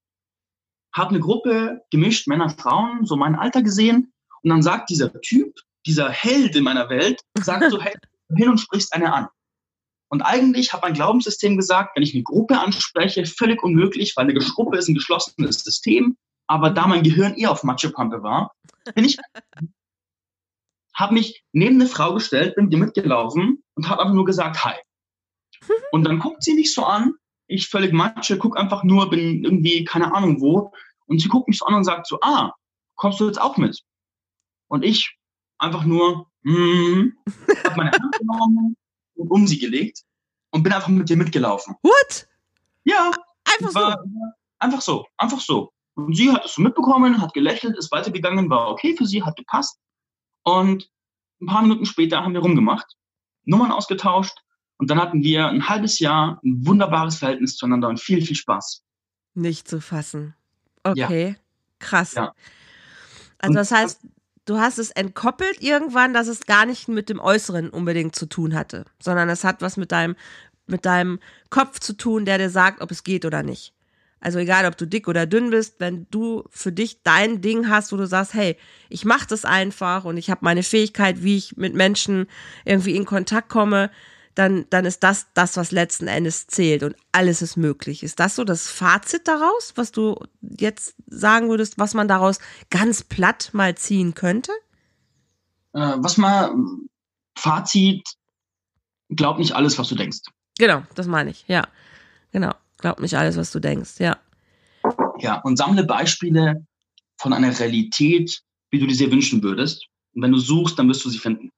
habe 0.93 1.09
eine 1.09 1.19
Gruppe 1.19 1.81
gemischt, 1.91 2.27
Männer, 2.27 2.49
Frauen, 2.49 3.05
so 3.05 3.15
mein 3.15 3.35
Alter 3.35 3.61
gesehen. 3.61 4.13
Und 4.41 4.49
dann 4.49 4.63
sagt 4.63 4.89
dieser 4.89 5.13
Typ, 5.21 5.53
dieser 5.85 6.09
Held 6.09 6.55
in 6.55 6.63
meiner 6.63 6.89
Welt, 6.89 7.21
sagt 7.41 7.69
so, 7.69 7.81
hey, 7.81 7.93
hin 8.35 8.49
und 8.49 8.59
sprichst 8.59 8.93
eine 8.93 9.13
an. 9.13 9.27
Und 10.11 10.21
eigentlich 10.23 10.73
hat 10.73 10.81
mein 10.81 10.93
Glaubenssystem 10.93 11.55
gesagt, 11.55 11.95
wenn 11.95 12.03
ich 12.03 12.13
eine 12.13 12.23
Gruppe 12.23 12.59
anspreche, 12.59 13.25
völlig 13.25 13.63
unmöglich, 13.63 14.13
weil 14.17 14.25
eine 14.25 14.33
Gruppe 14.33 14.77
ist 14.77 14.89
ein 14.89 14.93
geschlossenes 14.93 15.63
System. 15.63 16.17
Aber 16.47 16.69
da 16.69 16.85
mein 16.85 17.03
Gehirn 17.03 17.35
eher 17.35 17.49
auf 17.49 17.63
Matschepampe 17.63 18.21
war, 18.21 18.53
bin 18.93 19.05
ich, 19.05 19.17
habe 20.93 21.13
mich 21.13 21.45
neben 21.53 21.75
eine 21.75 21.87
Frau 21.87 22.13
gestellt, 22.13 22.55
bin 22.55 22.65
mit 22.65 22.73
ihr 22.73 22.79
mitgelaufen 22.79 23.63
und 23.75 23.87
habe 23.87 24.01
einfach 24.01 24.13
nur 24.13 24.25
gesagt, 24.25 24.65
hi. 24.65 24.75
Und 25.91 26.03
dann 26.05 26.19
guckt 26.19 26.43
sie 26.43 26.55
mich 26.55 26.73
so 26.73 26.83
an, 26.83 27.13
ich 27.47 27.69
völlig 27.69 27.93
Matsche, 27.93 28.37
guck 28.37 28.57
einfach 28.57 28.83
nur, 28.83 29.09
bin 29.09 29.43
irgendwie 29.43 29.85
keine 29.85 30.13
Ahnung 30.13 30.41
wo. 30.41 30.73
Und 31.05 31.21
sie 31.21 31.27
guckt 31.29 31.47
mich 31.47 31.59
so 31.59 31.65
an 31.65 31.75
und 31.75 31.83
sagt 31.83 32.07
so, 32.07 32.19
ah, 32.21 32.53
kommst 32.95 33.19
du 33.19 33.27
jetzt 33.27 33.39
auch 33.39 33.57
mit? 33.57 33.79
Und 34.67 34.83
ich 34.83 35.15
einfach 35.57 35.85
nur, 35.85 36.31
hm, 36.43 37.15
habe 37.63 37.77
meine 37.77 37.91
Hand 37.91 38.15
genommen 38.19 38.75
um 39.29 39.47
sie 39.47 39.59
gelegt 39.59 40.03
und 40.51 40.63
bin 40.63 40.73
einfach 40.73 40.89
mit 40.89 41.09
ihr 41.09 41.17
mitgelaufen. 41.17 41.75
What? 41.81 42.27
Ja. 42.83 43.11
Einfach 43.43 43.75
war, 43.75 43.91
so. 44.03 44.33
Einfach 44.59 44.81
so, 44.81 45.05
einfach 45.17 45.39
so. 45.39 45.71
Und 45.95 46.15
sie 46.15 46.31
hat 46.31 46.45
es 46.45 46.55
so 46.55 46.61
mitbekommen, 46.61 47.21
hat 47.21 47.33
gelächelt, 47.33 47.77
ist 47.77 47.91
weitergegangen, 47.91 48.49
war 48.49 48.69
okay 48.69 48.95
für 48.95 49.05
sie, 49.05 49.23
hat 49.23 49.35
gepasst. 49.35 49.79
Und 50.43 50.89
ein 51.41 51.47
paar 51.47 51.61
Minuten 51.63 51.85
später 51.85 52.23
haben 52.23 52.33
wir 52.33 52.41
rumgemacht, 52.41 52.95
Nummern 53.45 53.71
ausgetauscht 53.71 54.37
und 54.77 54.89
dann 54.89 54.99
hatten 54.99 55.23
wir 55.23 55.47
ein 55.47 55.67
halbes 55.67 55.99
Jahr 55.99 56.39
ein 56.43 56.65
wunderbares 56.65 57.17
Verhältnis 57.17 57.55
zueinander 57.55 57.89
und 57.89 57.99
viel, 57.99 58.23
viel 58.25 58.35
Spaß. 58.35 58.83
Nicht 59.33 59.67
zu 59.67 59.81
fassen. 59.81 60.35
Okay, 60.83 61.27
ja. 61.29 61.35
krass. 61.79 62.13
Ja. 62.13 62.33
Also 63.37 63.53
das 63.55 63.71
heißt, 63.71 64.01
du 64.45 64.59
hast 64.59 64.77
es 64.77 64.91
entkoppelt 64.91 65.61
irgendwann, 65.61 66.13
dass 66.13 66.27
es 66.27 66.45
gar 66.45 66.65
nicht 66.65 66.87
mit 66.87 67.09
dem 67.09 67.19
Äußeren 67.19 67.69
unbedingt 67.69 68.15
zu 68.15 68.25
tun 68.25 68.55
hatte, 68.55 68.85
sondern 69.01 69.29
es 69.29 69.43
hat 69.43 69.61
was 69.61 69.77
mit 69.77 69.91
deinem, 69.91 70.15
mit 70.67 70.85
deinem 70.85 71.19
Kopf 71.49 71.79
zu 71.79 71.93
tun, 71.93 72.25
der 72.25 72.37
dir 72.37 72.49
sagt, 72.49 72.81
ob 72.81 72.91
es 72.91 73.03
geht 73.03 73.25
oder 73.25 73.43
nicht. 73.43 73.73
Also 74.23 74.37
egal, 74.37 74.67
ob 74.67 74.77
du 74.77 74.85
dick 74.85 75.07
oder 75.07 75.25
dünn 75.25 75.49
bist, 75.49 75.79
wenn 75.79 76.05
du 76.11 76.43
für 76.51 76.71
dich 76.71 77.01
dein 77.01 77.41
Ding 77.41 77.69
hast, 77.69 77.91
wo 77.91 77.97
du 77.97 78.05
sagst, 78.05 78.35
hey, 78.35 78.55
ich 78.87 79.03
mache 79.03 79.27
das 79.27 79.45
einfach 79.45 80.05
und 80.05 80.17
ich 80.17 80.29
habe 80.29 80.41
meine 80.43 80.61
Fähigkeit, 80.61 81.23
wie 81.23 81.37
ich 81.37 81.57
mit 81.57 81.73
Menschen 81.73 82.27
irgendwie 82.63 82.95
in 82.95 83.05
Kontakt 83.05 83.49
komme, 83.49 83.89
dann, 84.35 84.65
dann 84.69 84.85
ist 84.85 85.03
das 85.03 85.27
das, 85.33 85.57
was 85.57 85.71
letzten 85.71 86.07
Endes 86.07 86.47
zählt 86.47 86.83
und 86.83 86.95
alles 87.11 87.41
ist 87.41 87.57
möglich. 87.57 88.03
Ist 88.03 88.19
das 88.19 88.35
so 88.35 88.43
das 88.43 88.69
Fazit 88.69 89.27
daraus, 89.27 89.73
was 89.75 89.91
du 89.91 90.17
jetzt 90.41 90.95
sagen 91.07 91.49
würdest, 91.49 91.77
was 91.77 91.93
man 91.93 92.07
daraus 92.07 92.39
ganz 92.69 93.03
platt 93.03 93.49
mal 93.53 93.75
ziehen 93.75 94.13
könnte? 94.13 94.51
Äh, 95.73 95.95
was 95.97 96.17
mal 96.17 96.53
Fazit, 97.37 98.07
glaub 99.09 99.37
nicht 99.37 99.53
alles, 99.53 99.77
was 99.77 99.89
du 99.89 99.95
denkst. 99.95 100.19
Genau, 100.57 100.83
das 100.95 101.07
meine 101.07 101.31
ich, 101.31 101.45
ja. 101.47 101.67
Genau, 102.31 102.53
glaub 102.77 102.99
nicht 102.99 103.15
alles, 103.15 103.37
was 103.37 103.51
du 103.51 103.59
denkst, 103.59 103.99
ja. 103.99 104.17
Ja, 105.19 105.39
und 105.41 105.57
sammle 105.57 105.83
Beispiele 105.83 106.65
von 107.17 107.33
einer 107.33 107.57
Realität, 107.59 108.41
wie 108.69 108.79
du 108.79 108.87
dir 108.87 108.95
sie 108.95 109.11
wünschen 109.11 109.43
würdest. 109.43 109.85
Und 110.13 110.23
wenn 110.23 110.31
du 110.31 110.39
suchst, 110.39 110.79
dann 110.79 110.87
wirst 110.87 111.05
du 111.05 111.09
sie 111.09 111.19
finden 111.19 111.51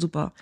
super. 0.00 0.32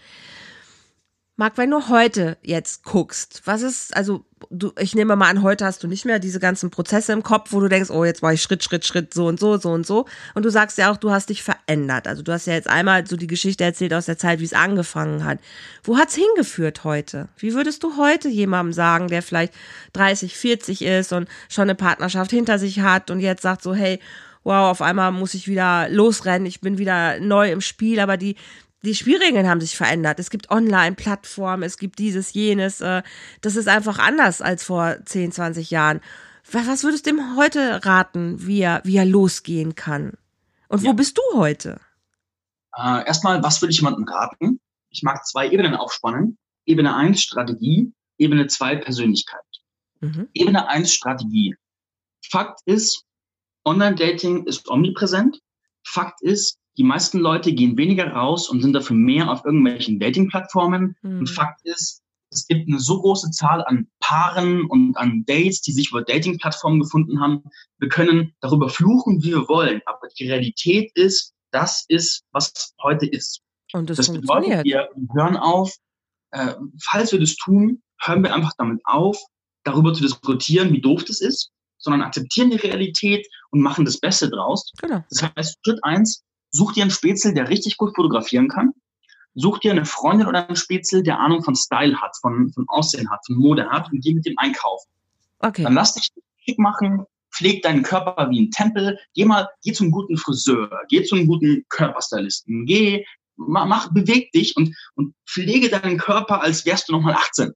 Marc, 1.40 1.57
wenn 1.57 1.71
du 1.71 1.88
heute 1.88 2.37
jetzt 2.42 2.83
guckst, 2.83 3.42
was 3.44 3.62
ist, 3.62 3.97
also 3.97 4.25
du, 4.51 4.73
ich 4.77 4.97
nehme 4.97 5.14
mal 5.14 5.29
an, 5.29 5.44
heute 5.44 5.66
hast 5.66 5.85
du 5.85 5.87
nicht 5.87 6.05
mehr 6.05 6.18
diese 6.18 6.40
ganzen 6.40 6.71
Prozesse 6.71 7.12
im 7.12 7.23
Kopf, 7.23 7.53
wo 7.53 7.61
du 7.61 7.68
denkst, 7.68 7.90
oh, 7.90 8.05
jetzt 8.05 8.23
war 8.23 8.33
ich 8.33 8.42
Schritt, 8.42 8.64
Schritt, 8.64 8.85
Schritt, 8.85 9.14
so 9.14 9.29
und 9.29 9.38
so, 9.38 9.57
so 9.57 9.71
und 9.71 9.87
so. 9.87 10.07
Und 10.35 10.44
du 10.44 10.51
sagst 10.51 10.79
ja 10.79 10.90
auch, 10.90 10.97
du 10.97 11.12
hast 11.12 11.29
dich 11.29 11.44
verändert. 11.44 12.09
Also 12.09 12.25
du 12.25 12.33
hast 12.33 12.49
ja 12.49 12.55
jetzt 12.55 12.68
einmal 12.68 13.07
so 13.07 13.16
die 13.16 13.29
Geschichte 13.29 13.62
erzählt 13.62 13.94
aus 13.94 14.07
der 14.07 14.18
Zeit, 14.18 14.40
wie 14.40 14.44
es 14.47 14.53
angefangen 14.53 15.25
hat. 15.25 15.38
Wo 15.85 15.97
hat's 15.97 16.16
hingeführt 16.16 16.83
heute? 16.83 17.29
Wie 17.37 17.55
würdest 17.55 17.85
du 17.85 17.97
heute 17.97 18.29
jemandem 18.29 18.73
sagen, 18.73 19.07
der 19.07 19.23
vielleicht 19.23 19.55
30, 19.92 20.37
40 20.37 20.83
ist 20.83 21.12
und 21.12 21.29
schon 21.49 21.62
eine 21.62 21.77
Partnerschaft 21.77 22.33
hinter 22.33 22.59
sich 22.59 22.81
hat 22.81 23.12
und 23.12 23.21
jetzt 23.21 23.42
sagt 23.42 23.62
so, 23.62 23.75
hey, 23.75 24.01
wow, 24.42 24.71
auf 24.73 24.83
einmal 24.83 25.12
muss 25.12 25.35
ich 25.35 25.47
wieder 25.47 25.88
losrennen, 25.88 26.47
ich 26.47 26.61
bin 26.61 26.79
wieder 26.79 27.21
neu 27.21 27.53
im 27.53 27.61
Spiel, 27.61 28.01
aber 28.01 28.16
die, 28.16 28.35
die 28.82 28.94
Spielregeln 28.94 29.48
haben 29.48 29.60
sich 29.60 29.76
verändert. 29.76 30.20
Es 30.20 30.30
gibt 30.30 30.50
Online-Plattformen, 30.50 31.64
es 31.64 31.78
gibt 31.78 31.98
dieses, 31.98 32.32
jenes. 32.32 32.80
Äh, 32.80 33.02
das 33.40 33.56
ist 33.56 33.68
einfach 33.68 33.98
anders 33.98 34.40
als 34.40 34.64
vor 34.64 34.96
10, 35.04 35.32
20 35.32 35.70
Jahren. 35.70 36.00
Was 36.50 36.84
würdest 36.84 37.06
du 37.06 37.10
ihm 37.10 37.36
heute 37.36 37.84
raten, 37.84 38.46
wie 38.46 38.60
er, 38.60 38.80
wie 38.84 38.96
er 38.96 39.04
losgehen 39.04 39.74
kann? 39.74 40.14
Und 40.68 40.82
wo 40.82 40.88
ja. 40.88 40.92
bist 40.92 41.18
du 41.18 41.38
heute? 41.38 41.80
Äh, 42.76 43.06
erstmal, 43.06 43.42
was 43.42 43.60
würde 43.60 43.72
ich 43.72 43.78
jemandem 43.78 44.04
raten? 44.04 44.60
Ich 44.90 45.02
mag 45.02 45.26
zwei 45.26 45.50
Ebenen 45.50 45.74
aufspannen. 45.74 46.38
Ebene 46.64 46.94
1 46.94 47.20
Strategie, 47.20 47.92
Ebene 48.16 48.46
2 48.46 48.76
Persönlichkeit. 48.76 49.40
Mhm. 50.00 50.28
Ebene 50.32 50.68
1 50.68 50.92
Strategie. 50.92 51.56
Fakt 52.30 52.60
ist, 52.66 53.04
Online-Dating 53.64 54.46
ist 54.46 54.68
omnipräsent. 54.68 55.40
Fakt 55.84 56.22
ist, 56.22 56.58
die 56.78 56.84
meisten 56.84 57.18
Leute 57.18 57.52
gehen 57.52 57.76
weniger 57.76 58.12
raus 58.12 58.48
und 58.48 58.62
sind 58.62 58.72
dafür 58.72 58.96
mehr 58.96 59.30
auf 59.30 59.44
irgendwelchen 59.44 59.98
Dating-Plattformen. 59.98 60.96
Mhm. 61.02 61.18
Und 61.18 61.26
Fakt 61.28 61.60
ist, 61.64 62.02
es 62.30 62.46
gibt 62.46 62.68
eine 62.68 62.78
so 62.78 63.00
große 63.00 63.30
Zahl 63.30 63.64
an 63.64 63.88
Paaren 64.00 64.64
und 64.66 64.96
an 64.96 65.24
Dates, 65.26 65.60
die 65.62 65.72
sich 65.72 65.90
über 65.90 66.02
Dating-Plattformen 66.02 66.80
gefunden 66.80 67.20
haben. 67.20 67.42
Wir 67.78 67.88
können 67.88 68.32
darüber 68.40 68.68
fluchen, 68.68 69.22
wie 69.22 69.32
wir 69.32 69.48
wollen, 69.48 69.80
aber 69.86 70.08
die 70.18 70.28
Realität 70.28 70.92
ist, 70.94 71.34
das 71.50 71.84
ist, 71.88 72.24
was 72.32 72.74
heute 72.82 73.06
ist. 73.06 73.40
Und 73.72 73.90
das, 73.90 73.96
das 73.96 74.12
bedeutet, 74.12 74.64
wir 74.64 74.88
hören 75.14 75.36
auf, 75.36 75.74
äh, 76.30 76.54
falls 76.82 77.12
wir 77.12 77.18
das 77.18 77.36
tun, 77.36 77.82
hören 78.00 78.22
wir 78.22 78.34
einfach 78.34 78.52
damit 78.56 78.80
auf, 78.84 79.18
darüber 79.64 79.92
zu 79.94 80.02
diskutieren, 80.02 80.72
wie 80.72 80.80
doof 80.80 81.04
das 81.04 81.20
ist, 81.20 81.50
sondern 81.78 82.02
akzeptieren 82.02 82.50
die 82.50 82.56
Realität 82.56 83.26
und 83.50 83.60
machen 83.60 83.84
das 83.84 83.98
Beste 83.98 84.30
draus. 84.30 84.70
Genau. 84.80 85.02
Das 85.10 85.22
heißt, 85.22 85.58
Schritt 85.64 85.78
eins, 85.82 86.22
Such 86.50 86.72
dir 86.72 86.82
einen 86.82 86.90
Spätzle, 86.90 87.34
der 87.34 87.48
richtig 87.48 87.76
gut 87.76 87.94
fotografieren 87.94 88.48
kann. 88.48 88.72
Such 89.34 89.58
dir 89.58 89.70
eine 89.70 89.84
Freundin 89.84 90.26
oder 90.26 90.46
einen 90.46 90.56
Spätzle, 90.56 91.02
der 91.02 91.20
Ahnung 91.20 91.42
von 91.42 91.54
Style 91.54 92.00
hat, 92.00 92.16
von, 92.20 92.50
von 92.52 92.64
Aussehen 92.68 93.11
hat, 93.11 93.20
von 93.26 93.37
Mode 93.37 93.68
hat 93.68 93.90
und 93.92 94.02
geh 94.02 94.14
mit 94.14 94.26
dem 94.26 94.38
einkaufen. 94.38 94.90
Okay. 95.38 95.62
Dann 95.62 95.74
lass 95.74 95.94
dich 95.94 96.08
schick 96.44 96.58
machen, 96.58 97.04
pfleg 97.32 97.62
deinen 97.62 97.82
Körper 97.82 98.28
wie 98.30 98.42
ein 98.42 98.50
Tempel, 98.50 98.98
geh 99.14 99.24
mal, 99.24 99.48
geh 99.62 99.72
zum 99.72 99.90
guten 99.90 100.16
Friseur, 100.16 100.70
geh 100.88 101.04
zum 101.04 101.26
guten 101.26 101.64
Körperstylisten, 101.68 102.66
geh, 102.66 103.04
mach, 103.37 103.92
beweg 103.92 104.32
dich 104.32 104.56
und, 104.56 104.74
und 104.94 105.14
pflege 105.26 105.68
deinen 105.68 105.98
Körper, 105.98 106.42
als 106.42 106.66
wärst 106.66 106.88
du 106.88 106.92
nochmal 106.92 107.14
18. 107.14 107.52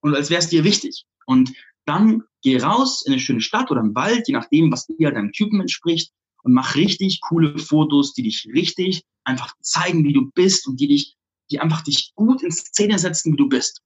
Und 0.00 0.14
als 0.14 0.28
wär's 0.28 0.48
dir 0.48 0.64
wichtig. 0.64 1.04
Und 1.26 1.52
dann 1.86 2.24
geh 2.42 2.58
raus 2.58 3.04
in 3.06 3.12
eine 3.12 3.20
schöne 3.20 3.40
Stadt 3.40 3.70
oder 3.70 3.80
einen 3.80 3.94
Wald, 3.94 4.28
je 4.28 4.34
nachdem, 4.34 4.70
was 4.70 4.86
dir 4.86 5.10
deinem 5.10 5.32
Typen 5.32 5.60
entspricht, 5.60 6.12
und 6.44 6.52
mach 6.52 6.76
richtig 6.76 7.20
coole 7.22 7.58
Fotos, 7.58 8.12
die 8.12 8.22
dich 8.22 8.48
richtig 8.52 9.02
einfach 9.24 9.54
zeigen, 9.60 10.04
wie 10.04 10.12
du 10.12 10.30
bist 10.30 10.68
und 10.68 10.78
die 10.78 10.88
dich, 10.88 11.16
die 11.50 11.58
einfach 11.58 11.82
dich 11.82 12.12
gut 12.14 12.42
in 12.42 12.52
Szene 12.52 12.98
setzen, 12.98 13.32
wie 13.32 13.36
du 13.36 13.48
bist. 13.48 13.80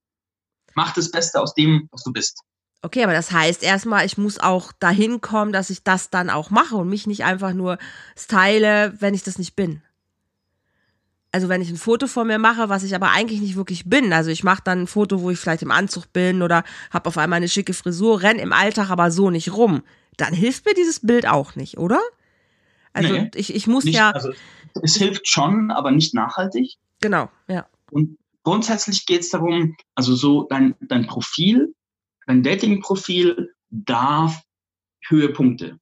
Mach 0.74 0.92
das 0.92 1.10
Beste 1.10 1.40
aus 1.40 1.54
dem, 1.54 1.88
was 1.92 2.02
du 2.02 2.12
bist. 2.12 2.40
Okay, 2.82 3.02
aber 3.02 3.12
das 3.12 3.32
heißt 3.32 3.62
erstmal, 3.62 4.06
ich 4.06 4.18
muss 4.18 4.38
auch 4.38 4.72
dahin 4.72 5.20
kommen, 5.20 5.52
dass 5.52 5.70
ich 5.70 5.82
das 5.82 6.10
dann 6.10 6.30
auch 6.30 6.50
mache 6.50 6.76
und 6.76 6.88
mich 6.88 7.06
nicht 7.06 7.24
einfach 7.24 7.52
nur 7.52 7.78
style, 8.16 8.94
wenn 9.00 9.14
ich 9.14 9.22
das 9.22 9.38
nicht 9.38 9.56
bin. 9.56 9.82
Also 11.30 11.48
wenn 11.48 11.60
ich 11.60 11.70
ein 11.70 11.76
Foto 11.76 12.06
von 12.06 12.26
mir 12.26 12.38
mache, 12.38 12.68
was 12.68 12.84
ich 12.84 12.94
aber 12.94 13.10
eigentlich 13.10 13.40
nicht 13.40 13.56
wirklich 13.56 13.84
bin. 13.88 14.12
Also 14.12 14.30
ich 14.30 14.44
mache 14.44 14.62
dann 14.64 14.82
ein 14.82 14.86
Foto, 14.86 15.20
wo 15.20 15.30
ich 15.30 15.38
vielleicht 15.38 15.62
im 15.62 15.70
Anzug 15.70 16.12
bin 16.12 16.42
oder 16.42 16.64
habe 16.90 17.08
auf 17.08 17.18
einmal 17.18 17.38
eine 17.38 17.48
schicke 17.48 17.74
Frisur, 17.74 18.22
renn 18.22 18.38
im 18.38 18.52
Alltag 18.52 18.90
aber 18.90 19.10
so 19.10 19.30
nicht 19.30 19.52
rum. 19.52 19.82
Dann 20.16 20.32
hilft 20.32 20.64
mir 20.64 20.74
dieses 20.74 21.00
Bild 21.00 21.26
auch 21.26 21.54
nicht, 21.54 21.78
oder? 21.78 22.00
Also 22.92 23.12
nee, 23.12 23.30
ich, 23.34 23.54
ich 23.54 23.66
muss 23.66 23.84
nicht, 23.84 23.94
ja. 23.94 24.10
Also 24.10 24.32
es 24.82 24.96
hilft 24.96 25.28
schon, 25.28 25.70
aber 25.70 25.90
nicht 25.90 26.14
nachhaltig. 26.14 26.76
Genau, 27.00 27.30
ja. 27.48 27.66
Und 27.90 28.18
grundsätzlich 28.42 29.06
geht 29.06 29.20
es 29.20 29.30
darum, 29.30 29.76
also 29.94 30.14
so 30.14 30.44
dein, 30.44 30.74
dein 30.80 31.06
Profil, 31.06 31.74
dein 32.26 32.42
Dating-Profil 32.42 33.54
darf 33.70 34.42
Höhepunkte 35.06 35.78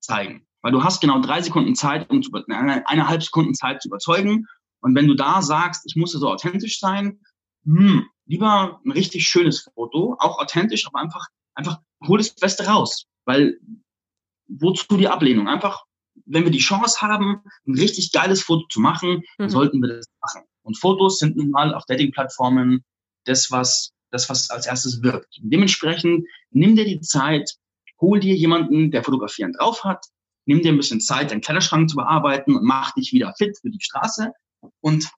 zeigen. 0.00 0.46
Weil 0.62 0.72
du 0.72 0.82
hast 0.82 1.00
genau 1.00 1.20
drei 1.20 1.40
Sekunden 1.40 1.74
Zeit, 1.74 2.10
um 2.10 2.22
zu, 2.22 2.32
eine, 2.32 2.86
eineinhalb 2.86 3.22
Sekunden 3.22 3.54
Zeit 3.54 3.80
zu 3.80 3.88
überzeugen. 3.88 4.46
Und 4.80 4.94
wenn 4.94 5.06
du 5.06 5.14
da 5.14 5.42
sagst, 5.42 5.82
ich 5.86 5.96
muss 5.96 6.12
so 6.12 6.28
authentisch 6.28 6.80
sein, 6.80 7.20
hm, 7.64 8.06
lieber 8.26 8.80
ein 8.84 8.92
richtig 8.92 9.26
schönes 9.26 9.68
Foto, 9.74 10.16
auch 10.18 10.38
authentisch, 10.38 10.86
aber 10.86 11.00
einfach, 11.00 11.26
einfach 11.54 11.80
hol 12.06 12.18
das 12.18 12.34
Beste 12.34 12.66
raus. 12.66 13.06
Weil 13.24 13.58
wozu 14.48 14.96
die 14.96 15.08
Ablehnung? 15.08 15.48
Einfach, 15.48 15.84
wenn 16.26 16.44
wir 16.44 16.50
die 16.50 16.58
Chance 16.58 17.00
haben, 17.00 17.42
ein 17.66 17.74
richtig 17.74 18.12
geiles 18.12 18.42
Foto 18.42 18.66
zu 18.68 18.80
machen, 18.80 19.22
mhm. 19.38 19.48
sollten 19.48 19.80
wir 19.80 19.96
das 19.96 20.06
machen. 20.20 20.42
Und 20.62 20.78
Fotos 20.78 21.18
sind 21.18 21.36
nun 21.36 21.50
mal 21.50 21.74
auf 21.74 21.84
Dating-Plattformen 21.86 22.84
das, 23.24 23.50
was, 23.50 23.92
das, 24.10 24.28
was 24.28 24.50
als 24.50 24.66
erstes 24.66 25.02
wirkt. 25.02 25.38
Und 25.42 25.50
dementsprechend 25.50 26.26
nimm 26.50 26.76
dir 26.76 26.84
die 26.84 27.00
Zeit, 27.00 27.50
hol 28.00 28.20
dir 28.20 28.34
jemanden, 28.34 28.90
der 28.90 29.02
fotografieren 29.04 29.52
drauf 29.52 29.84
hat, 29.84 30.04
nimm 30.44 30.62
dir 30.62 30.72
ein 30.72 30.76
bisschen 30.76 31.00
Zeit, 31.00 31.30
deinen 31.30 31.40
Kleiderschrank 31.40 31.90
zu 31.90 31.96
bearbeiten 31.96 32.56
und 32.56 32.64
mach 32.64 32.92
dich 32.92 33.12
wieder 33.12 33.34
fit 33.36 33.58
für 33.60 33.70
die 33.70 33.80
Straße 33.80 34.32
und 34.80 35.10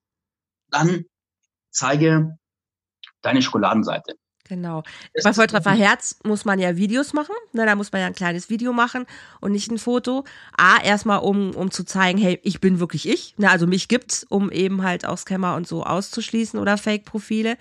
dann 0.69 1.05
zeige 1.69 2.37
deine 3.21 3.41
Schokoladenseite. 3.41 4.15
Genau. 4.51 4.83
Das 5.13 5.23
Bei 5.23 5.31
Volltreffer 5.31 5.71
Herz 5.71 6.17
muss 6.25 6.43
man 6.43 6.59
ja 6.59 6.75
Videos 6.75 7.13
machen. 7.13 7.33
Ne, 7.53 7.65
da 7.65 7.73
muss 7.73 7.89
man 7.93 8.01
ja 8.01 8.07
ein 8.07 8.13
kleines 8.13 8.49
Video 8.49 8.73
machen 8.73 9.05
und 9.39 9.53
nicht 9.53 9.71
ein 9.71 9.77
Foto. 9.77 10.25
A, 10.57 10.83
erstmal, 10.83 11.19
um, 11.19 11.51
um 11.55 11.71
zu 11.71 11.85
zeigen, 11.85 12.19
hey, 12.19 12.37
ich 12.43 12.59
bin 12.59 12.81
wirklich 12.81 13.07
ich. 13.07 13.33
Ne, 13.37 13.49
also 13.49 13.65
mich 13.65 13.87
gibt's, 13.87 14.25
um 14.27 14.51
eben 14.51 14.83
halt 14.83 15.05
auch 15.05 15.17
Scammer 15.17 15.55
und 15.55 15.69
so 15.69 15.85
auszuschließen 15.85 16.59
oder 16.59 16.77
Fake-Profile. 16.77 17.55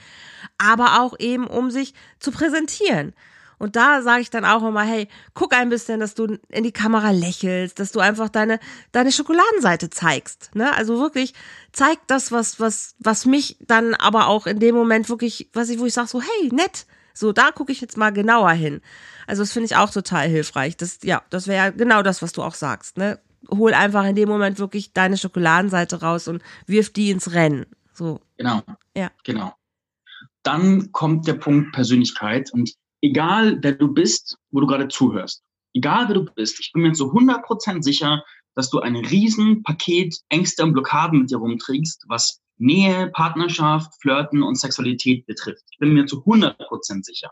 Aber 0.58 1.00
auch 1.00 1.14
eben, 1.20 1.46
um 1.46 1.70
sich 1.70 1.94
zu 2.18 2.32
präsentieren. 2.32 3.12
Und 3.60 3.76
da 3.76 4.00
sage 4.00 4.22
ich 4.22 4.30
dann 4.30 4.46
auch 4.46 4.66
immer, 4.66 4.82
hey, 4.82 5.06
guck 5.34 5.52
ein 5.52 5.68
bisschen, 5.68 6.00
dass 6.00 6.14
du 6.14 6.38
in 6.48 6.64
die 6.64 6.72
Kamera 6.72 7.10
lächelst, 7.10 7.78
dass 7.78 7.92
du 7.92 8.00
einfach 8.00 8.30
deine, 8.30 8.58
deine 8.90 9.12
Schokoladenseite 9.12 9.90
zeigst. 9.90 10.50
Ne? 10.54 10.74
Also 10.74 10.98
wirklich, 10.98 11.34
zeig 11.70 11.98
das, 12.06 12.32
was, 12.32 12.58
was, 12.58 12.94
was 13.00 13.26
mich 13.26 13.58
dann 13.60 13.94
aber 13.94 14.28
auch 14.28 14.46
in 14.46 14.60
dem 14.60 14.74
Moment 14.74 15.10
wirklich, 15.10 15.50
was 15.52 15.68
ich, 15.68 15.78
wo 15.78 15.84
ich 15.84 15.92
sage, 15.92 16.08
so, 16.08 16.22
hey, 16.22 16.48
nett. 16.52 16.86
So, 17.12 17.32
da 17.32 17.50
gucke 17.50 17.70
ich 17.70 17.82
jetzt 17.82 17.98
mal 17.98 18.14
genauer 18.14 18.52
hin. 18.52 18.80
Also, 19.26 19.42
das 19.42 19.52
finde 19.52 19.66
ich 19.66 19.76
auch 19.76 19.90
total 19.90 20.26
hilfreich. 20.26 20.78
Das, 20.78 21.00
ja, 21.02 21.22
das 21.28 21.46
wäre 21.46 21.66
ja 21.66 21.70
genau 21.70 22.02
das, 22.02 22.22
was 22.22 22.32
du 22.32 22.42
auch 22.42 22.54
sagst. 22.54 22.96
Ne? 22.96 23.20
Hol 23.50 23.74
einfach 23.74 24.06
in 24.06 24.16
dem 24.16 24.28
Moment 24.30 24.58
wirklich 24.58 24.94
deine 24.94 25.18
Schokoladenseite 25.18 26.00
raus 26.00 26.28
und 26.28 26.42
wirf 26.66 26.90
die 26.94 27.10
ins 27.10 27.32
Rennen. 27.32 27.66
So. 27.92 28.20
Genau. 28.38 28.62
Ja. 28.96 29.10
Genau. 29.24 29.52
Dann 30.42 30.92
kommt 30.92 31.26
der 31.26 31.34
Punkt 31.34 31.72
Persönlichkeit 31.72 32.50
und 32.54 32.72
egal 33.02 33.58
wer 33.62 33.72
du 33.72 33.88
bist, 33.88 34.36
wo 34.50 34.60
du 34.60 34.66
gerade 34.66 34.88
zuhörst, 34.88 35.42
egal 35.74 36.08
wer 36.08 36.14
du 36.14 36.24
bist, 36.24 36.60
ich 36.60 36.72
bin 36.72 36.82
mir 36.82 36.92
zu 36.92 37.12
100% 37.12 37.82
sicher, 37.82 38.22
dass 38.54 38.70
du 38.70 38.80
ein 38.80 38.96
riesen 38.96 39.62
Paket 39.62 40.16
Ängste 40.28 40.64
und 40.64 40.72
Blockaden 40.72 41.20
mit 41.20 41.30
dir 41.30 41.38
rumträgst, 41.38 42.04
was 42.08 42.40
Nähe, 42.58 43.10
Partnerschaft, 43.12 43.92
Flirten 44.02 44.42
und 44.42 44.56
Sexualität 44.56 45.24
betrifft. 45.26 45.64
Ich 45.70 45.78
bin 45.78 45.94
mir 45.94 46.06
zu 46.06 46.22
100% 46.24 47.04
sicher. 47.04 47.30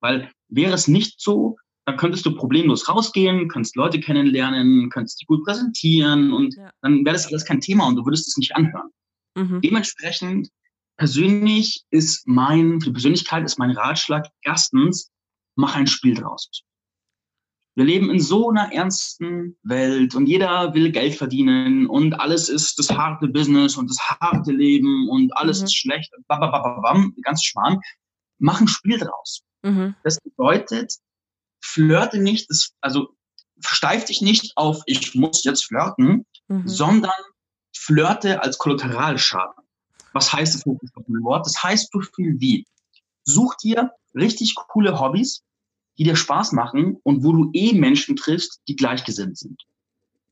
Weil 0.00 0.30
wäre 0.48 0.74
es 0.74 0.88
nicht 0.88 1.20
so, 1.20 1.56
dann 1.84 1.96
könntest 1.96 2.24
du 2.26 2.34
problemlos 2.34 2.88
rausgehen, 2.88 3.48
könntest 3.48 3.74
Leute 3.76 3.98
kennenlernen, 3.98 4.88
könntest 4.90 5.20
dich 5.20 5.26
gut 5.26 5.44
präsentieren 5.44 6.32
und 6.32 6.54
ja. 6.56 6.70
dann 6.80 7.04
wäre 7.04 7.14
das 7.14 7.26
alles 7.26 7.44
kein 7.44 7.60
Thema 7.60 7.86
und 7.88 7.96
du 7.96 8.04
würdest 8.04 8.28
es 8.28 8.36
nicht 8.36 8.54
anhören. 8.54 8.90
Mhm. 9.34 9.60
Dementsprechend 9.62 10.48
persönlich 11.02 11.84
ist 11.90 12.28
mein, 12.28 12.80
für 12.80 12.90
die 12.90 12.92
Persönlichkeit 12.92 13.44
ist 13.44 13.58
mein 13.58 13.72
Ratschlag 13.72 14.28
erstens, 14.42 15.10
mach 15.56 15.74
ein 15.74 15.88
Spiel 15.88 16.14
draus. 16.14 16.62
Wir 17.74 17.84
leben 17.84 18.08
in 18.08 18.20
so 18.20 18.50
einer 18.50 18.72
ernsten 18.72 19.58
Welt 19.64 20.14
und 20.14 20.26
jeder 20.26 20.74
will 20.74 20.92
Geld 20.92 21.16
verdienen 21.16 21.88
und 21.88 22.14
alles 22.20 22.48
ist 22.48 22.78
das 22.78 22.90
harte 22.90 23.26
Business 23.26 23.76
und 23.76 23.90
das 23.90 23.98
harte 23.98 24.52
Leben 24.52 25.08
und 25.08 25.36
alles 25.36 25.58
mhm. 25.58 25.64
ist 25.64 25.76
schlecht. 25.76 26.12
Babababam, 26.28 27.16
ganz 27.22 27.42
Schmarrn. 27.42 27.80
Mach 28.38 28.60
ein 28.60 28.68
Spiel 28.68 28.98
draus. 28.98 29.42
Mhm. 29.62 29.96
Das 30.04 30.20
bedeutet, 30.20 30.94
flirte 31.60 32.20
nicht, 32.20 32.48
das, 32.48 32.76
also 32.80 33.08
versteif 33.60 34.04
dich 34.04 34.22
nicht 34.22 34.52
auf, 34.56 34.82
ich 34.86 35.16
muss 35.16 35.42
jetzt 35.42 35.64
flirten, 35.64 36.26
mhm. 36.46 36.68
sondern 36.68 37.10
flirte 37.74 38.40
als 38.40 38.56
Kollateralschaden. 38.58 39.64
Was 40.12 40.32
heißt 40.32 40.54
das 40.54 40.62
Fokus 40.62 40.90
auf 40.94 41.04
Wort? 41.08 41.46
Das 41.46 41.62
heißt 41.62 41.90
so 41.92 42.00
viel 42.00 42.40
wie, 42.40 42.66
such 43.24 43.56
dir 43.56 43.92
richtig 44.14 44.54
coole 44.54 44.98
Hobbys, 44.98 45.42
die 45.98 46.04
dir 46.04 46.16
Spaß 46.16 46.52
machen 46.52 46.98
und 47.02 47.22
wo 47.22 47.32
du 47.32 47.50
eh 47.52 47.72
Menschen 47.72 48.16
triffst, 48.16 48.60
die 48.68 48.76
gleichgesinnt 48.76 49.38
sind. 49.38 49.62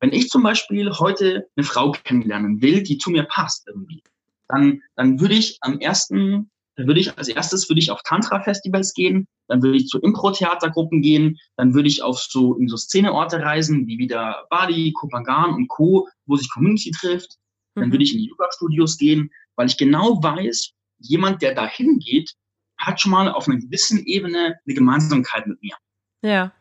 Wenn 0.00 0.12
ich 0.12 0.28
zum 0.28 0.42
Beispiel 0.42 0.90
heute 0.92 1.46
eine 1.56 1.64
Frau 1.64 1.92
kennenlernen 1.92 2.62
will, 2.62 2.82
die 2.82 2.98
zu 2.98 3.10
mir 3.10 3.24
passt 3.24 3.66
irgendwie, 3.68 4.02
dann, 4.48 4.82
dann 4.96 5.20
würde 5.20 5.34
ich 5.34 5.58
am 5.60 5.78
ersten, 5.78 6.50
dann 6.76 6.86
würde 6.86 7.00
ich 7.00 7.16
als 7.18 7.28
erstes 7.28 7.68
würde 7.68 7.80
ich 7.80 7.90
auf 7.90 8.02
Tantra-Festivals 8.02 8.94
gehen, 8.94 9.28
dann 9.48 9.62
würde 9.62 9.76
ich 9.76 9.88
zu 9.88 10.00
Impro-Theatergruppen 10.00 11.02
gehen, 11.02 11.38
dann 11.56 11.74
würde 11.74 11.88
ich 11.88 12.02
auf 12.02 12.18
so 12.18 12.54
in 12.54 12.68
so 12.68 12.76
Szeneorte 12.76 13.40
reisen, 13.40 13.86
wie 13.86 13.98
wieder 13.98 14.46
Bali, 14.48 14.92
Kopangan 14.92 15.54
und 15.54 15.68
Co., 15.68 16.08
wo 16.26 16.36
sich 16.36 16.50
Community 16.50 16.90
trifft. 16.92 17.36
Dann 17.74 17.88
mhm. 17.88 17.92
würde 17.92 18.04
ich 18.04 18.14
in 18.14 18.20
die 18.20 18.28
Yoga-Studios 18.28 18.96
gehen, 18.96 19.30
weil 19.60 19.66
ich 19.66 19.76
genau 19.76 20.22
weiß, 20.22 20.70
jemand, 21.00 21.42
der 21.42 21.54
dahin 21.54 21.98
geht, 21.98 22.34
hat 22.78 22.98
schon 22.98 23.12
mal 23.12 23.28
auf 23.28 23.46
einer 23.46 23.58
gewissen 23.58 24.06
Ebene 24.06 24.58
eine 24.64 24.74
Gemeinsamkeit 24.74 25.46
mit 25.46 25.60
mir. 25.60 25.76
Ja. 26.22 26.54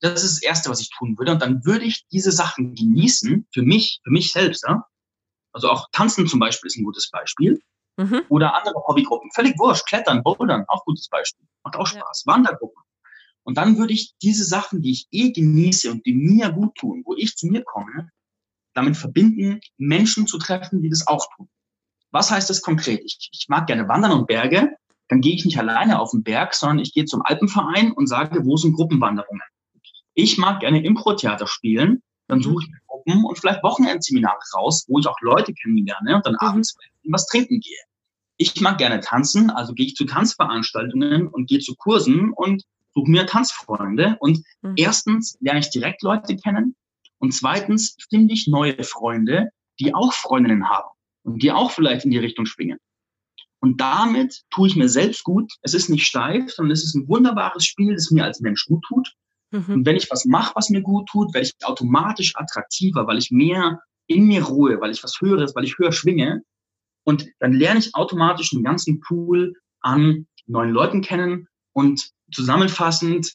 Das 0.00 0.24
ist 0.24 0.38
das 0.38 0.42
Erste, 0.42 0.70
was 0.70 0.80
ich 0.80 0.90
tun 0.90 1.16
würde. 1.16 1.30
Und 1.30 1.40
dann 1.40 1.64
würde 1.64 1.84
ich 1.84 2.08
diese 2.08 2.32
Sachen 2.32 2.74
genießen, 2.74 3.46
für 3.54 3.62
mich, 3.62 4.00
für 4.02 4.10
mich 4.10 4.32
selbst. 4.32 4.64
Ja? 4.66 4.84
Also 5.52 5.70
auch 5.70 5.86
Tanzen 5.92 6.26
zum 6.26 6.40
Beispiel 6.40 6.66
ist 6.66 6.78
ein 6.78 6.84
gutes 6.84 7.08
Beispiel. 7.10 7.62
Mhm. 7.96 8.22
Oder 8.28 8.56
andere 8.56 8.82
Hobbygruppen. 8.88 9.30
Völlig 9.30 9.56
wurscht. 9.56 9.86
Klettern, 9.86 10.24
Bouldern, 10.24 10.64
auch 10.66 10.84
gutes 10.84 11.08
Beispiel. 11.08 11.46
Macht 11.62 11.76
auch 11.76 11.86
Spaß. 11.86 12.24
Ja. 12.26 12.32
Wandergruppen. 12.32 12.82
Und 13.44 13.56
dann 13.56 13.78
würde 13.78 13.92
ich 13.92 14.16
diese 14.20 14.42
Sachen, 14.42 14.82
die 14.82 14.90
ich 14.90 15.06
eh 15.12 15.30
genieße 15.30 15.88
und 15.92 16.04
die 16.04 16.14
mir 16.14 16.50
gut 16.50 16.74
tun, 16.74 17.02
wo 17.04 17.14
ich 17.14 17.36
zu 17.36 17.46
mir 17.46 17.62
komme, 17.62 18.10
damit 18.74 18.96
verbinden, 18.96 19.60
Menschen 19.76 20.26
zu 20.26 20.38
treffen, 20.38 20.82
die 20.82 20.90
das 20.90 21.06
auch 21.06 21.24
tun. 21.36 21.48
Was 22.10 22.30
heißt 22.30 22.50
das 22.50 22.62
konkret? 22.62 23.02
Ich, 23.04 23.30
ich 23.32 23.48
mag 23.48 23.66
gerne 23.66 23.88
wandern 23.88 24.12
und 24.12 24.26
Berge. 24.26 24.70
Dann 25.08 25.20
gehe 25.20 25.34
ich 25.34 25.44
nicht 25.44 25.58
alleine 25.58 26.00
auf 26.00 26.12
den 26.12 26.22
Berg, 26.22 26.54
sondern 26.54 26.80
ich 26.80 26.92
gehe 26.92 27.04
zum 27.04 27.22
Alpenverein 27.22 27.92
und 27.92 28.06
sage, 28.06 28.44
wo 28.44 28.56
sind 28.56 28.74
Gruppenwanderungen? 28.74 29.42
Ich 30.14 30.38
mag 30.38 30.60
gerne 30.60 30.84
Impro-Theater 30.84 31.46
spielen. 31.46 32.02
Dann 32.28 32.42
suche 32.42 32.64
ich 32.64 32.70
mir 32.70 32.78
Gruppen 32.86 33.24
und 33.24 33.38
vielleicht 33.38 33.62
Wochenendseminare 33.62 34.38
raus, 34.54 34.84
wo 34.88 34.98
ich 34.98 35.06
auch 35.06 35.20
Leute 35.20 35.52
kennenlerne 35.52 36.16
und 36.16 36.26
dann 36.26 36.34
mhm. 36.34 36.46
abends 36.46 36.76
was 37.08 37.26
trinken 37.26 37.60
gehe. 37.60 37.78
Ich 38.36 38.60
mag 38.60 38.78
gerne 38.78 39.00
tanzen, 39.00 39.50
also 39.50 39.74
gehe 39.74 39.86
ich 39.86 39.96
zu 39.96 40.04
Tanzveranstaltungen 40.04 41.26
und 41.26 41.48
gehe 41.48 41.58
zu 41.58 41.74
Kursen 41.74 42.32
und 42.32 42.62
suche 42.94 43.10
mir 43.10 43.26
Tanzfreunde. 43.26 44.16
Und 44.20 44.42
mhm. 44.62 44.74
erstens 44.76 45.36
lerne 45.40 45.60
ich 45.60 45.70
direkt 45.70 46.02
Leute 46.02 46.36
kennen 46.36 46.76
und 47.18 47.32
zweitens 47.32 47.96
finde 48.08 48.32
ich 48.32 48.46
neue 48.46 48.82
Freunde, 48.84 49.50
die 49.80 49.94
auch 49.94 50.12
Freundinnen 50.12 50.68
haben 50.68 50.88
und 51.22 51.42
die 51.42 51.52
auch 51.52 51.70
vielleicht 51.70 52.04
in 52.04 52.10
die 52.10 52.18
Richtung 52.18 52.46
schwingen. 52.46 52.78
Und 53.60 53.80
damit 53.80 54.42
tue 54.50 54.68
ich 54.68 54.76
mir 54.76 54.88
selbst 54.88 55.22
gut. 55.22 55.52
Es 55.62 55.74
ist 55.74 55.90
nicht 55.90 56.06
steif, 56.06 56.50
sondern 56.50 56.72
es 56.72 56.84
ist 56.84 56.94
ein 56.94 57.08
wunderbares 57.08 57.64
Spiel, 57.64 57.94
das 57.94 58.10
mir 58.10 58.24
als 58.24 58.40
Mensch 58.40 58.64
gut 58.66 58.82
tut. 58.88 59.12
Mhm. 59.50 59.74
Und 59.74 59.86
wenn 59.86 59.96
ich 59.96 60.10
was 60.10 60.24
mache, 60.24 60.54
was 60.54 60.70
mir 60.70 60.80
gut 60.80 61.08
tut, 61.08 61.34
werde 61.34 61.46
ich 61.46 61.66
automatisch 61.66 62.36
attraktiver, 62.36 63.06
weil 63.06 63.18
ich 63.18 63.30
mehr 63.30 63.80
in 64.06 64.26
mir 64.26 64.44
ruhe, 64.44 64.80
weil 64.80 64.90
ich 64.90 65.04
was 65.04 65.20
höre, 65.20 65.46
weil 65.54 65.64
ich 65.64 65.78
höher 65.78 65.92
schwinge. 65.92 66.42
Und 67.04 67.26
dann 67.38 67.52
lerne 67.52 67.80
ich 67.80 67.94
automatisch 67.94 68.52
einen 68.52 68.64
ganzen 68.64 69.00
Pool 69.00 69.54
an 69.80 70.26
neuen 70.46 70.70
Leuten 70.70 71.02
kennen 71.02 71.46
und 71.72 72.10
zusammenfassend 72.32 73.34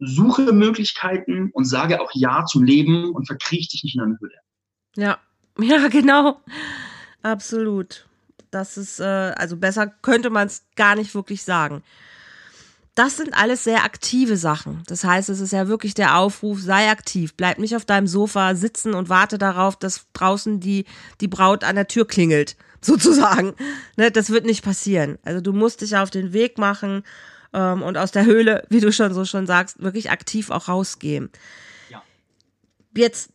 suche 0.00 0.52
Möglichkeiten 0.52 1.50
und 1.52 1.64
sage 1.64 2.00
auch 2.00 2.10
Ja 2.14 2.44
zum 2.46 2.64
Leben 2.64 3.10
und 3.10 3.26
verkriech 3.26 3.68
dich 3.68 3.82
nicht 3.84 3.96
in 3.96 4.02
eine 4.02 4.18
Hülle. 4.20 4.38
Ja, 4.96 5.18
ja, 5.60 5.88
genau. 5.88 6.40
Absolut. 7.28 8.06
Das 8.50 8.78
ist, 8.78 9.00
äh, 9.00 9.04
also 9.36 9.58
besser 9.58 9.86
könnte 9.86 10.30
man 10.30 10.46
es 10.46 10.62
gar 10.76 10.96
nicht 10.96 11.14
wirklich 11.14 11.42
sagen. 11.42 11.82
Das 12.94 13.18
sind 13.18 13.34
alles 13.34 13.64
sehr 13.64 13.84
aktive 13.84 14.36
Sachen. 14.36 14.82
Das 14.86 15.04
heißt, 15.04 15.28
es 15.28 15.40
ist 15.40 15.52
ja 15.52 15.68
wirklich 15.68 15.92
der 15.92 16.16
Aufruf, 16.16 16.60
sei 16.60 16.90
aktiv, 16.90 17.34
bleib 17.34 17.58
nicht 17.58 17.76
auf 17.76 17.84
deinem 17.84 18.06
Sofa 18.06 18.54
sitzen 18.54 18.94
und 18.94 19.10
warte 19.10 19.36
darauf, 19.36 19.76
dass 19.76 20.06
draußen 20.14 20.58
die, 20.58 20.86
die 21.20 21.28
Braut 21.28 21.64
an 21.64 21.76
der 21.76 21.86
Tür 21.86 22.08
klingelt, 22.08 22.56
sozusagen. 22.80 23.54
Ne, 23.96 24.10
das 24.10 24.30
wird 24.30 24.46
nicht 24.46 24.64
passieren. 24.64 25.18
Also 25.22 25.42
du 25.42 25.52
musst 25.52 25.82
dich 25.82 25.96
auf 25.96 26.10
den 26.10 26.32
Weg 26.32 26.56
machen 26.56 27.04
ähm, 27.52 27.82
und 27.82 27.98
aus 27.98 28.10
der 28.10 28.24
Höhle, 28.24 28.64
wie 28.70 28.80
du 28.80 28.90
schon 28.90 29.12
so 29.12 29.26
schon 29.26 29.46
sagst, 29.46 29.82
wirklich 29.82 30.10
aktiv 30.10 30.50
auch 30.50 30.68
rausgehen. 30.68 31.30
Ja. 31.90 32.02
Jetzt 32.96 33.30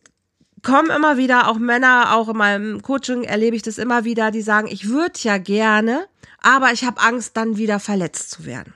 kommen 0.63 0.89
immer 0.89 1.17
wieder 1.17 1.49
auch 1.49 1.59
Männer, 1.59 2.15
auch 2.15 2.29
in 2.29 2.37
meinem 2.37 2.81
Coaching 2.81 3.23
erlebe 3.23 3.55
ich 3.55 3.61
das 3.61 3.77
immer 3.77 4.05
wieder, 4.05 4.31
die 4.31 4.41
sagen, 4.41 4.67
ich 4.67 4.87
würde 4.87 5.19
ja 5.19 5.37
gerne, 5.37 6.07
aber 6.39 6.71
ich 6.71 6.83
habe 6.83 7.01
Angst, 7.01 7.37
dann 7.37 7.57
wieder 7.57 7.79
verletzt 7.79 8.31
zu 8.31 8.45
werden. 8.45 8.73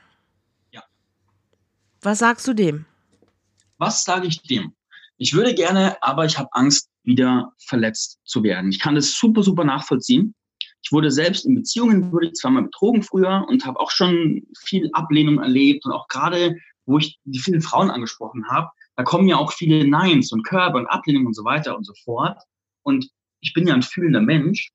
Ja. 0.72 0.84
Was 2.02 2.20
sagst 2.20 2.48
du 2.48 2.54
dem? 2.54 2.86
Was 3.78 4.04
sage 4.04 4.28
ich 4.28 4.42
dem? 4.44 4.74
Ich 5.18 5.34
würde 5.34 5.56
gerne, 5.56 6.02
aber 6.04 6.26
ich 6.26 6.38
habe 6.38 6.50
Angst, 6.52 6.90
wieder 7.04 7.54
verletzt 7.58 8.20
zu 8.26 8.44
werden. 8.44 8.70
Ich 8.70 8.80
kann 8.80 8.96
das 8.96 9.14
super, 9.14 9.42
super 9.42 9.64
nachvollziehen. 9.64 10.36
Ich 10.84 10.92
wurde 10.92 11.10
selbst 11.10 11.46
in 11.46 11.56
Beziehungen, 11.56 12.12
wurde 12.12 12.28
ich 12.28 12.34
zweimal 12.34 12.64
betrogen 12.64 13.02
früher 13.02 13.46
und 13.48 13.66
habe 13.66 13.80
auch 13.80 13.92
schon 13.92 14.44
viel 14.60 14.90
Ablehnung 14.94 15.40
erlebt 15.40 15.86
und 15.86 15.94
auch 15.94 16.08
gerade, 16.08 16.56
wo 16.86 16.98
ich 16.98 17.18
die 17.24 17.40
vielen 17.40 17.62
Frauen 17.62 17.90
angesprochen 17.90 18.48
habe, 18.50 18.70
da 18.98 19.04
kommen 19.04 19.28
ja 19.28 19.38
auch 19.38 19.54
viele 19.54 19.88
Neins 19.88 20.32
und 20.32 20.44
Körbe 20.44 20.80
und 20.80 20.88
Ablehnung 20.88 21.28
und 21.28 21.36
so 21.36 21.44
weiter 21.44 21.78
und 21.78 21.86
so 21.86 21.94
fort. 22.04 22.42
Und 22.82 23.10
ich 23.42 23.54
bin 23.54 23.68
ja 23.68 23.76
ein 23.76 23.84
fühlender 23.84 24.22
Mensch 24.22 24.72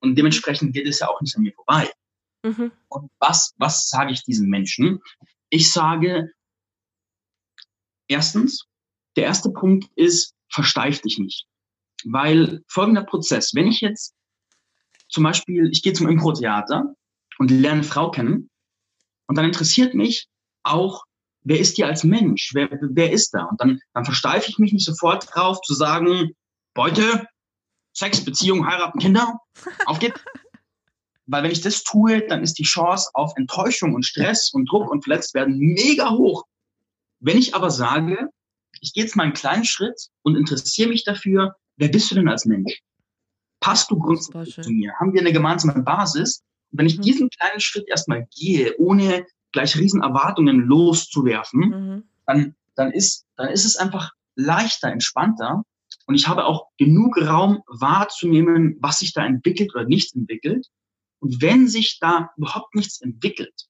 und 0.00 0.16
dementsprechend 0.16 0.74
geht 0.74 0.86
es 0.86 1.00
ja 1.00 1.08
auch 1.08 1.20
nicht 1.22 1.34
an 1.36 1.42
mir 1.42 1.54
vorbei. 1.54 1.90
Mhm. 2.44 2.70
Und 2.88 3.10
was, 3.18 3.54
was 3.56 3.88
sage 3.88 4.12
ich 4.12 4.24
diesen 4.24 4.50
Menschen? 4.50 5.00
Ich 5.48 5.72
sage, 5.72 6.30
erstens, 8.08 8.66
der 9.16 9.24
erste 9.24 9.50
Punkt 9.50 9.88
ist, 9.96 10.34
versteif 10.50 11.00
dich 11.00 11.18
nicht. 11.18 11.46
Weil 12.04 12.62
folgender 12.68 13.04
Prozess, 13.04 13.54
wenn 13.54 13.68
ich 13.68 13.80
jetzt 13.80 14.14
zum 15.08 15.24
Beispiel, 15.24 15.70
ich 15.72 15.82
gehe 15.82 15.94
zum 15.94 16.08
Impro-Theater 16.08 16.94
und 17.38 17.50
lerne 17.50 17.80
eine 17.80 17.84
Frau 17.84 18.10
kennen 18.10 18.50
und 19.28 19.38
dann 19.38 19.46
interessiert 19.46 19.94
mich 19.94 20.28
auch, 20.62 21.04
wer 21.44 21.58
ist 21.58 21.78
die 21.78 21.84
als 21.84 22.04
Mensch? 22.04 22.52
Wer, 22.54 22.68
wer 22.70 23.12
ist 23.12 23.30
da? 23.30 23.44
Und 23.44 23.60
dann, 23.60 23.80
dann 23.94 24.04
versteife 24.04 24.48
ich 24.48 24.58
mich 24.58 24.72
nicht 24.72 24.84
sofort 24.84 25.28
drauf 25.34 25.60
zu 25.62 25.74
sagen, 25.74 26.32
Beute, 26.74 27.26
Sex, 27.94 28.24
Beziehung, 28.24 28.66
heiraten, 28.66 28.98
Kinder, 28.98 29.38
auf 29.86 29.98
geht's. 29.98 30.20
Weil 31.26 31.44
wenn 31.44 31.52
ich 31.52 31.60
das 31.60 31.84
tue, 31.84 32.26
dann 32.26 32.42
ist 32.42 32.58
die 32.58 32.64
Chance 32.64 33.10
auf 33.14 33.32
Enttäuschung 33.36 33.94
und 33.94 34.04
Stress 34.04 34.52
und 34.52 34.70
Druck 34.70 34.90
und 34.90 35.04
verletzt 35.04 35.34
werden 35.34 35.56
mega 35.56 36.10
hoch. 36.10 36.44
Wenn 37.20 37.38
ich 37.38 37.54
aber 37.54 37.70
sage, 37.70 38.28
ich 38.80 38.92
gehe 38.92 39.04
jetzt 39.04 39.14
mal 39.14 39.24
einen 39.24 39.32
kleinen 39.32 39.64
Schritt 39.64 40.08
und 40.22 40.36
interessiere 40.36 40.88
mich 40.88 41.04
dafür, 41.04 41.54
wer 41.76 41.88
bist 41.88 42.10
du 42.10 42.16
denn 42.16 42.28
als 42.28 42.44
Mensch? 42.44 42.80
Passt 43.60 43.90
du 43.90 43.98
grundsätzlich 43.98 44.56
zu 44.60 44.70
mir? 44.70 44.92
Haben 44.98 45.12
wir 45.12 45.20
eine 45.20 45.32
gemeinsame 45.32 45.82
Basis? 45.82 46.42
Und 46.72 46.80
wenn 46.80 46.86
ich 46.86 46.98
mhm. 46.98 47.02
diesen 47.02 47.30
kleinen 47.30 47.60
Schritt 47.60 47.88
erstmal 47.88 48.26
gehe, 48.34 48.76
ohne 48.78 49.24
gleich 49.52 49.76
riesen 49.76 50.02
Erwartungen 50.02 50.60
loszuwerfen, 50.60 51.60
mhm. 51.60 52.02
dann, 52.26 52.54
dann, 52.74 52.92
ist, 52.92 53.26
dann 53.36 53.48
ist 53.48 53.64
es 53.64 53.76
einfach 53.76 54.12
leichter, 54.34 54.90
entspannter. 54.90 55.64
Und 56.06 56.14
ich 56.14 56.26
habe 56.26 56.46
auch 56.46 56.68
genug 56.78 57.20
Raum 57.20 57.62
wahrzunehmen, 57.66 58.76
was 58.80 59.00
sich 59.00 59.12
da 59.12 59.24
entwickelt 59.24 59.74
oder 59.74 59.84
nicht 59.84 60.14
entwickelt. 60.14 60.66
Und 61.20 61.40
wenn 61.40 61.68
sich 61.68 61.98
da 62.00 62.30
überhaupt 62.36 62.74
nichts 62.74 63.00
entwickelt, 63.00 63.68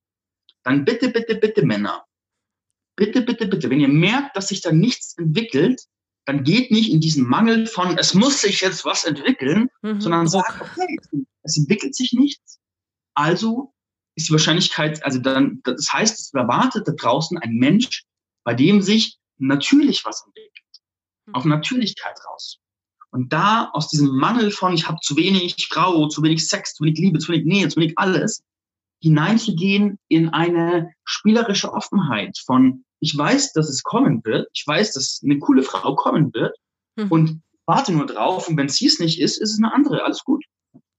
dann 0.62 0.84
bitte, 0.84 1.10
bitte, 1.10 1.34
bitte 1.36 1.66
Männer, 1.66 2.04
bitte, 2.96 3.22
bitte, 3.22 3.46
bitte, 3.46 3.68
wenn 3.68 3.80
ihr 3.80 3.88
merkt, 3.88 4.36
dass 4.36 4.48
sich 4.48 4.60
da 4.60 4.72
nichts 4.72 5.18
entwickelt, 5.18 5.82
dann 6.24 6.44
geht 6.44 6.70
nicht 6.70 6.92
in 6.92 7.00
diesen 7.00 7.28
Mangel 7.28 7.66
von, 7.66 7.98
es 7.98 8.14
muss 8.14 8.40
sich 8.40 8.60
jetzt 8.60 8.84
was 8.84 9.04
entwickeln, 9.04 9.68
mhm. 9.82 10.00
sondern 10.00 10.28
sagt, 10.28 10.60
okay, 10.60 10.98
es 11.42 11.58
entwickelt 11.58 11.94
sich 11.96 12.12
nichts. 12.12 12.60
Also 13.14 13.71
ist 14.14 14.28
die 14.28 14.32
Wahrscheinlichkeit, 14.32 15.04
also 15.04 15.18
dann, 15.18 15.60
das 15.64 15.92
heißt, 15.92 16.18
es 16.18 16.34
erwartet 16.34 16.86
da 16.86 16.92
draußen 16.92 17.38
ein 17.38 17.54
Mensch, 17.54 18.04
bei 18.44 18.54
dem 18.54 18.82
sich 18.82 19.18
natürlich 19.38 20.04
was 20.04 20.24
entwickelt. 20.24 20.52
Mhm. 21.26 21.34
Auf 21.34 21.44
Natürlichkeit 21.44 22.18
raus. 22.28 22.58
Und 23.10 23.32
da 23.32 23.70
aus 23.72 23.88
diesem 23.88 24.16
Mangel 24.16 24.50
von, 24.50 24.72
ich 24.72 24.88
habe 24.88 24.98
zu 25.02 25.16
wenig 25.16 25.68
Frau, 25.70 26.08
zu 26.08 26.22
wenig 26.22 26.48
Sex, 26.48 26.74
zu 26.74 26.84
wenig 26.84 26.98
Liebe, 26.98 27.18
zu 27.18 27.32
wenig 27.32 27.46
Nähe, 27.46 27.68
zu 27.68 27.80
wenig 27.80 27.98
alles, 27.98 28.42
hineinzugehen 29.02 29.98
in 30.08 30.28
eine 30.30 30.92
spielerische 31.04 31.72
Offenheit 31.72 32.38
von, 32.38 32.84
ich 33.00 33.16
weiß, 33.16 33.52
dass 33.52 33.68
es 33.68 33.82
kommen 33.82 34.24
wird, 34.24 34.48
ich 34.54 34.66
weiß, 34.66 34.94
dass 34.94 35.20
eine 35.22 35.38
coole 35.38 35.62
Frau 35.62 35.94
kommen 35.94 36.32
wird 36.32 36.56
mhm. 36.96 37.08
und 37.10 37.42
warte 37.66 37.92
nur 37.92 38.06
drauf 38.06 38.48
und 38.48 38.56
wenn 38.56 38.68
sie 38.68 38.86
es 38.86 38.98
nicht 38.98 39.20
ist, 39.20 39.38
ist 39.38 39.52
es 39.52 39.58
eine 39.58 39.74
andere, 39.74 40.04
alles 40.04 40.24
gut. 40.24 40.44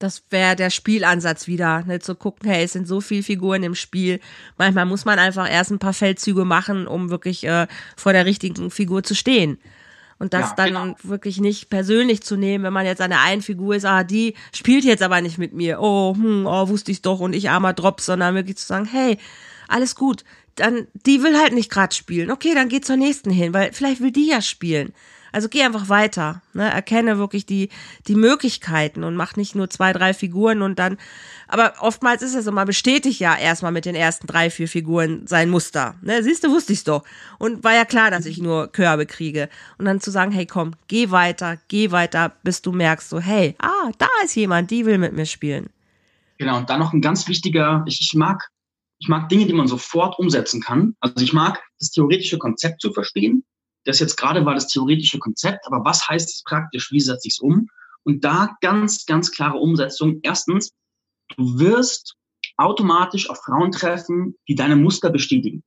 Das 0.03 0.23
wäre 0.31 0.57
der 0.57 0.69
Spielansatz 0.69 1.47
wieder, 1.47 1.83
ne, 1.85 1.99
zu 1.99 2.15
gucken, 2.15 2.49
hey, 2.49 2.65
es 2.65 2.73
sind 2.73 2.89
so 2.89 2.99
viele 2.99 3.23
Figuren 3.23 3.63
im 3.63 3.73
Spiel. 3.73 4.19
Manchmal 4.57 4.85
muss 4.85 5.05
man 5.05 5.17
einfach 5.17 5.49
erst 5.49 5.71
ein 5.71 5.79
paar 5.79 5.93
Feldzüge 5.93 6.43
machen, 6.43 6.87
um 6.87 7.09
wirklich 7.09 7.45
äh, 7.45 7.67
vor 7.95 8.11
der 8.11 8.25
richtigen 8.25 8.69
Figur 8.69 9.03
zu 9.03 9.15
stehen. 9.15 9.59
Und 10.19 10.33
das 10.33 10.49
ja, 10.49 10.55
dann 10.57 10.73
genau. 10.73 10.95
wirklich 11.03 11.39
nicht 11.39 11.69
persönlich 11.69 12.21
zu 12.21 12.35
nehmen, 12.35 12.65
wenn 12.65 12.73
man 12.73 12.85
jetzt 12.85 12.99
an 12.99 13.11
der 13.11 13.21
einen 13.21 13.41
Figur 13.41 13.75
ist, 13.75 13.85
ah, 13.85 14.03
die 14.03 14.33
spielt 14.53 14.83
jetzt 14.83 15.03
aber 15.03 15.21
nicht 15.21 15.37
mit 15.37 15.53
mir. 15.53 15.79
Oh, 15.79 16.13
hm, 16.13 16.47
oh, 16.47 16.67
wusste 16.67 16.91
ich 16.91 17.01
doch 17.01 17.21
und 17.21 17.31
ich 17.31 17.49
armer 17.49 17.71
Drops, 17.71 18.05
sondern 18.05 18.35
wirklich 18.35 18.57
zu 18.57 18.65
sagen, 18.65 18.83
hey, 18.83 19.17
alles 19.69 19.95
gut. 19.95 20.25
Dann, 20.55 20.85
die 21.05 21.23
will 21.23 21.39
halt 21.39 21.53
nicht 21.53 21.71
gerade 21.71 21.95
spielen. 21.95 22.29
Okay, 22.29 22.53
dann 22.53 22.67
geh 22.67 22.81
zur 22.81 22.97
nächsten 22.97 23.31
hin, 23.31 23.53
weil 23.53 23.71
vielleicht 23.71 24.01
will 24.01 24.11
die 24.11 24.27
ja 24.27 24.41
spielen. 24.41 24.93
Also 25.33 25.49
geh 25.49 25.63
einfach 25.63 25.89
weiter, 25.89 26.43
ne? 26.53 26.71
erkenne 26.71 27.17
wirklich 27.17 27.47
die, 27.47 27.69
die 28.07 28.13
Möglichkeiten 28.13 29.03
und 29.03 29.15
mach 29.15 29.35
nicht 29.35 29.55
nur 29.55 29.67
zwei, 29.67 29.91
drei 29.91 30.13
Figuren 30.13 30.61
und 30.61 30.77
dann, 30.77 30.97
aber 31.47 31.73
oftmals 31.79 32.21
ist 32.21 32.35
es 32.35 32.45
so, 32.45 32.51
man 32.51 32.67
bestätigt 32.67 33.19
ja 33.19 33.35
erstmal 33.35 33.71
mit 33.71 33.85
den 33.85 33.95
ersten 33.95 34.27
drei, 34.27 34.51
vier 34.51 34.67
Figuren 34.67 35.25
sein 35.25 35.49
Muster. 35.49 35.95
Ne? 36.03 36.21
Siehst 36.21 36.43
du, 36.43 36.51
wusste 36.51 36.73
ich's 36.73 36.83
doch. 36.83 37.03
Und 37.39 37.63
war 37.63 37.73
ja 37.73 37.83
klar, 37.83 38.11
dass 38.11 38.27
ich 38.27 38.37
nur 38.37 38.71
Körbe 38.71 39.07
kriege. 39.07 39.49
Und 39.79 39.85
dann 39.85 39.99
zu 39.99 40.11
sagen, 40.11 40.31
hey 40.31 40.45
komm, 40.45 40.75
geh 40.87 41.09
weiter, 41.09 41.57
geh 41.67 41.89
weiter, 41.89 42.31
bis 42.43 42.61
du 42.61 42.71
merkst 42.71 43.09
so, 43.09 43.19
hey, 43.19 43.55
ah, 43.57 43.91
da 43.97 44.07
ist 44.23 44.35
jemand, 44.35 44.69
die 44.69 44.85
will 44.85 44.99
mit 44.99 45.13
mir 45.13 45.25
spielen. 45.25 45.71
Genau, 46.37 46.57
und 46.57 46.69
dann 46.69 46.79
noch 46.79 46.93
ein 46.93 47.01
ganz 47.01 47.27
wichtiger, 47.27 47.83
ich, 47.87 47.99
ich 47.99 48.13
mag 48.13 48.49
ich 48.99 49.09
mag 49.09 49.27
Dinge, 49.27 49.47
die 49.47 49.53
man 49.53 49.67
sofort 49.67 50.17
umsetzen 50.17 50.61
kann. 50.61 50.95
Also 51.01 51.25
ich 51.25 51.33
mag 51.33 51.61
das 51.79 51.89
theoretische 51.89 52.37
Konzept 52.37 52.79
zu 52.79 52.93
verstehen 52.93 53.43
das 53.85 53.99
jetzt 53.99 54.15
gerade 54.15 54.45
war 54.45 54.53
das 54.53 54.67
theoretische 54.67 55.19
Konzept, 55.19 55.65
aber 55.65 55.83
was 55.83 56.07
heißt 56.07 56.29
es 56.29 56.43
praktisch? 56.43 56.91
Wie 56.91 56.99
setze 56.99 57.27
ich 57.27 57.35
es 57.35 57.39
um? 57.39 57.67
Und 58.03 58.23
da 58.23 58.55
ganz, 58.61 59.05
ganz 59.05 59.31
klare 59.31 59.57
Umsetzung. 59.57 60.19
Erstens, 60.23 60.71
du 61.37 61.59
wirst 61.59 62.15
automatisch 62.57 63.29
auf 63.29 63.41
Frauen 63.43 63.71
treffen, 63.71 64.35
die 64.47 64.55
deine 64.55 64.75
Muster 64.75 65.09
bestätigen. 65.09 65.63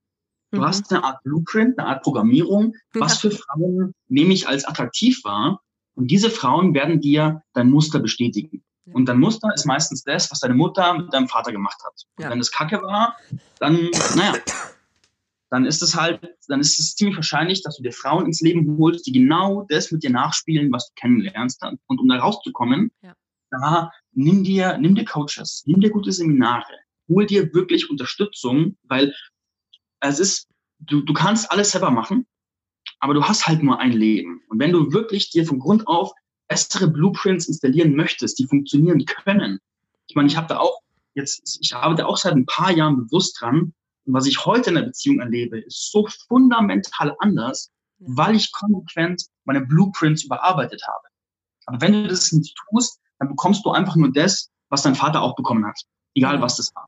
Du 0.51 0.61
mhm. 0.61 0.65
hast 0.65 0.91
eine 0.91 1.03
Art 1.03 1.21
Blueprint, 1.23 1.77
eine 1.77 1.87
Art 1.87 2.03
Programmierung, 2.03 2.73
was 2.93 3.19
für 3.19 3.31
Frauen 3.31 3.93
nämlich 4.07 4.47
als 4.47 4.65
attraktiv 4.65 5.23
war. 5.23 5.61
Und 5.95 6.11
diese 6.11 6.29
Frauen 6.29 6.73
werden 6.73 7.01
dir 7.01 7.41
dein 7.53 7.69
Muster 7.69 7.99
bestätigen. 7.99 8.63
Und 8.93 9.09
dein 9.09 9.19
Muster 9.19 9.49
ist 9.53 9.65
meistens 9.65 10.03
das, 10.03 10.31
was 10.31 10.39
deine 10.39 10.53
Mutter 10.53 10.93
mit 10.93 11.13
deinem 11.13 11.27
Vater 11.27 11.51
gemacht 11.51 11.77
hat. 11.85 11.93
Ja. 12.19 12.29
wenn 12.29 12.39
das 12.39 12.51
Kacke 12.51 12.81
war, 12.81 13.17
dann, 13.59 13.89
naja, 14.15 14.33
dann 15.49 15.65
ist 15.65 15.81
es 15.81 15.95
halt, 15.95 16.21
dann 16.47 16.59
ist 16.59 16.79
es 16.79 16.95
ziemlich 16.95 17.15
wahrscheinlich, 17.15 17.63
dass 17.63 17.77
du 17.77 17.83
dir 17.83 17.93
Frauen 17.93 18.25
ins 18.25 18.41
Leben 18.41 18.77
holst, 18.77 19.07
die 19.07 19.11
genau 19.11 19.65
das 19.69 19.91
mit 19.91 20.03
dir 20.03 20.09
nachspielen, 20.09 20.71
was 20.71 20.87
du 20.89 20.93
kennenlernst. 20.95 21.63
Und 21.87 21.99
um 21.99 22.07
da 22.07 22.17
rauszukommen, 22.17 22.91
ja. 23.01 23.13
da 23.51 23.91
nimm 24.11 24.43
dir, 24.43 24.77
nimm 24.77 24.95
dir 24.95 25.05
Coaches, 25.05 25.63
nimm 25.65 25.79
dir 25.79 25.89
gute 25.89 26.11
Seminare, 26.11 26.73
hol 27.07 27.25
dir 27.25 27.53
wirklich 27.53 27.89
Unterstützung, 27.89 28.77
weil 28.83 29.13
es 30.01 30.19
ist, 30.19 30.49
du, 30.79 31.01
du 31.01 31.13
kannst 31.13 31.51
alles 31.51 31.71
selber 31.71 31.91
machen, 31.91 32.27
aber 32.99 33.13
du 33.13 33.23
hast 33.23 33.47
halt 33.47 33.63
nur 33.63 33.79
ein 33.79 33.93
Leben. 33.93 34.41
Und 34.49 34.59
wenn 34.59 34.71
du 34.71 34.91
wirklich 34.91 35.29
dir 35.29 35.45
von 35.45 35.59
Grund 35.59 35.87
auf 35.87 36.11
bessere 36.47 36.87
Blueprints 36.87 37.47
installieren 37.47 37.95
möchtest, 37.95 38.39
die 38.39 38.47
funktionieren 38.47 39.05
können. 39.05 39.59
Ich 40.07 40.15
meine, 40.15 40.27
ich 40.27 40.37
habe 40.37 40.47
da 40.47 40.59
auch 40.59 40.79
jetzt, 41.13 41.59
ich 41.61 41.75
arbeite 41.75 42.05
auch 42.05 42.17
seit 42.17 42.33
ein 42.33 42.45
paar 42.45 42.71
Jahren 42.71 42.97
bewusst 42.97 43.41
dran, 43.41 43.73
was 44.13 44.25
ich 44.25 44.45
heute 44.45 44.69
in 44.69 44.75
der 44.75 44.83
Beziehung 44.83 45.19
erlebe, 45.19 45.59
ist 45.59 45.91
so 45.91 46.07
fundamental 46.27 47.15
anders, 47.19 47.71
weil 47.99 48.35
ich 48.35 48.51
konsequent 48.51 49.25
meine 49.45 49.61
Blueprints 49.61 50.23
überarbeitet 50.23 50.81
habe. 50.87 51.07
Aber 51.65 51.81
wenn 51.81 51.93
du 51.93 52.07
das 52.07 52.31
nicht 52.31 52.55
tust, 52.69 52.99
dann 53.19 53.29
bekommst 53.29 53.65
du 53.65 53.71
einfach 53.71 53.95
nur 53.95 54.11
das, 54.11 54.49
was 54.69 54.83
dein 54.83 54.95
Vater 54.95 55.21
auch 55.21 55.35
bekommen 55.35 55.65
hat. 55.65 55.79
Egal 56.15 56.41
was 56.41 56.57
das 56.57 56.73
war. 56.75 56.86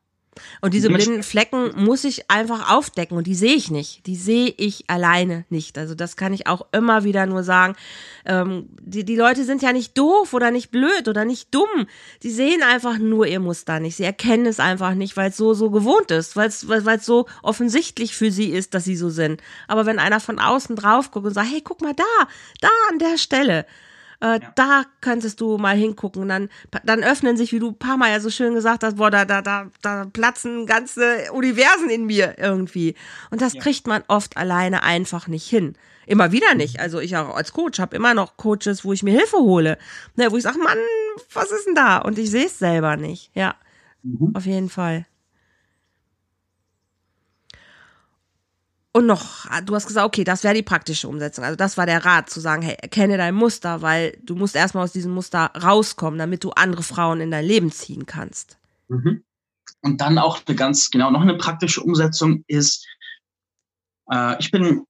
Und 0.61 0.73
diese 0.73 0.89
blinden 0.89 1.23
Flecken 1.23 1.71
muss 1.75 2.03
ich 2.03 2.29
einfach 2.29 2.71
aufdecken 2.71 3.17
und 3.17 3.27
die 3.27 3.35
sehe 3.35 3.53
ich 3.53 3.71
nicht. 3.71 4.05
Die 4.07 4.15
sehe 4.15 4.53
ich 4.57 4.89
alleine 4.89 5.45
nicht. 5.49 5.77
Also 5.77 5.95
das 5.95 6.17
kann 6.17 6.33
ich 6.33 6.47
auch 6.47 6.67
immer 6.71 7.03
wieder 7.03 7.25
nur 7.25 7.43
sagen. 7.43 7.75
Ähm, 8.25 8.69
die, 8.81 9.03
die 9.05 9.15
Leute 9.15 9.43
sind 9.43 9.61
ja 9.61 9.73
nicht 9.73 9.97
doof 9.97 10.33
oder 10.33 10.51
nicht 10.51 10.71
blöd 10.71 11.07
oder 11.07 11.25
nicht 11.25 11.53
dumm. 11.53 11.87
Die 12.23 12.31
sehen 12.31 12.63
einfach 12.63 12.97
nur 12.97 13.27
ihr 13.27 13.39
Muster 13.39 13.79
nicht. 13.79 13.95
Sie 13.95 14.03
erkennen 14.03 14.45
es 14.45 14.59
einfach 14.59 14.93
nicht, 14.93 15.17
weil 15.17 15.29
es 15.29 15.37
so, 15.37 15.53
so 15.53 15.69
gewohnt 15.69 16.11
ist, 16.11 16.35
weil 16.35 16.49
es 16.49 16.67
weil, 16.67 16.99
so 16.99 17.27
offensichtlich 17.43 18.15
für 18.15 18.31
sie 18.31 18.49
ist, 18.49 18.73
dass 18.73 18.83
sie 18.83 18.97
so 18.97 19.09
sind. 19.09 19.41
Aber 19.67 19.85
wenn 19.85 19.99
einer 19.99 20.19
von 20.19 20.39
außen 20.39 20.75
drauf 20.75 21.11
guckt 21.11 21.25
und 21.25 21.33
sagt, 21.33 21.49
hey, 21.51 21.61
guck 21.61 21.81
mal 21.81 21.93
da, 21.93 22.27
da 22.61 22.69
an 22.91 22.99
der 22.99 23.17
Stelle, 23.17 23.65
äh, 24.21 24.39
ja. 24.39 24.51
Da 24.55 24.83
könntest 25.01 25.39
du 25.39 25.57
mal 25.57 25.75
hingucken. 25.75 26.27
dann, 26.27 26.49
dann 26.83 27.03
öffnen 27.03 27.37
sich, 27.37 27.51
wie 27.53 27.59
du 27.59 27.69
ein 27.69 27.79
paar 27.79 27.97
Mal 27.97 28.11
ja 28.11 28.19
so 28.19 28.29
schön 28.29 28.53
gesagt 28.53 28.83
hast, 28.83 28.97
boah, 28.97 29.09
da, 29.09 29.25
da, 29.25 29.41
da, 29.41 29.67
da 29.81 30.05
platzen 30.11 30.65
ganze 30.65 31.31
Universen 31.31 31.89
in 31.89 32.05
mir 32.05 32.35
irgendwie. 32.37 32.95
Und 33.31 33.41
das 33.41 33.53
ja. 33.53 33.61
kriegt 33.61 33.87
man 33.87 34.03
oft 34.07 34.37
alleine 34.37 34.83
einfach 34.83 35.27
nicht 35.27 35.47
hin. 35.47 35.75
Immer 36.05 36.31
wieder 36.31 36.55
nicht. 36.55 36.75
Mhm. 36.75 36.81
Also 36.81 36.99
ich 36.99 37.15
auch 37.15 37.35
als 37.35 37.53
Coach 37.53 37.79
habe 37.79 37.95
immer 37.95 38.13
noch 38.13 38.35
Coaches, 38.35 38.83
wo 38.83 38.93
ich 38.93 39.03
mir 39.03 39.11
Hilfe 39.11 39.37
hole. 39.37 39.77
Ne, 40.15 40.31
wo 40.31 40.37
ich 40.37 40.43
sage, 40.43 40.59
Mann, 40.59 40.77
was 41.33 41.51
ist 41.51 41.67
denn 41.67 41.75
da? 41.75 41.99
Und 41.99 42.17
ich 42.17 42.31
sehe 42.31 42.47
es 42.47 42.59
selber 42.59 42.97
nicht. 42.97 43.31
Ja, 43.35 43.55
mhm. 44.03 44.35
auf 44.35 44.45
jeden 44.45 44.69
Fall. 44.69 45.05
Und 48.91 49.05
noch, 49.05 49.45
du 49.65 49.75
hast 49.75 49.85
gesagt, 49.85 50.07
okay, 50.07 50.23
das 50.23 50.43
wäre 50.43 50.55
die 50.55 50.63
praktische 50.63 51.07
Umsetzung. 51.07 51.43
Also 51.43 51.55
das 51.55 51.77
war 51.77 51.85
der 51.85 52.05
Rat, 52.05 52.29
zu 52.29 52.39
sagen, 52.39 52.63
hey, 52.63 52.75
erkenne 52.81 53.17
dein 53.17 53.35
Muster, 53.35 53.83
weil 53.83 54.17
du 54.23 54.35
musst 54.35 54.55
erstmal 54.55 54.83
aus 54.83 54.93
diesem 54.93 55.13
Muster 55.13 55.51
rauskommen, 55.61 56.17
damit 56.17 56.43
du 56.43 56.49
andere 56.51 56.81
Frauen 56.81 57.21
in 57.21 57.29
dein 57.29 57.45
Leben 57.45 57.71
ziehen 57.71 58.07
kannst. 58.07 58.57
Mhm. 58.87 59.23
Und 59.81 60.01
dann 60.01 60.17
auch 60.17 60.41
eine 60.45 60.55
ganz, 60.55 60.89
genau, 60.89 61.11
noch 61.11 61.21
eine 61.21 61.37
praktische 61.37 61.81
Umsetzung 61.81 62.43
ist, 62.47 62.87
äh, 64.11 64.35
ich 64.39 64.49
bin 64.49 64.85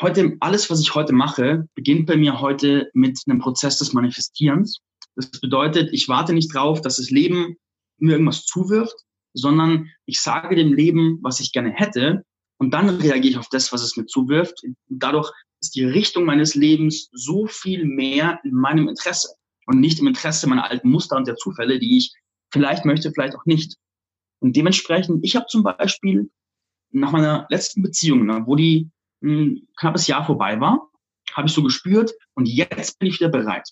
heute, 0.00 0.36
alles, 0.40 0.70
was 0.70 0.80
ich 0.80 0.94
heute 0.94 1.12
mache, 1.12 1.68
beginnt 1.74 2.06
bei 2.06 2.16
mir 2.16 2.40
heute 2.40 2.90
mit 2.94 3.20
einem 3.26 3.38
Prozess 3.38 3.78
des 3.78 3.92
Manifestierens. 3.92 4.80
Das 5.14 5.30
bedeutet, 5.30 5.90
ich 5.92 6.08
warte 6.08 6.32
nicht 6.32 6.54
drauf, 6.54 6.80
dass 6.80 6.96
das 6.96 7.10
Leben 7.10 7.56
mir 7.98 8.12
irgendwas 8.12 8.46
zuwirft, 8.46 8.96
sondern 9.34 9.90
ich 10.06 10.20
sage 10.20 10.56
dem 10.56 10.72
Leben, 10.72 11.18
was 11.22 11.40
ich 11.40 11.52
gerne 11.52 11.70
hätte, 11.70 12.24
und 12.62 12.70
dann 12.70 12.88
reagiere 12.88 13.32
ich 13.32 13.38
auf 13.38 13.48
das, 13.48 13.72
was 13.72 13.82
es 13.82 13.96
mir 13.96 14.06
zuwirft. 14.06 14.62
Dadurch 14.88 15.32
ist 15.60 15.74
die 15.74 15.84
Richtung 15.84 16.24
meines 16.24 16.54
Lebens 16.54 17.08
so 17.10 17.48
viel 17.48 17.84
mehr 17.84 18.38
in 18.44 18.52
meinem 18.52 18.86
Interesse 18.88 19.34
und 19.66 19.80
nicht 19.80 19.98
im 19.98 20.06
Interesse 20.06 20.48
meiner 20.48 20.70
alten 20.70 20.88
Muster 20.88 21.16
und 21.16 21.26
der 21.26 21.34
Zufälle, 21.34 21.80
die 21.80 21.98
ich 21.98 22.12
vielleicht 22.52 22.84
möchte, 22.84 23.10
vielleicht 23.10 23.34
auch 23.34 23.46
nicht. 23.46 23.78
Und 24.38 24.54
dementsprechend, 24.54 25.24
ich 25.24 25.34
habe 25.34 25.46
zum 25.46 25.64
Beispiel 25.64 26.30
nach 26.92 27.10
meiner 27.10 27.48
letzten 27.50 27.82
Beziehung, 27.82 28.26
ne, 28.26 28.44
wo 28.46 28.54
die 28.54 28.92
ein 29.24 29.66
knappes 29.76 30.06
Jahr 30.06 30.24
vorbei 30.24 30.60
war, 30.60 30.88
habe 31.32 31.48
ich 31.48 31.54
so 31.54 31.64
gespürt 31.64 32.12
und 32.34 32.46
jetzt 32.46 32.96
bin 33.00 33.08
ich 33.08 33.18
wieder 33.18 33.30
bereit. 33.30 33.68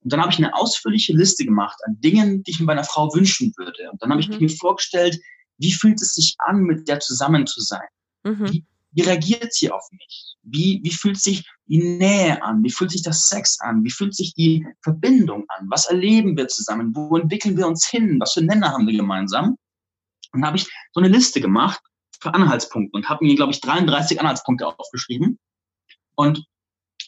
Und 0.00 0.10
dann 0.10 0.22
habe 0.22 0.32
ich 0.32 0.38
eine 0.38 0.54
ausführliche 0.54 1.12
Liste 1.12 1.44
gemacht 1.44 1.78
an 1.84 2.00
Dingen, 2.00 2.44
die 2.44 2.52
ich 2.52 2.60
mir 2.60 2.66
bei 2.66 2.72
einer 2.72 2.84
Frau 2.84 3.14
wünschen 3.14 3.52
würde. 3.58 3.90
Und 3.90 4.00
dann 4.00 4.10
habe 4.10 4.24
mhm. 4.24 4.32
ich 4.32 4.40
mir 4.40 4.48
vorgestellt, 4.48 5.20
wie 5.58 5.72
fühlt 5.72 6.00
es 6.00 6.14
sich 6.14 6.34
an, 6.38 6.62
mit 6.62 6.88
der 6.88 7.00
zusammen 7.00 7.46
zu 7.46 7.60
sein? 7.60 7.86
Mhm. 8.24 8.50
Wie, 8.50 8.64
wie 8.92 9.02
reagiert 9.02 9.52
sie 9.52 9.70
auf 9.70 9.88
mich? 9.90 10.36
Wie, 10.42 10.80
wie 10.82 10.90
fühlt 10.90 11.18
sich 11.18 11.48
die 11.66 11.78
Nähe 11.78 12.42
an? 12.42 12.62
Wie 12.62 12.70
fühlt 12.70 12.90
sich 12.90 13.02
das 13.02 13.28
Sex 13.28 13.58
an? 13.60 13.84
Wie 13.84 13.90
fühlt 13.90 14.14
sich 14.14 14.34
die 14.34 14.66
Verbindung 14.82 15.44
an? 15.48 15.66
Was 15.70 15.86
erleben 15.86 16.36
wir 16.36 16.48
zusammen? 16.48 16.94
Wo 16.94 17.16
entwickeln 17.16 17.56
wir 17.56 17.66
uns 17.66 17.86
hin? 17.86 18.18
Was 18.20 18.34
für 18.34 18.42
Nenner 18.42 18.72
haben 18.72 18.86
wir 18.86 18.96
gemeinsam? 18.96 19.56
Und 20.32 20.44
habe 20.44 20.56
ich 20.56 20.64
so 20.92 21.00
eine 21.00 21.08
Liste 21.08 21.40
gemacht 21.40 21.80
für 22.20 22.34
Anhaltspunkte 22.34 22.96
und 22.96 23.08
habe 23.08 23.24
mir, 23.24 23.34
glaube 23.34 23.52
ich, 23.52 23.60
33 23.60 24.20
Anhaltspunkte 24.20 24.66
aufgeschrieben. 24.66 25.38
Und 26.14 26.44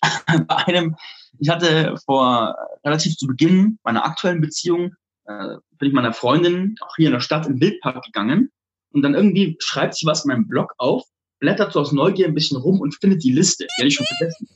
bei 0.46 0.56
einem, 0.66 0.96
ich 1.38 1.48
hatte 1.48 1.96
vor 2.04 2.56
relativ 2.84 3.16
zu 3.16 3.26
Beginn 3.26 3.78
meiner 3.84 4.04
aktuellen 4.04 4.40
Beziehung, 4.40 4.94
äh, 5.26 5.56
bin 5.78 5.88
ich 5.88 5.94
meiner 5.94 6.12
Freundin 6.12 6.76
auch 6.80 6.96
hier 6.96 7.08
in 7.08 7.12
der 7.12 7.20
Stadt 7.20 7.46
im 7.46 7.60
Wildpark 7.60 8.04
gegangen 8.04 8.50
und 8.94 9.02
dann 9.02 9.14
irgendwie 9.14 9.56
schreibt 9.58 9.96
sie 9.96 10.06
was 10.06 10.24
in 10.24 10.28
meinem 10.28 10.48
Blog 10.48 10.72
auf, 10.78 11.04
blättert 11.40 11.72
so 11.72 11.80
aus 11.80 11.92
Neugier 11.92 12.26
ein 12.26 12.34
bisschen 12.34 12.56
rum 12.56 12.80
und 12.80 12.94
findet 12.94 13.22
die 13.22 13.32
Liste. 13.32 13.64
Die 13.64 13.82
hatte 13.82 13.88
ich 13.88 13.94
schon 13.94 14.06
vergessen. 14.06 14.48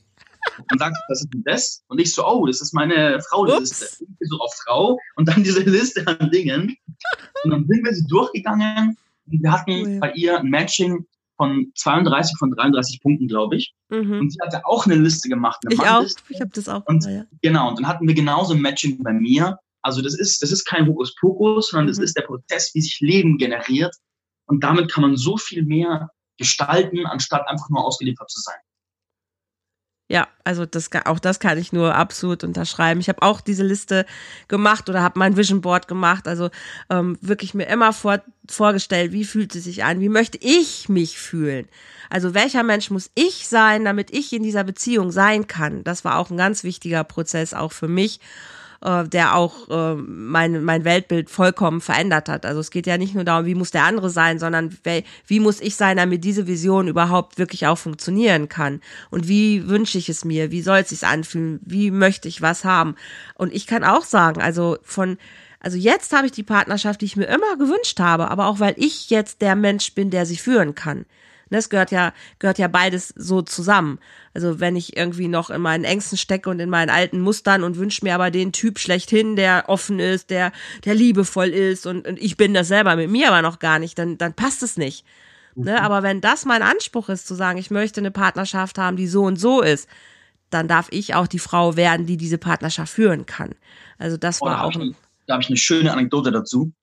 Und 0.71 0.79
sagt, 0.79 0.95
was 1.09 1.21
ist 1.21 1.33
denn 1.33 1.43
das? 1.45 1.83
Und 1.87 1.99
ich 1.99 2.13
so, 2.13 2.25
oh, 2.25 2.45
das 2.45 2.61
ist 2.61 2.73
meine 2.73 3.21
Frau-Liste. 3.29 3.85
So 4.21 4.37
auf 4.39 4.53
Frau 4.63 4.97
und 5.15 5.27
dann 5.27 5.43
diese 5.43 5.61
Liste 5.61 6.05
an 6.07 6.31
Dingen. 6.31 6.75
Und 7.43 7.51
dann 7.51 7.67
sind 7.67 7.85
wir 7.85 7.93
sie 7.93 8.07
durchgegangen 8.07 8.97
wir 9.29 9.51
hatten 9.51 9.71
cool. 9.71 9.99
bei 9.99 10.11
ihr 10.13 10.39
ein 10.39 10.49
Matching 10.49 11.05
von 11.37 11.71
32 11.75 12.37
von 12.37 12.51
33 12.51 13.01
Punkten, 13.01 13.27
glaube 13.27 13.55
ich. 13.55 13.73
Mhm. 13.89 14.19
Und 14.19 14.33
sie 14.33 14.39
hatte 14.41 14.65
auch 14.65 14.85
eine 14.85 14.95
Liste 14.95 15.29
gemacht. 15.29 15.59
Eine 15.65 15.75
ich 15.75 15.81
auch. 15.81 16.05
Ich 16.29 16.41
habe 16.41 16.51
das 16.53 16.67
auch. 16.67 16.85
Und, 16.85 17.05
ja. 17.05 17.25
Genau. 17.41 17.69
Und 17.69 17.79
dann 17.79 17.87
hatten 17.87 18.07
wir 18.07 18.15
genauso 18.15 18.53
ein 18.53 18.61
Matching 18.61 19.01
bei 19.03 19.13
mir. 19.13 19.57
Also 19.81 20.01
das 20.01 20.15
ist, 20.15 20.41
das 20.41 20.51
ist 20.51 20.65
kein 20.65 20.87
Hokuspokus, 20.87 21.69
sondern 21.69 21.85
mhm. 21.85 21.89
das 21.89 21.99
ist 21.99 22.17
der 22.17 22.23
Prozess, 22.23 22.71
wie 22.73 22.81
sich 22.81 22.99
Leben 22.99 23.37
generiert. 23.37 23.95
Und 24.49 24.63
damit 24.63 24.91
kann 24.91 25.03
man 25.03 25.15
so 25.15 25.37
viel 25.37 25.63
mehr 25.63 26.09
gestalten, 26.37 27.05
anstatt 27.05 27.47
einfach 27.47 27.69
nur 27.69 27.85
ausgeliefert 27.85 28.31
zu 28.31 28.41
sein. 28.41 28.57
Ja, 30.11 30.27
also 30.43 30.65
das, 30.65 30.89
auch 31.05 31.19
das 31.19 31.39
kann 31.39 31.59
ich 31.59 31.71
nur 31.71 31.93
absolut 31.93 32.43
unterschreiben. 32.43 32.99
Ich 32.99 33.09
habe 33.09 33.21
auch 33.21 33.41
diese 33.41 33.63
Liste 33.63 34.07
gemacht 34.47 34.89
oder 34.89 35.03
habe 35.03 35.19
mein 35.19 35.37
Vision 35.37 35.61
Board 35.61 35.87
gemacht. 35.87 36.27
Also 36.27 36.49
ähm, 36.89 37.15
wirklich 37.21 37.53
mir 37.53 37.67
immer 37.67 37.93
vor, 37.93 38.23
vorgestellt, 38.49 39.11
wie 39.11 39.23
fühlt 39.23 39.53
es 39.53 39.65
sich 39.65 39.83
an? 39.83 39.99
Wie 39.99 40.09
möchte 40.09 40.39
ich 40.41 40.89
mich 40.89 41.19
fühlen? 41.19 41.67
Also 42.09 42.33
welcher 42.33 42.63
Mensch 42.63 42.89
muss 42.89 43.11
ich 43.13 43.47
sein, 43.47 43.85
damit 43.85 44.09
ich 44.09 44.33
in 44.33 44.41
dieser 44.41 44.63
Beziehung 44.63 45.11
sein 45.11 45.45
kann? 45.45 45.83
Das 45.83 46.03
war 46.03 46.17
auch 46.17 46.31
ein 46.31 46.37
ganz 46.37 46.63
wichtiger 46.63 47.03
Prozess 47.03 47.53
auch 47.53 47.71
für 47.71 47.87
mich 47.87 48.19
äh, 48.81 49.07
der 49.07 49.35
auch 49.35 49.69
äh, 49.69 49.95
mein, 49.95 50.63
mein 50.63 50.85
Weltbild 50.85 51.29
vollkommen 51.29 51.81
verändert 51.81 52.29
hat. 52.29 52.45
Also 52.45 52.59
es 52.59 52.71
geht 52.71 52.87
ja 52.87 52.97
nicht 52.97 53.15
nur 53.15 53.23
darum, 53.23 53.45
wie 53.45 53.55
muss 53.55 53.71
der 53.71 53.83
andere 53.83 54.09
sein, 54.09 54.39
sondern 54.39 54.77
wie, 54.83 55.03
wie 55.27 55.39
muss 55.39 55.61
ich 55.61 55.75
sein, 55.75 55.97
damit 55.97 56.23
diese 56.23 56.47
Vision 56.47 56.87
überhaupt 56.87 57.37
wirklich 57.37 57.67
auch 57.67 57.77
funktionieren 57.77 58.49
kann. 58.49 58.81
Und 59.09 59.27
wie 59.27 59.67
wünsche 59.67 59.97
ich 59.97 60.09
es 60.09 60.25
mir? 60.25 60.51
Wie 60.51 60.61
soll 60.61 60.79
es 60.79 60.89
sich 60.89 61.05
anfühlen? 61.05 61.59
Wie 61.63 61.91
möchte 61.91 62.27
ich 62.27 62.41
was 62.41 62.65
haben? 62.65 62.95
Und 63.35 63.53
ich 63.53 63.67
kann 63.67 63.83
auch 63.83 64.03
sagen, 64.03 64.41
also 64.41 64.77
von 64.83 65.17
also 65.61 65.77
jetzt 65.77 66.13
habe 66.13 66.25
ich 66.25 66.31
die 66.31 66.43
Partnerschaft, 66.43 67.01
die 67.01 67.05
ich 67.05 67.17
mir 67.17 67.25
immer 67.25 67.57
gewünscht 67.57 67.99
habe, 67.99 68.31
aber 68.31 68.47
auch 68.47 68.61
weil 68.61 68.75
ich 68.77 69.09
jetzt 69.09 69.41
der 69.41 69.55
Mensch 69.55 69.93
bin, 69.93 70.09
der 70.09 70.25
sie 70.25 70.37
führen 70.37 70.73
kann. 70.73 71.05
Das 71.49 71.69
gehört 71.69 71.91
ja, 71.91 72.13
gehört 72.37 72.59
ja 72.59 72.67
beides 72.67 73.13
so 73.15 73.41
zusammen. 73.41 73.99
Also 74.33 74.59
wenn 74.59 74.75
ich 74.75 74.95
irgendwie 74.95 75.27
noch 75.27 75.49
in 75.49 75.61
meinen 75.61 75.83
Ängsten 75.83 76.17
stecke 76.17 76.49
und 76.49 76.59
in 76.59 76.69
meinen 76.69 76.89
alten 76.89 77.19
Mustern 77.21 77.63
und 77.63 77.77
wünsche 77.77 78.03
mir 78.03 78.15
aber 78.15 78.31
den 78.31 78.51
Typ 78.51 78.79
schlechthin, 78.79 79.35
der 79.35 79.65
offen 79.67 79.99
ist, 79.99 80.29
der, 80.29 80.51
der 80.85 80.95
liebevoll 80.95 81.49
ist 81.49 81.87
und, 81.87 82.07
und 82.07 82.19
ich 82.19 82.37
bin 82.37 82.53
das 82.53 82.67
selber 82.67 82.95
mit 82.95 83.09
mir 83.09 83.29
aber 83.29 83.41
noch 83.41 83.59
gar 83.59 83.79
nicht, 83.79 83.97
dann, 83.97 84.17
dann 84.17 84.33
passt 84.33 84.63
es 84.63 84.77
nicht. 84.77 85.05
Ne? 85.55 85.73
Mhm. 85.73 85.77
Aber 85.77 86.03
wenn 86.03 86.21
das 86.21 86.45
mein 86.45 86.61
Anspruch 86.61 87.09
ist, 87.09 87.27
zu 87.27 87.35
sagen, 87.35 87.57
ich 87.57 87.71
möchte 87.71 87.99
eine 87.99 88.11
Partnerschaft 88.11 88.77
haben, 88.77 88.97
die 88.97 89.07
so 89.07 89.23
und 89.23 89.37
so 89.37 89.61
ist, 89.61 89.89
dann 90.49 90.67
darf 90.67 90.87
ich 90.91 91.15
auch 91.15 91.27
die 91.27 91.39
Frau 91.39 91.75
werden, 91.75 92.05
die 92.05 92.17
diese 92.17 92.37
Partnerschaft 92.37 92.91
führen 92.91 93.25
kann. 93.25 93.55
Also 93.97 94.17
das 94.17 94.41
war 94.41 94.47
oh, 94.47 94.71
da 94.71 94.79
auch. 94.79 94.81
Ich, 94.81 94.95
da 95.27 95.33
habe 95.33 95.43
ich 95.43 95.49
eine 95.49 95.57
schöne 95.57 95.91
Anekdote 95.91 96.31
dazu. 96.31 96.71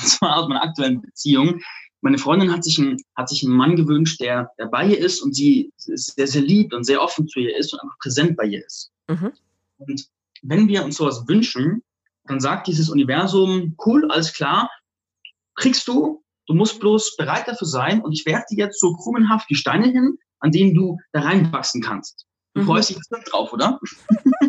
Das 0.00 0.20
war 0.20 0.36
aus 0.36 0.48
meiner 0.48 0.62
aktuellen 0.62 1.00
Beziehung 1.00 1.60
meine 2.00 2.18
Freundin 2.18 2.52
hat 2.52 2.64
sich, 2.64 2.78
einen, 2.78 2.96
hat 3.16 3.28
sich 3.28 3.44
einen 3.44 3.54
Mann 3.54 3.76
gewünscht, 3.76 4.20
der, 4.20 4.50
der 4.58 4.66
bei 4.66 4.86
ihr 4.86 4.98
ist 4.98 5.20
und 5.20 5.34
sie 5.34 5.72
sehr, 5.76 6.26
sehr 6.26 6.42
liebt 6.42 6.72
und 6.72 6.84
sehr 6.84 7.02
offen 7.02 7.26
zu 7.28 7.40
ihr 7.40 7.56
ist 7.56 7.72
und 7.72 7.80
einfach 7.80 7.98
präsent 7.98 8.36
bei 8.36 8.44
ihr 8.44 8.64
ist. 8.64 8.90
Mhm. 9.08 9.32
Und 9.78 10.08
wenn 10.42 10.68
wir 10.68 10.84
uns 10.84 10.96
sowas 10.96 11.24
wünschen, 11.26 11.82
dann 12.24 12.40
sagt 12.40 12.66
dieses 12.66 12.88
Universum, 12.88 13.74
cool, 13.84 14.08
alles 14.10 14.32
klar, 14.32 14.70
kriegst 15.56 15.88
du, 15.88 16.22
du 16.46 16.54
musst 16.54 16.78
bloß 16.78 17.16
bereit 17.16 17.48
dafür 17.48 17.66
sein 17.66 18.00
und 18.00 18.12
ich 18.12 18.24
werfe 18.26 18.44
dir 18.50 18.66
jetzt 18.66 18.80
so 18.80 18.94
krummenhaft 18.94 19.48
die 19.50 19.56
Steine 19.56 19.88
hin, 19.88 20.18
an 20.40 20.52
denen 20.52 20.74
du 20.74 20.98
da 21.12 21.20
reinwachsen 21.20 21.82
kannst. 21.82 22.26
Du 22.54 22.62
mhm. 22.62 22.66
freust 22.66 22.90
dich 22.90 22.98
drauf, 23.30 23.52
oder? 23.52 23.80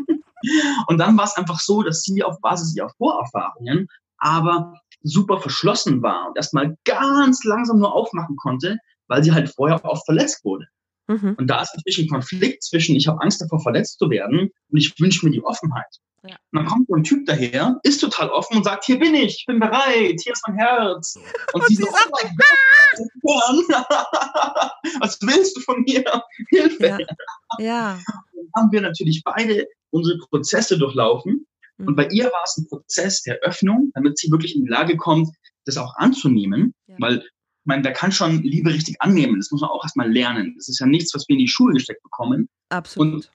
und 0.87 0.97
dann 0.97 1.17
war 1.17 1.25
es 1.25 1.35
einfach 1.35 1.59
so, 1.59 1.81
dass 1.81 2.03
sie 2.03 2.23
auf 2.23 2.39
Basis 2.41 2.75
ihrer 2.75 2.91
Vorerfahrungen 2.97 3.87
aber 4.19 4.73
super 5.01 5.39
verschlossen 5.39 6.01
war 6.01 6.27
und 6.27 6.37
erstmal 6.37 6.75
ganz 6.85 7.43
langsam 7.43 7.79
nur 7.79 7.93
aufmachen 7.93 8.35
konnte, 8.35 8.77
weil 9.07 9.23
sie 9.23 9.31
halt 9.31 9.49
vorher 9.49 9.83
oft 9.83 10.05
verletzt 10.05 10.43
wurde. 10.43 10.65
Mhm. 11.07 11.35
Und 11.37 11.47
da 11.47 11.61
ist 11.61 11.75
natürlich 11.75 11.99
ein 11.99 12.09
Konflikt 12.09 12.63
zwischen, 12.63 12.95
ich 12.95 13.07
habe 13.07 13.21
Angst 13.21 13.41
davor, 13.41 13.59
verletzt 13.59 13.97
zu 13.97 14.09
werden 14.09 14.51
und 14.69 14.77
ich 14.77 14.93
wünsche 14.99 15.25
mir 15.25 15.31
die 15.31 15.43
Offenheit. 15.43 15.87
Ja. 16.23 16.35
Und 16.51 16.59
dann 16.59 16.65
kommt 16.65 16.87
so 16.87 16.95
ein 16.95 17.03
Typ 17.03 17.25
daher, 17.25 17.79
ist 17.83 17.99
total 17.99 18.29
offen 18.29 18.57
und 18.57 18.63
sagt, 18.63 18.85
hier 18.85 18.99
bin 18.99 19.15
ich, 19.15 19.39
ich 19.39 19.45
bin 19.47 19.59
bereit, 19.59 20.19
hier 20.21 20.33
ist 20.33 20.43
mein 20.47 20.57
Herz. 20.57 21.15
Und, 21.53 21.61
und 21.61 21.67
sie, 21.67 21.75
sie 21.75 21.83
so, 21.83 21.89
sagt, 21.89 22.11
oh 23.23 23.39
ah! 23.73 24.71
was 24.99 25.17
willst 25.21 25.55
du 25.55 25.61
von 25.61 25.81
mir? 25.81 26.03
Hilfe. 26.49 26.85
Ja. 26.85 26.97
ja. 27.57 27.99
Dann 28.33 28.51
haben 28.55 28.71
wir 28.71 28.81
natürlich 28.81 29.23
beide 29.23 29.65
unsere 29.91 30.19
Prozesse 30.19 30.77
durchlaufen 30.77 31.47
und 31.85 31.95
bei 31.95 32.07
ihr 32.09 32.25
war 32.25 32.43
es 32.43 32.57
ein 32.57 32.67
Prozess 32.67 33.21
der 33.21 33.39
Öffnung, 33.39 33.91
damit 33.93 34.17
sie 34.17 34.31
wirklich 34.31 34.55
in 34.55 34.65
die 34.65 34.69
Lage 34.69 34.97
kommt, 34.97 35.29
das 35.65 35.77
auch 35.77 35.95
anzunehmen, 35.95 36.73
ja. 36.87 36.95
weil 36.99 37.17
ich 37.17 37.65
meine, 37.65 37.83
wer 37.83 37.93
kann 37.93 38.11
schon 38.11 38.41
Liebe 38.41 38.73
richtig 38.73 39.01
annehmen? 39.01 39.37
Das 39.37 39.51
muss 39.51 39.61
man 39.61 39.69
auch 39.69 39.83
erstmal 39.83 40.11
lernen. 40.11 40.55
Das 40.57 40.69
ist 40.69 40.79
ja 40.79 40.85
nichts, 40.85 41.13
was 41.13 41.27
wir 41.27 41.33
in 41.33 41.39
die 41.39 41.47
Schule 41.47 41.73
gesteckt 41.73 42.01
bekommen. 42.03 42.49
Absolut. 42.69 43.13
Und 43.13 43.31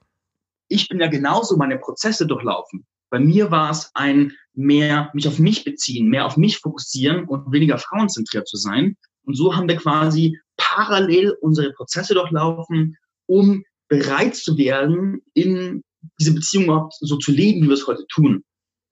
ich 0.68 0.88
bin 0.88 1.00
ja 1.00 1.06
genauso 1.06 1.56
meine 1.56 1.78
Prozesse 1.78 2.26
durchlaufen. 2.26 2.84
Bei 3.10 3.20
mir 3.20 3.50
war 3.50 3.70
es 3.70 3.90
ein 3.94 4.32
mehr 4.54 5.10
mich 5.14 5.28
auf 5.28 5.38
mich 5.38 5.64
beziehen, 5.64 6.08
mehr 6.08 6.26
auf 6.26 6.36
mich 6.36 6.58
fokussieren 6.58 7.24
und 7.26 7.52
weniger 7.52 7.78
frauenzentriert 7.78 8.48
zu 8.48 8.56
sein. 8.56 8.96
Und 9.24 9.36
so 9.36 9.54
haben 9.54 9.68
wir 9.68 9.76
quasi 9.76 10.38
parallel 10.56 11.36
unsere 11.40 11.72
Prozesse 11.72 12.14
durchlaufen, 12.14 12.96
um 13.26 13.64
bereit 13.88 14.34
zu 14.34 14.56
werden, 14.56 15.22
in 15.34 15.82
diese 16.18 16.34
Beziehung 16.34 16.64
überhaupt 16.64 16.94
so 17.00 17.16
zu 17.18 17.32
leben, 17.32 17.62
wie 17.62 17.68
wir 17.68 17.74
es 17.74 17.86
heute 17.86 18.06
tun. 18.08 18.44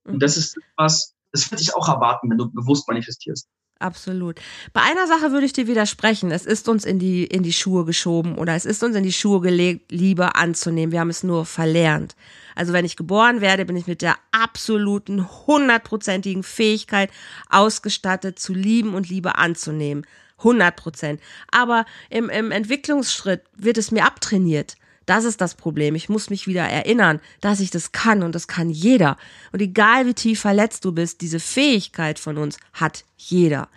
Und 0.05 0.23
das 0.23 0.37
ist 0.37 0.57
was, 0.77 1.15
das 1.33 1.51
würde 1.51 1.63
ich 1.63 1.75
auch 1.75 1.89
erwarten, 1.89 2.31
wenn 2.31 2.39
du 2.39 2.51
bewusst 2.51 2.89
manifestierst. 2.89 3.49
Absolut. 3.83 4.41
Bei 4.73 4.81
einer 4.83 5.09
Sache 5.09 5.33
würde 5.33 5.45
ich 5.45 5.53
dir 5.53 5.67
widersprechen. 5.67 6.31
Es 6.31 6.47
ist 6.47 6.69
uns 6.69 6.85
in 6.85 7.01
die, 7.01 7.25
in 7.25 7.43
die 7.43 7.53
Schuhe 7.53 7.85
geschoben 7.85 8.39
oder 8.39 8.55
es 8.55 8.65
ist 8.65 8.85
uns 8.85 8.95
in 8.95 9.03
die 9.03 9.13
Schuhe 9.13 9.41
gelegt, 9.41 9.91
Liebe 9.91 10.37
anzunehmen. 10.37 10.93
Wir 10.93 11.01
haben 11.01 11.11
es 11.11 11.25
nur 11.25 11.45
verlernt. 11.45 12.15
Also 12.55 12.73
wenn 12.73 12.85
ich 12.85 12.97
geboren 12.97 13.41
werde, 13.41 13.65
bin 13.65 13.77
ich 13.77 13.89
mit 13.89 14.01
der 14.01 14.17
absoluten, 14.31 15.29
hundertprozentigen 15.47 16.45
Fähigkeit 16.45 17.11
ausgestattet, 17.51 18.39
zu 18.39 18.55
lieben 18.55 18.95
und 18.95 19.09
Liebe 19.09 19.37
anzunehmen. 19.37 20.07
100 20.39 20.77
Prozent. 20.77 21.21
Aber 21.51 21.85
im, 22.09 22.29
im 22.29 22.53
Entwicklungsschritt 22.53 23.43
wird 23.57 23.79
es 23.79 23.91
mir 23.91 24.05
abtrainiert. 24.05 24.77
Das 25.07 25.25
ist 25.25 25.41
das 25.41 25.55
Problem. 25.55 25.95
Ich 25.95 26.09
muss 26.09 26.31
mich 26.31 26.47
wieder 26.47 26.63
erinnern, 26.63 27.21
dass 27.41 27.61
ich 27.61 27.71
das 27.71 27.93
kann 27.93 28.23
und 28.23 28.35
das 28.35 28.47
kann 28.47 28.71
jeder. 28.71 29.17
Und 29.53 29.61
egal 29.61 30.07
wie 30.07 30.15
tief 30.15 30.41
verletzt 30.41 30.85
du 30.85 30.93
bist, 30.93 31.21
diese 31.21 31.41
Fähigkeit 31.41 32.19
von 32.19 32.39
uns 32.39 32.59
hat 32.73 33.05
jeder. 33.17 33.69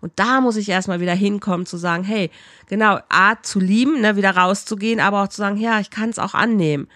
Und 0.00 0.12
da 0.16 0.40
muss 0.40 0.56
ich 0.56 0.68
erstmal 0.68 1.00
wieder 1.00 1.14
hinkommen 1.14 1.66
zu 1.66 1.76
sagen, 1.76 2.04
hey, 2.04 2.30
genau, 2.68 3.00
A, 3.08 3.42
zu 3.42 3.58
lieben, 3.58 4.00
ne, 4.00 4.16
wieder 4.16 4.30
rauszugehen, 4.30 5.00
aber 5.00 5.22
auch 5.22 5.28
zu 5.28 5.38
sagen, 5.38 5.56
ja, 5.56 5.80
ich 5.80 5.90
kann 5.90 6.10
es 6.10 6.18
auch 6.18 6.34
annehmen. 6.34 6.88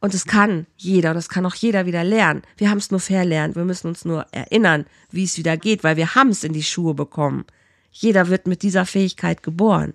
Und 0.00 0.14
es 0.14 0.26
kann 0.26 0.66
jeder, 0.76 1.10
und 1.10 1.14
das 1.14 1.28
kann 1.28 1.46
auch 1.46 1.54
jeder 1.54 1.86
wieder 1.86 2.02
lernen. 2.02 2.42
Wir 2.56 2.70
haben 2.70 2.78
es 2.78 2.90
nur 2.90 3.00
verlernt. 3.00 3.54
Wir 3.54 3.64
müssen 3.64 3.86
uns 3.86 4.04
nur 4.04 4.26
erinnern, 4.32 4.84
wie 5.10 5.22
es 5.22 5.38
wieder 5.38 5.56
geht, 5.56 5.84
weil 5.84 5.96
wir 5.96 6.14
haben 6.14 6.30
es 6.30 6.42
in 6.42 6.52
die 6.52 6.64
Schuhe 6.64 6.92
bekommen. 6.92 7.44
Jeder 7.92 8.28
wird 8.28 8.48
mit 8.48 8.62
dieser 8.62 8.84
Fähigkeit 8.84 9.42
geboren. 9.42 9.94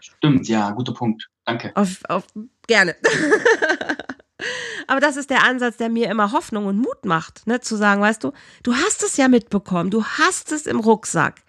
Stimmt, 0.00 0.48
ja, 0.48 0.70
guter 0.70 0.92
Punkt. 0.92 1.28
Danke. 1.48 1.72
Auf, 1.74 2.00
auf, 2.08 2.24
gerne. 2.66 2.94
Aber 4.86 5.00
das 5.00 5.16
ist 5.16 5.30
der 5.30 5.44
Ansatz, 5.44 5.78
der 5.78 5.88
mir 5.88 6.10
immer 6.10 6.32
Hoffnung 6.32 6.66
und 6.66 6.76
Mut 6.76 7.06
macht, 7.06 7.46
ne? 7.46 7.60
zu 7.60 7.74
sagen, 7.76 8.02
weißt 8.02 8.22
du, 8.22 8.32
du 8.62 8.74
hast 8.74 9.02
es 9.02 9.16
ja 9.16 9.28
mitbekommen, 9.28 9.90
du 9.90 10.04
hast 10.04 10.52
es 10.52 10.66
im 10.66 10.78
Rucksack. 10.78 11.40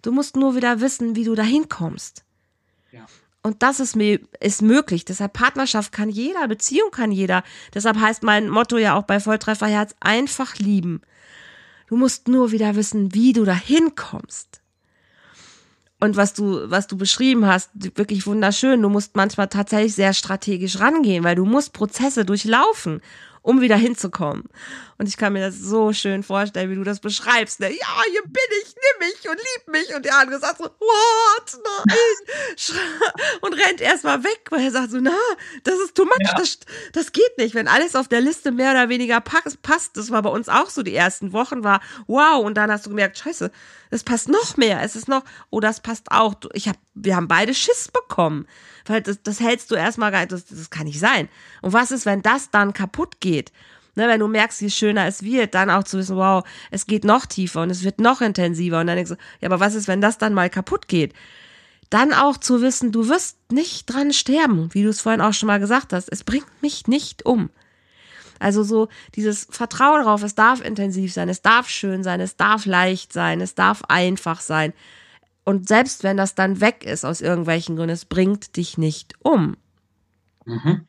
Du 0.00 0.12
musst 0.12 0.36
nur 0.36 0.56
wieder 0.56 0.80
wissen, 0.80 1.14
wie 1.14 1.24
du 1.24 1.34
dahin 1.34 1.68
kommst. 1.68 2.24
Ja. 2.90 3.04
Und 3.42 3.62
das 3.62 3.80
ist 3.80 3.96
mir 3.96 4.20
ist 4.40 4.62
möglich. 4.62 5.04
Deshalb 5.04 5.34
Partnerschaft 5.34 5.92
kann 5.92 6.08
jeder, 6.08 6.48
Beziehung 6.48 6.90
kann 6.90 7.12
jeder. 7.12 7.42
Deshalb 7.74 8.00
heißt 8.00 8.22
mein 8.22 8.48
Motto 8.48 8.78
ja 8.78 8.94
auch 8.96 9.02
bei 9.02 9.20
Volltrefferherz 9.20 9.94
einfach 10.00 10.56
lieben. 10.56 11.02
Du 11.88 11.96
musst 11.96 12.28
nur 12.28 12.50
wieder 12.50 12.76
wissen, 12.76 13.12
wie 13.12 13.34
du 13.34 13.44
dahin 13.44 13.94
kommst. 13.94 14.62
Und 16.04 16.16
was 16.16 16.34
du, 16.34 16.70
was 16.70 16.86
du 16.86 16.98
beschrieben 16.98 17.46
hast, 17.46 17.70
wirklich 17.96 18.26
wunderschön. 18.26 18.82
Du 18.82 18.90
musst 18.90 19.16
manchmal 19.16 19.48
tatsächlich 19.48 19.94
sehr 19.94 20.12
strategisch 20.12 20.78
rangehen, 20.78 21.24
weil 21.24 21.34
du 21.34 21.46
musst 21.46 21.72
Prozesse 21.72 22.26
durchlaufen 22.26 23.00
um 23.44 23.60
wieder 23.60 23.76
hinzukommen. 23.76 24.44
Und 24.96 25.08
ich 25.08 25.16
kann 25.16 25.32
mir 25.32 25.40
das 25.40 25.58
so 25.58 25.92
schön 25.92 26.22
vorstellen, 26.22 26.70
wie 26.70 26.76
du 26.76 26.84
das 26.84 27.00
beschreibst. 27.00 27.60
Ne? 27.60 27.70
Ja, 27.70 28.02
hier 28.10 28.22
bin 28.22 28.42
ich, 28.62 28.74
nimm 28.74 29.08
mich 29.08 29.28
und 29.28 29.36
lieb 29.36 29.68
mich. 29.68 29.96
Und 29.96 30.04
der 30.04 30.18
andere 30.18 30.38
sagt 30.38 30.58
so, 30.58 30.64
what? 30.64 31.60
Nein. 31.64 31.96
und 33.40 33.54
rennt 33.54 33.80
erstmal 33.80 34.22
weg, 34.22 34.46
weil 34.50 34.62
er 34.62 34.70
sagt 34.70 34.90
so, 34.90 34.98
na, 35.00 35.16
das 35.64 35.78
ist 35.80 35.96
too 35.96 36.04
much. 36.04 36.14
Ja. 36.20 36.34
Das, 36.34 36.58
das 36.92 37.12
geht 37.12 37.38
nicht. 37.38 37.54
Wenn 37.54 37.66
alles 37.66 37.96
auf 37.96 38.08
der 38.08 38.20
Liste 38.20 38.52
mehr 38.52 38.70
oder 38.70 38.88
weniger 38.88 39.20
passt, 39.20 39.96
das 39.96 40.10
war 40.10 40.22
bei 40.22 40.30
uns 40.30 40.48
auch 40.48 40.70
so 40.70 40.82
die 40.82 40.94
ersten 40.94 41.32
Wochen, 41.32 41.64
war 41.64 41.80
wow. 42.06 42.44
Und 42.44 42.54
dann 42.54 42.70
hast 42.70 42.86
du 42.86 42.90
gemerkt, 42.90 43.18
scheiße, 43.18 43.50
das 43.90 44.04
passt 44.04 44.28
noch 44.28 44.56
mehr. 44.56 44.82
Es 44.82 44.96
ist 44.96 45.08
noch, 45.08 45.24
oh, 45.50 45.60
das 45.60 45.80
passt 45.80 46.10
auch. 46.10 46.34
Ich 46.52 46.68
hab, 46.68 46.76
wir 46.94 47.16
haben 47.16 47.28
beide 47.28 47.54
Schiss 47.54 47.88
bekommen. 47.88 48.46
Weil 48.86 49.00
das, 49.00 49.22
das 49.22 49.40
hältst 49.40 49.70
du 49.70 49.76
erstmal 49.76 50.10
gar 50.10 50.20
nicht, 50.20 50.32
das, 50.32 50.46
das 50.46 50.70
kann 50.70 50.84
nicht 50.84 51.00
sein. 51.00 51.28
Und 51.62 51.72
was 51.72 51.90
ist, 51.90 52.04
wenn 52.06 52.22
das 52.22 52.50
dann 52.50 52.72
kaputt 52.72 53.20
geht? 53.20 53.52
Ne, 53.96 54.08
wenn 54.08 54.20
du 54.20 54.26
merkst, 54.26 54.60
wie 54.60 54.70
schöner 54.70 55.06
es 55.06 55.22
wird, 55.22 55.54
dann 55.54 55.70
auch 55.70 55.84
zu 55.84 55.98
wissen, 55.98 56.16
wow, 56.16 56.44
es 56.70 56.86
geht 56.86 57.04
noch 57.04 57.26
tiefer 57.26 57.62
und 57.62 57.70
es 57.70 57.84
wird 57.84 58.00
noch 58.00 58.20
intensiver. 58.20 58.80
Und 58.80 58.88
dann 58.88 58.96
denkst 58.96 59.12
du, 59.12 59.16
ja, 59.40 59.48
aber 59.48 59.60
was 59.60 59.74
ist, 59.74 59.86
wenn 59.86 60.00
das 60.00 60.18
dann 60.18 60.34
mal 60.34 60.50
kaputt 60.50 60.88
geht? 60.88 61.14
Dann 61.90 62.12
auch 62.12 62.36
zu 62.36 62.60
wissen, 62.60 62.90
du 62.90 63.08
wirst 63.08 63.38
nicht 63.52 63.86
dran 63.86 64.12
sterben, 64.12 64.72
wie 64.74 64.82
du 64.82 64.88
es 64.88 65.00
vorhin 65.00 65.20
auch 65.20 65.32
schon 65.32 65.46
mal 65.46 65.60
gesagt 65.60 65.92
hast. 65.92 66.08
Es 66.10 66.24
bringt 66.24 66.62
mich 66.62 66.88
nicht 66.88 67.24
um. 67.24 67.50
Also 68.40 68.64
so 68.64 68.88
dieses 69.14 69.46
Vertrauen 69.48 70.02
darauf, 70.02 70.22
es 70.22 70.34
darf 70.34 70.60
intensiv 70.60 71.12
sein, 71.12 71.28
es 71.28 71.40
darf 71.42 71.68
schön 71.68 72.02
sein, 72.02 72.20
es 72.20 72.36
darf 72.36 72.66
leicht 72.66 73.12
sein, 73.12 73.40
es 73.40 73.54
darf 73.54 73.82
einfach 73.88 74.40
sein. 74.40 74.72
Und 75.44 75.68
selbst 75.68 76.02
wenn 76.02 76.16
das 76.16 76.34
dann 76.34 76.60
weg 76.60 76.84
ist 76.84 77.04
aus 77.04 77.20
irgendwelchen 77.20 77.76
Gründen, 77.76 77.92
es 77.92 78.06
bringt 78.06 78.56
dich 78.56 78.76
nicht 78.76 79.14
um. 79.20 79.56
Mhm. 80.46 80.88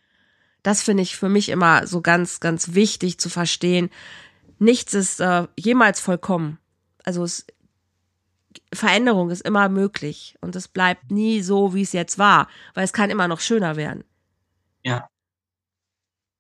Das 0.65 0.81
finde 0.81 1.03
ich 1.03 1.15
für 1.15 1.29
mich 1.29 1.49
immer 1.49 1.85
so 1.85 2.01
ganz, 2.01 2.39
ganz 2.39 2.73
wichtig 2.73 3.19
zu 3.19 3.29
verstehen. 3.29 3.91
Nichts 4.57 4.95
ist 4.95 5.19
äh, 5.19 5.47
jemals 5.55 5.99
vollkommen. 5.99 6.57
Also 7.03 7.23
es, 7.23 7.45
Veränderung 8.73 9.29
ist 9.29 9.41
immer 9.41 9.69
möglich 9.69 10.35
und 10.41 10.55
es 10.55 10.67
bleibt 10.67 11.11
nie 11.11 11.41
so, 11.43 11.75
wie 11.75 11.83
es 11.83 11.93
jetzt 11.93 12.17
war, 12.17 12.47
weil 12.73 12.83
es 12.83 12.93
kann 12.93 13.11
immer 13.11 13.27
noch 13.27 13.41
schöner 13.41 13.75
werden. 13.75 14.05
Ja. 14.81 15.07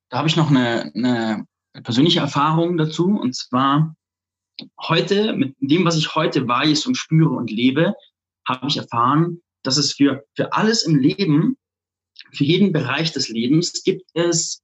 Da 0.09 0.17
habe 0.17 0.27
ich 0.27 0.35
noch 0.35 0.49
eine, 0.49 0.91
eine 0.95 1.45
persönliche 1.83 2.21
Erfahrung 2.21 2.77
dazu 2.77 3.09
und 3.09 3.35
zwar 3.35 3.95
heute, 4.81 5.33
mit 5.33 5.55
dem, 5.59 5.85
was 5.85 5.97
ich 5.97 6.15
heute 6.15 6.47
weiß 6.47 6.87
und 6.87 6.97
spüre 6.97 7.35
und 7.35 7.51
lebe, 7.51 7.93
habe 8.47 8.65
ich 8.69 8.77
erfahren, 8.77 9.43
dass 9.61 9.77
es 9.77 9.93
für, 9.93 10.25
für 10.35 10.51
alles 10.51 10.81
im 10.81 10.95
Leben, 10.95 11.57
für 12.31 12.43
jeden 12.43 12.71
Bereich 12.71 13.11
des 13.11 13.29
Lebens 13.29 13.83
gibt 13.83 14.09
es, 14.13 14.61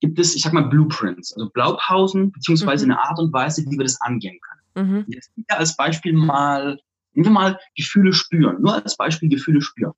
gibt 0.00 0.18
es, 0.18 0.34
ich 0.34 0.42
sag 0.42 0.52
mal, 0.52 0.68
Blueprints, 0.68 1.32
also 1.34 1.50
Blaupausen, 1.50 2.32
beziehungsweise 2.32 2.86
mhm. 2.86 2.92
eine 2.92 3.02
Art 3.02 3.18
und 3.18 3.32
Weise, 3.32 3.64
wie 3.68 3.78
wir 3.78 3.84
das 3.84 4.00
angehen 4.00 4.38
können. 4.40 4.88
Mhm. 4.88 5.04
Jetzt 5.08 5.30
als 5.48 5.76
Beispiel 5.76 6.12
mal, 6.12 6.78
nehmen 7.12 7.26
wir 7.26 7.32
mal 7.32 7.58
Gefühle 7.76 8.12
spüren, 8.12 8.60
nur 8.60 8.82
als 8.82 8.96
Beispiel 8.96 9.28
Gefühle 9.28 9.60
spüren. 9.60 9.92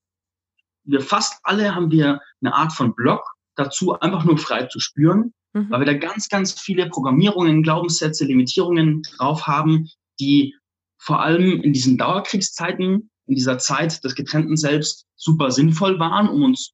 Wir 0.85 1.01
fast 1.01 1.41
alle 1.45 1.75
haben 1.75 1.91
wir 1.91 2.21
eine 2.41 2.55
Art 2.55 2.73
von 2.73 2.95
Block 2.95 3.23
dazu, 3.57 3.99
einfach 3.99 4.25
nur 4.25 4.37
frei 4.37 4.67
zu 4.67 4.81
spüren 4.81 5.33
mhm. 5.55 5.71
weil 5.71 5.81
wir 5.81 5.87
da 5.87 5.95
ganz, 5.95 6.29
ganz 6.29 6.61
viele 6.61 6.89
Programmierungen, 6.89 7.63
Glaubenssätze, 7.63 8.25
Limitierungen 8.25 9.03
drauf 9.17 9.47
haben, 9.47 9.89
die 10.21 10.55
vor 10.99 11.23
allem 11.23 11.63
in 11.63 11.73
diesen 11.73 11.97
Dauerkriegszeiten, 11.97 13.11
in 13.27 13.35
dieser 13.35 13.59
Zeit 13.59 14.05
des 14.05 14.15
getrennten 14.15 14.57
Selbst 14.57 15.07
super 15.17 15.51
sinnvoll 15.51 15.99
waren, 15.99 16.29
um 16.29 16.43
uns 16.43 16.73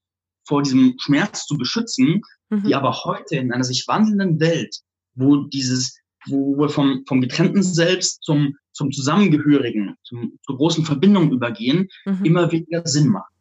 vor 0.50 0.62
diesem 0.62 0.96
Schmerz 0.98 1.46
zu 1.46 1.56
beschützen, 1.56 2.22
mhm. 2.50 2.64
die 2.64 2.74
aber 2.74 3.04
heute 3.04 3.36
in 3.36 3.52
einer 3.52 3.62
sich 3.62 3.86
wandelnden 3.86 4.40
Welt, 4.40 4.80
wo 5.14 5.44
dieses, 5.44 5.96
wo 6.26 6.58
wir 6.58 6.68
vom, 6.68 7.04
vom 7.06 7.20
getrennten 7.20 7.62
Selbst 7.62 8.24
zum, 8.24 8.56
zum 8.72 8.90
Zusammengehörigen, 8.90 9.94
zum, 10.02 10.38
zur 10.44 10.56
großen 10.56 10.84
Verbindung 10.84 11.30
übergehen, 11.30 11.88
mhm. 12.04 12.24
immer 12.24 12.50
weniger 12.50 12.82
Sinn 12.84 13.08
machen. 13.08 13.32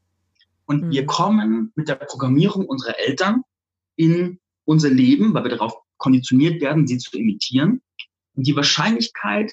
Und 0.66 0.84
mhm. 0.84 0.92
wir 0.92 1.08
kommen 1.08 1.74
mit 1.76 1.90
der 1.90 1.96
Programmierung 1.96 2.68
unserer 2.68 3.00
Eltern 3.00 3.42
in 3.96 4.40
unser 4.66 4.92
Leben, 4.92 5.34
weil 5.34 5.46
wir 5.46 5.58
darauf 5.58 5.74
konditioniert 5.98 6.62
werden, 6.62 6.86
sie 6.86 7.00
zu 7.00 7.18
imitieren. 7.18 7.82
Und 8.36 8.46
die 8.46 8.56
Wahrscheinlichkeit, 8.56 9.52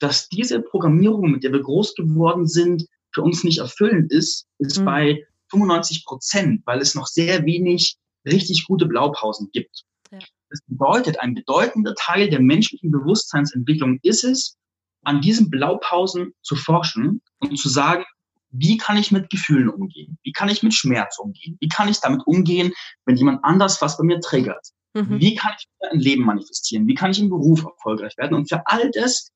dass 0.00 0.28
diese 0.28 0.60
Programmierung, 0.60 1.30
mit 1.30 1.44
der 1.44 1.52
wir 1.52 1.62
groß 1.62 1.94
geworden 1.94 2.46
sind, 2.46 2.86
für 3.12 3.22
uns 3.22 3.42
nicht 3.42 3.58
erfüllend 3.58 4.12
ist, 4.12 4.46
ist 4.58 4.80
mhm. 4.80 4.84
bei 4.84 5.26
95 5.50 6.04
Prozent, 6.04 6.62
weil 6.66 6.80
es 6.80 6.94
noch 6.94 7.06
sehr 7.06 7.44
wenig 7.44 7.96
richtig 8.26 8.66
gute 8.66 8.86
Blaupausen 8.86 9.50
gibt. 9.52 9.84
Ja. 10.10 10.18
Das 10.50 10.60
bedeutet, 10.66 11.20
ein 11.20 11.34
bedeutender 11.34 11.94
Teil 11.94 12.28
der 12.28 12.40
menschlichen 12.40 12.90
Bewusstseinsentwicklung 12.90 13.98
ist 14.02 14.24
es, 14.24 14.56
an 15.02 15.20
diesen 15.20 15.48
Blaupausen 15.50 16.34
zu 16.42 16.56
forschen 16.56 17.22
und 17.38 17.56
zu 17.58 17.68
sagen, 17.68 18.04
wie 18.50 18.76
kann 18.76 18.96
ich 18.96 19.12
mit 19.12 19.30
Gefühlen 19.30 19.68
umgehen? 19.68 20.18
Wie 20.22 20.32
kann 20.32 20.48
ich 20.48 20.62
mit 20.62 20.74
Schmerz 20.74 21.18
umgehen? 21.18 21.56
Wie 21.60 21.68
kann 21.68 21.88
ich 21.88 22.00
damit 22.00 22.26
umgehen, 22.26 22.72
wenn 23.06 23.16
jemand 23.16 23.44
anders 23.44 23.80
was 23.80 23.96
bei 23.96 24.04
mir 24.04 24.20
triggert? 24.20 24.66
Mhm. 24.94 25.20
Wie 25.20 25.36
kann 25.36 25.52
ich 25.56 25.66
ein 25.88 26.00
Leben 26.00 26.24
manifestieren? 26.24 26.86
Wie 26.86 26.94
kann 26.94 27.12
ich 27.12 27.20
im 27.20 27.30
Beruf 27.30 27.64
erfolgreich 27.64 28.16
werden? 28.18 28.34
Und 28.34 28.48
für 28.48 28.66
all 28.66 28.90
das 28.90 29.30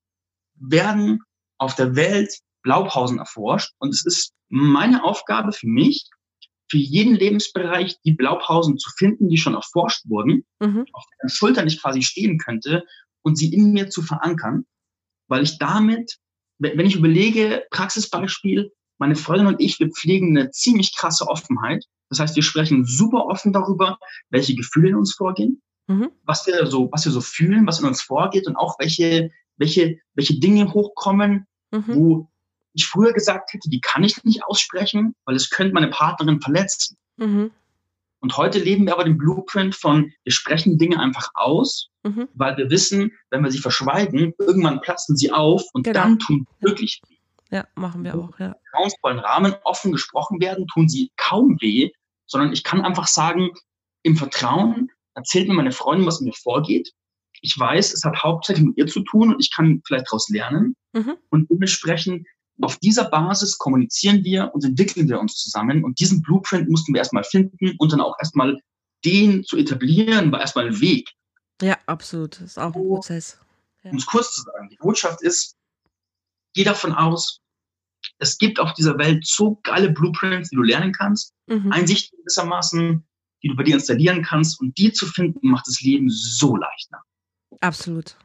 werden 0.57 1.21
auf 1.59 1.77
der 1.77 1.95
Welt 1.95 2.33
Blaupausen 2.63 3.19
erforscht. 3.19 3.73
Und 3.79 3.91
es 3.91 4.05
ist 4.05 4.33
meine 4.55 5.03
Aufgabe 5.03 5.53
für 5.53 5.67
mich, 5.67 6.09
für 6.71 6.79
jeden 6.79 7.15
Lebensbereich 7.15 8.01
die 8.05 8.13
Blaupausen 8.13 8.79
zu 8.79 8.89
finden, 8.97 9.29
die 9.29 9.37
schon 9.37 9.55
erforscht 9.55 10.09
wurden, 10.09 10.45
mhm. 10.61 10.87
auf 10.93 11.05
deren 11.19 11.29
Schultern 11.29 11.67
ich 11.67 11.83
quasi 11.83 12.03
stehen 12.03 12.39
könnte 12.39 12.85
und 13.23 13.37
sie 13.37 13.53
in 13.53 13.73
mir 13.73 13.91
zu 13.91 14.01
verankern, 14.01 14.65
weil 15.29 15.43
ich 15.43 15.59
damit, 15.59 16.19
wenn 16.59 16.87
ich 16.87 16.95
überlege, 16.95 17.65
Praxisbeispiel, 17.71 18.71
meine 18.99 19.17
Freundin 19.17 19.49
und 19.49 19.61
ich, 19.61 19.81
wir 19.81 19.91
pflegen 19.91 20.39
eine 20.39 20.51
ziemlich 20.53 20.97
krasse 20.97 21.27
Offenheit. 21.27 21.85
Das 22.09 22.21
heißt, 22.21 22.37
wir 22.37 22.45
sprechen 22.45 22.85
super 22.85 23.27
offen 23.27 23.53
darüber, 23.53 23.99
welche 24.31 24.55
Gefühle 24.55 24.91
in 24.91 24.95
uns 24.95 25.15
vorgehen, 25.15 25.61
mhm. 25.89 26.11
was 26.23 26.47
wir 26.47 26.67
so, 26.67 26.89
was 26.93 27.05
wir 27.05 27.13
so 27.13 27.21
fühlen, 27.21 27.67
was 27.67 27.81
in 27.81 27.87
uns 27.87 28.03
vorgeht 28.03 28.47
und 28.47 28.55
auch 28.55 28.79
welche, 28.79 29.31
welche, 29.57 29.99
welche 30.15 30.39
Dinge 30.39 30.73
hochkommen, 30.73 31.47
mhm. 31.73 31.85
wo 31.89 32.31
ich 32.75 32.87
früher 32.87 33.13
gesagt 33.13 33.53
hätte, 33.53 33.71
die 33.71 33.81
kann 33.81 34.05
ich 34.05 34.23
nicht 34.25 34.45
aussprechen, 34.45 35.15
weil 35.25 35.37
es 35.37 35.51
könnte 35.51 35.73
meine 35.73 35.89
Partnerin 35.89 36.41
verletzen. 36.41 36.97
Mhm. 37.17 37.51
Und 38.21 38.37
heute 38.37 38.59
leben 38.59 38.87
wir 38.87 38.95
aber 38.95 39.05
den 39.05 39.19
Blueprint 39.19 39.75
von, 39.75 40.11
wir 40.25 40.33
sprechen 40.33 40.79
Dinge 40.79 40.99
einfach 40.99 41.31
aus, 41.35 41.91
mhm. 42.03 42.29
weil 42.35 42.57
wir 42.57 42.71
wissen, 42.71 43.13
wenn 43.31 43.45
wir 43.45 43.51
sie 43.51 43.59
verschweigen, 43.59 44.33
irgendwann 44.39 44.81
platzen 44.81 45.17
sie 45.17 45.31
auf 45.31 45.63
und 45.73 45.85
genau. 45.85 46.01
dann 46.01 46.19
tun 46.19 46.47
wirklich 46.61 47.01
weh. 47.09 47.17
Ja, 47.51 47.67
machen 47.75 48.03
wir 48.03 48.15
auch, 48.15 48.39
ja. 48.39 48.47
Im 48.47 48.55
vertrauensvollen 48.71 49.19
Rahmen 49.19 49.55
offen 49.65 49.93
gesprochen 49.93 50.41
werden, 50.41 50.67
tun 50.69 50.89
sie 50.89 51.13
kaum 51.17 51.59
weh, 51.61 51.91
sondern 52.27 52.53
ich 52.53 52.65
kann 52.65 52.85
einfach 52.85 53.07
sagen, 53.07 53.51
im 54.03 54.17
Vertrauen 54.17 54.91
erzählt 55.15 55.49
mir 55.49 55.55
meine 55.55 55.73
Freundin, 55.73 56.07
was 56.07 56.21
mir 56.21 56.33
vorgeht. 56.33 56.93
Ich 57.43 57.59
weiß, 57.59 57.93
es 57.93 58.05
hat 58.05 58.23
hauptsächlich 58.23 58.65
mit 58.65 58.79
ihr 58.79 58.87
zu 58.87 59.01
tun 59.01 59.35
und 59.35 59.41
ich 59.41 59.55
kann 59.55 59.83
vielleicht 59.87 60.07
daraus 60.07 60.31
lernen. 60.31 60.77
Mhm. 60.95 61.17
Und 61.29 61.51
dementsprechend 61.51 62.27
Auf 62.61 62.79
dieser 62.79 63.11
Basis 63.11 63.59
kommunizieren 63.59 64.23
wir 64.25 64.51
und 64.55 64.65
entwickeln 64.65 65.09
wir 65.09 65.19
uns 65.19 65.37
zusammen. 65.37 65.85
Und 65.85 65.99
diesen 65.99 66.23
Blueprint 66.23 66.69
mussten 66.69 66.95
wir 66.95 66.99
erstmal 66.99 67.25
finden 67.25 67.75
und 67.79 67.93
dann 67.93 68.01
auch 68.01 68.17
erstmal 68.21 68.59
den 69.05 69.45
zu 69.45 69.57
etablieren, 69.57 70.33
war 70.33 70.41
erstmal 70.41 70.69
ein 70.69 70.81
Weg. 70.81 71.11
Ja, 71.61 71.79
absolut. 71.87 72.37
Das 72.37 72.53
ist 72.53 72.59
auch 72.59 72.67
ein 72.67 72.73
Prozess. 72.73 73.39
Ja. 73.83 73.91
Um 73.91 73.99
es 73.99 74.07
kurz 74.07 74.33
zu 74.33 74.43
sagen, 74.43 74.69
die 74.71 74.77
Botschaft 74.77 75.23
ist, 75.23 75.57
geh 76.55 76.65
davon 76.65 76.93
aus, 76.93 77.41
es 78.19 78.39
gibt 78.39 78.61
auf 78.61 78.75
dieser 78.75 78.99
Welt 78.99 79.27
so 79.27 79.59
geile 79.63 79.91
Blueprints, 79.91 80.51
die 80.51 80.57
du 80.57 80.63
lernen 80.63 80.93
kannst, 80.93 81.33
mhm. 81.47 81.73
Einsichten 81.73 82.19
gewissermaßen, 82.19 83.05
die 83.43 83.49
du 83.49 83.57
bei 83.57 83.63
dir 83.63 83.75
installieren 83.75 84.23
kannst 84.23 84.61
und 84.61 84.77
die 84.79 84.93
zu 84.93 85.07
finden, 85.07 85.49
macht 85.49 85.67
das 85.67 85.81
Leben 85.81 86.09
so 86.09 86.57
leichter. 86.57 87.03
Absolut, 87.61 88.17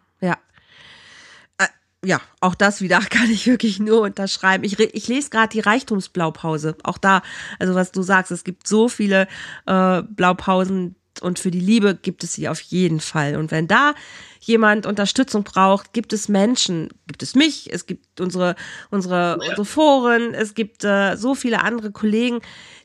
ja. 2.03 2.21
Auch 2.39 2.55
das 2.55 2.81
wieder 2.81 2.99
kann 3.09 3.29
ich 3.29 3.47
wirklich 3.47 3.79
nur 3.79 4.01
unterschreiben. 4.01 4.63
Ich, 4.63 4.79
ich 4.79 5.07
lese 5.07 5.29
gerade 5.29 5.49
die 5.49 5.59
Reichtumsblaupause. 5.59 6.77
Auch 6.83 6.97
da, 6.97 7.21
also 7.59 7.75
was 7.75 7.91
du 7.91 8.01
sagst, 8.01 8.31
es 8.31 8.43
gibt 8.43 8.67
so 8.67 8.87
viele 8.87 9.27
äh, 9.65 10.01
Blaupausen, 10.03 10.95
und 11.21 11.39
für 11.39 11.51
die 11.51 11.59
Liebe 11.59 11.95
gibt 11.95 12.23
es 12.23 12.33
sie 12.33 12.47
auf 12.47 12.61
jeden 12.61 12.99
Fall. 12.99 13.35
Und 13.35 13.51
wenn 13.51 13.67
da 13.67 13.93
jemand 14.39 14.85
Unterstützung 14.85 15.43
braucht, 15.43 15.93
gibt 15.93 16.13
es 16.13 16.29
Menschen, 16.29 16.89
gibt 17.07 17.23
es 17.23 17.35
mich, 17.35 17.71
es 17.73 17.85
gibt 17.85 18.21
unsere, 18.21 18.55
unsere, 18.89 19.37
unsere 19.37 19.65
Foren, 19.65 20.33
es 20.33 20.53
gibt 20.53 20.83
äh, 20.83 21.15
so 21.17 21.35
viele 21.35 21.61
andere 21.61 21.91
Kollegen, 21.91 22.39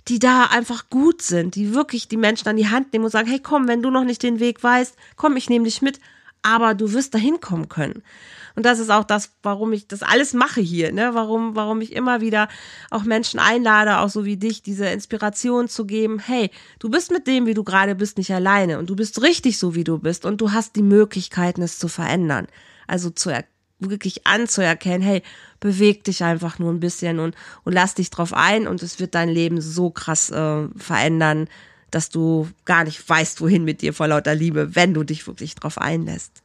die 0.09 0.19
da 0.19 0.47
einfach 0.47 0.91
gut 0.91 1.23
sind, 1.23 1.55
die 1.55 1.75
wirklich 1.75 2.09
die 2.09 2.17
Menschen 2.17 2.49
an 2.49 2.57
die 2.57 2.69
Hand 2.69 2.93
nehmen 2.93 3.05
und 3.05 3.11
sagen, 3.11 3.29
hey 3.29 3.41
komm, 3.41 3.69
wenn 3.69 3.83
du 3.83 3.91
noch 3.91 4.05
nicht 4.05 4.23
den 4.23 4.41
Weg 4.41 4.63
weißt, 4.63 4.97
komm, 5.17 5.37
ich 5.37 5.49
nehme 5.49 5.65
dich 5.65 5.81
mit, 5.81 6.01
aber 6.45 6.75
du 6.75 6.93
wirst 6.93 7.15
dahin 7.15 7.41
kommen 7.41 7.69
können. 7.69 8.03
Und 8.55 8.65
das 8.65 8.79
ist 8.79 8.91
auch 8.91 9.03
das, 9.03 9.33
warum 9.43 9.73
ich 9.73 9.89
das 9.89 10.03
alles 10.03 10.33
mache 10.33 10.61
hier, 10.61 10.93
ne? 10.93 11.11
Warum, 11.15 11.57
warum 11.57 11.81
ich 11.81 11.93
immer 11.93 12.21
wieder 12.21 12.49
auch 12.91 13.03
Menschen 13.03 13.41
einlade, 13.41 13.99
auch 13.99 14.09
so 14.09 14.25
wie 14.25 14.37
dich, 14.37 14.63
diese 14.63 14.87
Inspiration 14.87 15.69
zu 15.69 15.87
geben. 15.87 16.21
Hey, 16.21 16.51
du 16.79 16.89
bist 16.89 17.11
mit 17.11 17.27
dem, 17.27 17.47
wie 17.47 17.55
du 17.55 17.65
gerade 17.65 17.97
bist, 17.97 18.17
nicht 18.17 18.33
alleine 18.33 18.79
und 18.79 18.89
du 18.89 18.95
bist 18.95 19.23
richtig 19.23 19.59
so, 19.59 19.75
wie 19.75 19.83
du 19.83 19.99
bist 19.99 20.25
und 20.25 20.41
du 20.41 20.53
hast 20.53 20.77
die 20.77 20.85
Möglichkeiten, 20.85 21.63
es 21.63 21.81
zu 21.81 21.89
verändern. 21.89 22.47
Also 22.87 23.11
zu 23.11 23.33
wirklich 23.81 24.27
anzuerkennen, 24.27 25.03
hey, 25.03 25.23
beweg 25.59 26.05
dich 26.05 26.23
einfach 26.23 26.59
nur 26.61 26.73
ein 26.73 26.81
bisschen 26.81 27.19
und, 27.19 27.35
und 27.65 27.73
lass 27.73 27.95
dich 27.95 28.11
drauf 28.11 28.33
ein 28.33 28.69
und 28.69 28.83
es 28.83 29.01
wird 29.01 29.15
dein 29.17 29.29
Leben 29.29 29.61
so 29.61 29.91
krass 29.91 30.31
äh, 30.31 30.69
verändern, 30.77 31.49
dass 31.91 32.11
du 32.11 32.49
gar 32.65 32.85
nicht 32.85 33.09
weißt, 33.09 33.41
wohin 33.41 33.65
mit 33.65 33.83
dir 33.83 33.93
vor 33.93 34.09
lauter 34.09 34.35
Liebe, 34.35 34.75
wenn 34.75 34.95
du 34.95 35.05
dich 35.05 35.27
wirklich 35.27 35.55
drauf 35.55 35.79
einlässt. 35.79 36.43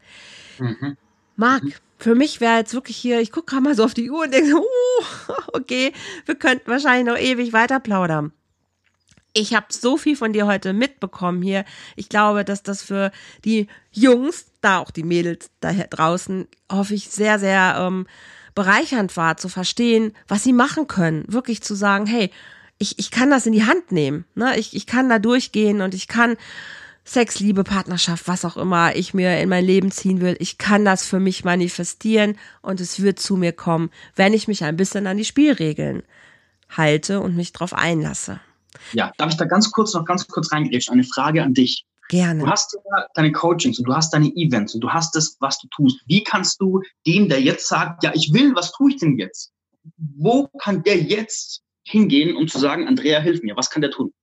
Mhm. 0.60 0.98
Marc, 1.36 1.64
mhm 1.64 1.74
für 2.00 2.16
mich 2.16 2.40
wäre 2.40 2.58
jetzt 2.58 2.74
wirklich 2.74 2.98
hier, 2.98 3.20
ich 3.20 3.32
gucke 3.32 3.52
gerade 3.52 3.64
mal 3.64 3.76
so 3.76 3.84
auf 3.84 3.94
die 3.94 4.10
Uhr 4.10 4.24
und 4.24 4.34
denke, 4.34 4.56
uh, 4.56 5.34
okay, 5.54 5.94
wir 6.26 6.36
könnten 6.36 6.72
wahrscheinlich 6.72 7.14
noch 7.14 7.20
ewig 7.20 7.54
weiter 7.54 7.80
plaudern. 7.80 8.32
Ich 9.34 9.54
habe 9.54 9.68
so 9.70 9.96
viel 9.96 10.16
von 10.16 10.34
dir 10.34 10.48
heute 10.48 10.74
mitbekommen 10.74 11.42
hier. 11.44 11.66
Ich 11.96 12.10
glaube, 12.10 12.44
dass 12.44 12.64
das 12.64 12.82
für 12.82 13.12
die 13.46 13.68
Jungs, 13.92 14.46
da 14.62 14.80
auch 14.80 14.90
die 14.90 15.04
Mädels 15.04 15.52
da 15.60 15.72
draußen, 15.72 16.48
hoffe 16.72 16.96
ich, 16.96 17.10
sehr, 17.10 17.38
sehr 17.38 17.76
ähm, 17.78 18.08
bereichernd 18.56 19.16
war, 19.18 19.38
zu 19.38 19.48
verstehen, 19.48 20.14
was 20.28 20.44
sie 20.44 20.54
machen 20.54 20.88
können. 20.88 21.26
Wirklich 21.28 21.62
zu 21.62 21.76
sagen, 21.76 22.08
hey, 22.08 22.32
ich, 22.80 22.98
ich 22.98 23.12
kann 23.12 23.30
das 23.30 23.46
in 23.46 23.54
die 23.54 23.66
Hand 23.66 23.92
nehmen. 23.92 24.26
Ne? 24.36 24.58
Ich, 24.58 24.76
ich 24.76 24.88
kann 24.88 25.10
da 25.10 25.20
durchgehen 25.20 25.82
und 25.82 25.94
ich 25.94 26.08
kann 26.08 26.38
Sex, 27.04 27.40
Liebe, 27.40 27.64
Partnerschaft, 27.64 28.28
was 28.28 28.46
auch 28.46 28.56
immer 28.56 28.96
ich 28.96 29.14
mir 29.14 29.40
in 29.40 29.50
mein 29.50 29.66
Leben 29.66 29.92
ziehen 29.92 30.22
will, 30.22 30.36
ich 30.40 30.58
kann 30.58 30.86
das 30.86 31.06
für 31.06 31.20
mich 31.20 31.44
manifestieren 31.44 32.38
und 32.62 32.80
es 32.80 33.02
wird 33.02 33.20
zu 33.20 33.36
mir 33.36 33.52
kommen, 33.52 33.90
wenn 34.16 34.34
ich 34.34 34.48
mich 34.48 34.64
ein 34.64 34.78
bisschen 34.78 35.08
an 35.08 35.18
die 35.18 35.26
Spielregeln 35.26 36.04
halte 36.70 37.20
und 37.20 37.36
mich 37.36 37.52
darauf 37.52 37.74
einlasse. 37.74 38.40
Ja, 38.94 39.12
darf 39.18 39.32
ich 39.32 39.38
da 39.38 39.46
ganz 39.46 39.72
kurz 39.72 39.94
noch 39.94 40.06
ganz 40.06 40.28
kurz 40.28 40.52
reingrätschen? 40.52 40.94
Eine 40.94 41.04
Frage 41.04 41.42
an 41.42 41.56
dich. 41.56 41.86
Gerne. 42.10 42.44
Du 42.44 42.50
hast 42.50 42.74
ja 42.74 43.06
deine 43.16 43.32
Coachings 43.32 43.80
und 43.80 43.88
du 43.88 43.96
hast 43.96 44.14
deine 44.14 44.32
Events 44.36 44.76
und 44.76 44.82
du 44.82 44.90
hast 44.90 45.16
das, 45.16 45.36
was 45.40 45.60
du 45.60 45.68
tust. 45.70 46.00
Wie 46.06 46.24
kannst 46.24 46.62
du 46.62 46.82
dem, 47.08 47.28
der 47.28 47.42
jetzt 47.42 47.68
sagt, 47.68 48.04
ja, 48.04 48.12
ich 48.14 48.32
will, 48.34 48.54
was 48.56 48.72
tue 48.72 48.92
ich 48.92 48.98
denn 48.98 49.18
jetzt? 49.18 49.52
Wo 49.98 50.48
kann 50.60 50.84
der 50.84 51.02
jetzt 51.02 51.64
hingehen, 51.90 52.36
um 52.36 52.48
zu 52.48 52.60
sagen, 52.60 52.88
Andrea, 52.88 53.20
hilf 53.20 53.42
mir? 53.42 53.58
Was 53.58 53.70
kann 53.70 53.82
der 53.82 53.92
tun? 53.92 54.14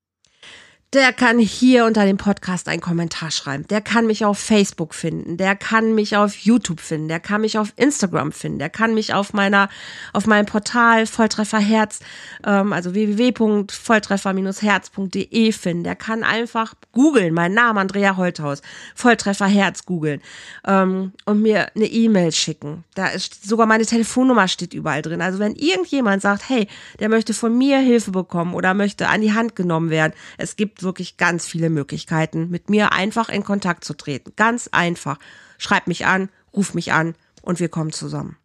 Der 0.93 1.12
kann 1.12 1.41
hier 1.41 1.84
unter 1.84 2.05
dem 2.05 2.16
Podcast 2.16 2.68
einen 2.68 2.80
Kommentar 2.80 3.32
schreiben. 3.32 3.66
Der 3.68 3.80
kann 3.80 4.07
mich 4.07 4.24
auf 4.24 4.39
Facebook 4.39 4.95
finden. 4.95 5.37
Der 5.37 5.57
kann 5.57 5.97
mich 5.97 6.16
auf 6.16 6.37
YouTube 6.37 6.78
finden. 6.80 7.09
Der 7.09 7.18
kann 7.18 7.41
mich 7.41 7.59
auf 7.59 7.72
Instagram 7.76 8.30
finden. 8.30 8.61
Der 8.61 8.70
kann 8.70 8.95
mich 8.95 9.12
auf 9.12 9.32
meiner, 9.32 9.68
auf 10.12 10.28
meinem 10.28 10.47
Portal 10.47 11.07
Volltreffer 11.07 11.59
Herz, 11.59 11.99
ähm, 12.47 12.72
also 12.72 12.95
www.volltreffer-herz.de 12.95 15.53
finden. 15.53 15.82
Der 15.82 15.97
kann 15.97 16.22
einfach 16.22 16.74
googeln, 16.93 17.34
mein 17.34 17.53
Name 17.53 17.80
Andrea 17.80 18.16
Holthaus, 18.16 18.62
Volltreffer 18.95 19.47
Herz 19.47 19.87
googeln 19.87 20.20
ähm, 20.66 21.11
und 21.24 21.43
mir 21.43 21.66
eine 21.74 21.87
E-Mail 21.87 22.30
schicken. 22.30 22.84
Da 22.95 23.09
ist 23.09 23.45
sogar 23.47 23.66
meine 23.66 23.87
Telefonnummer 23.87 24.47
steht 24.49 24.72
überall 24.72 25.03
drin. 25.03 25.20
Also 25.20 25.41
wenn 25.41 25.57
irgendjemand 25.57 26.22
sagt, 26.22 26.49
hey, 26.49 26.68
der 27.01 27.09
möchte 27.09 27.34
von 27.34 27.59
mir 27.59 27.80
Hilfe 27.80 28.12
bekommen 28.12 28.55
oder 28.55 28.72
möchte 28.72 29.09
an 29.09 29.20
die 29.20 29.34
Hand 29.34 29.57
genommen 29.57 29.91
werden, 29.91 30.12
es 30.39 30.55
gibt 30.57 30.76
gibt 30.77 30.83
wirklich 30.83 31.16
ganz 31.16 31.47
viele 31.47 31.70
Möglichkeiten, 31.70 32.51
mit 32.51 32.68
mir 32.68 32.93
einfach 32.93 33.31
in 33.31 33.45
Kontakt 33.45 33.83
zu 33.83 33.95
treten. 33.95 34.35
Ganz 34.37 34.68
einfach. 34.72 35.18
Schreib 35.57 35.87
mich 35.87 36.05
an, 36.05 36.29
ruf 36.55 36.74
mich 36.74 36.93
an 36.93 37.14
und 37.41 37.61
wir 37.61 37.70
kommen 37.70 37.93
zusammen. 37.93 38.37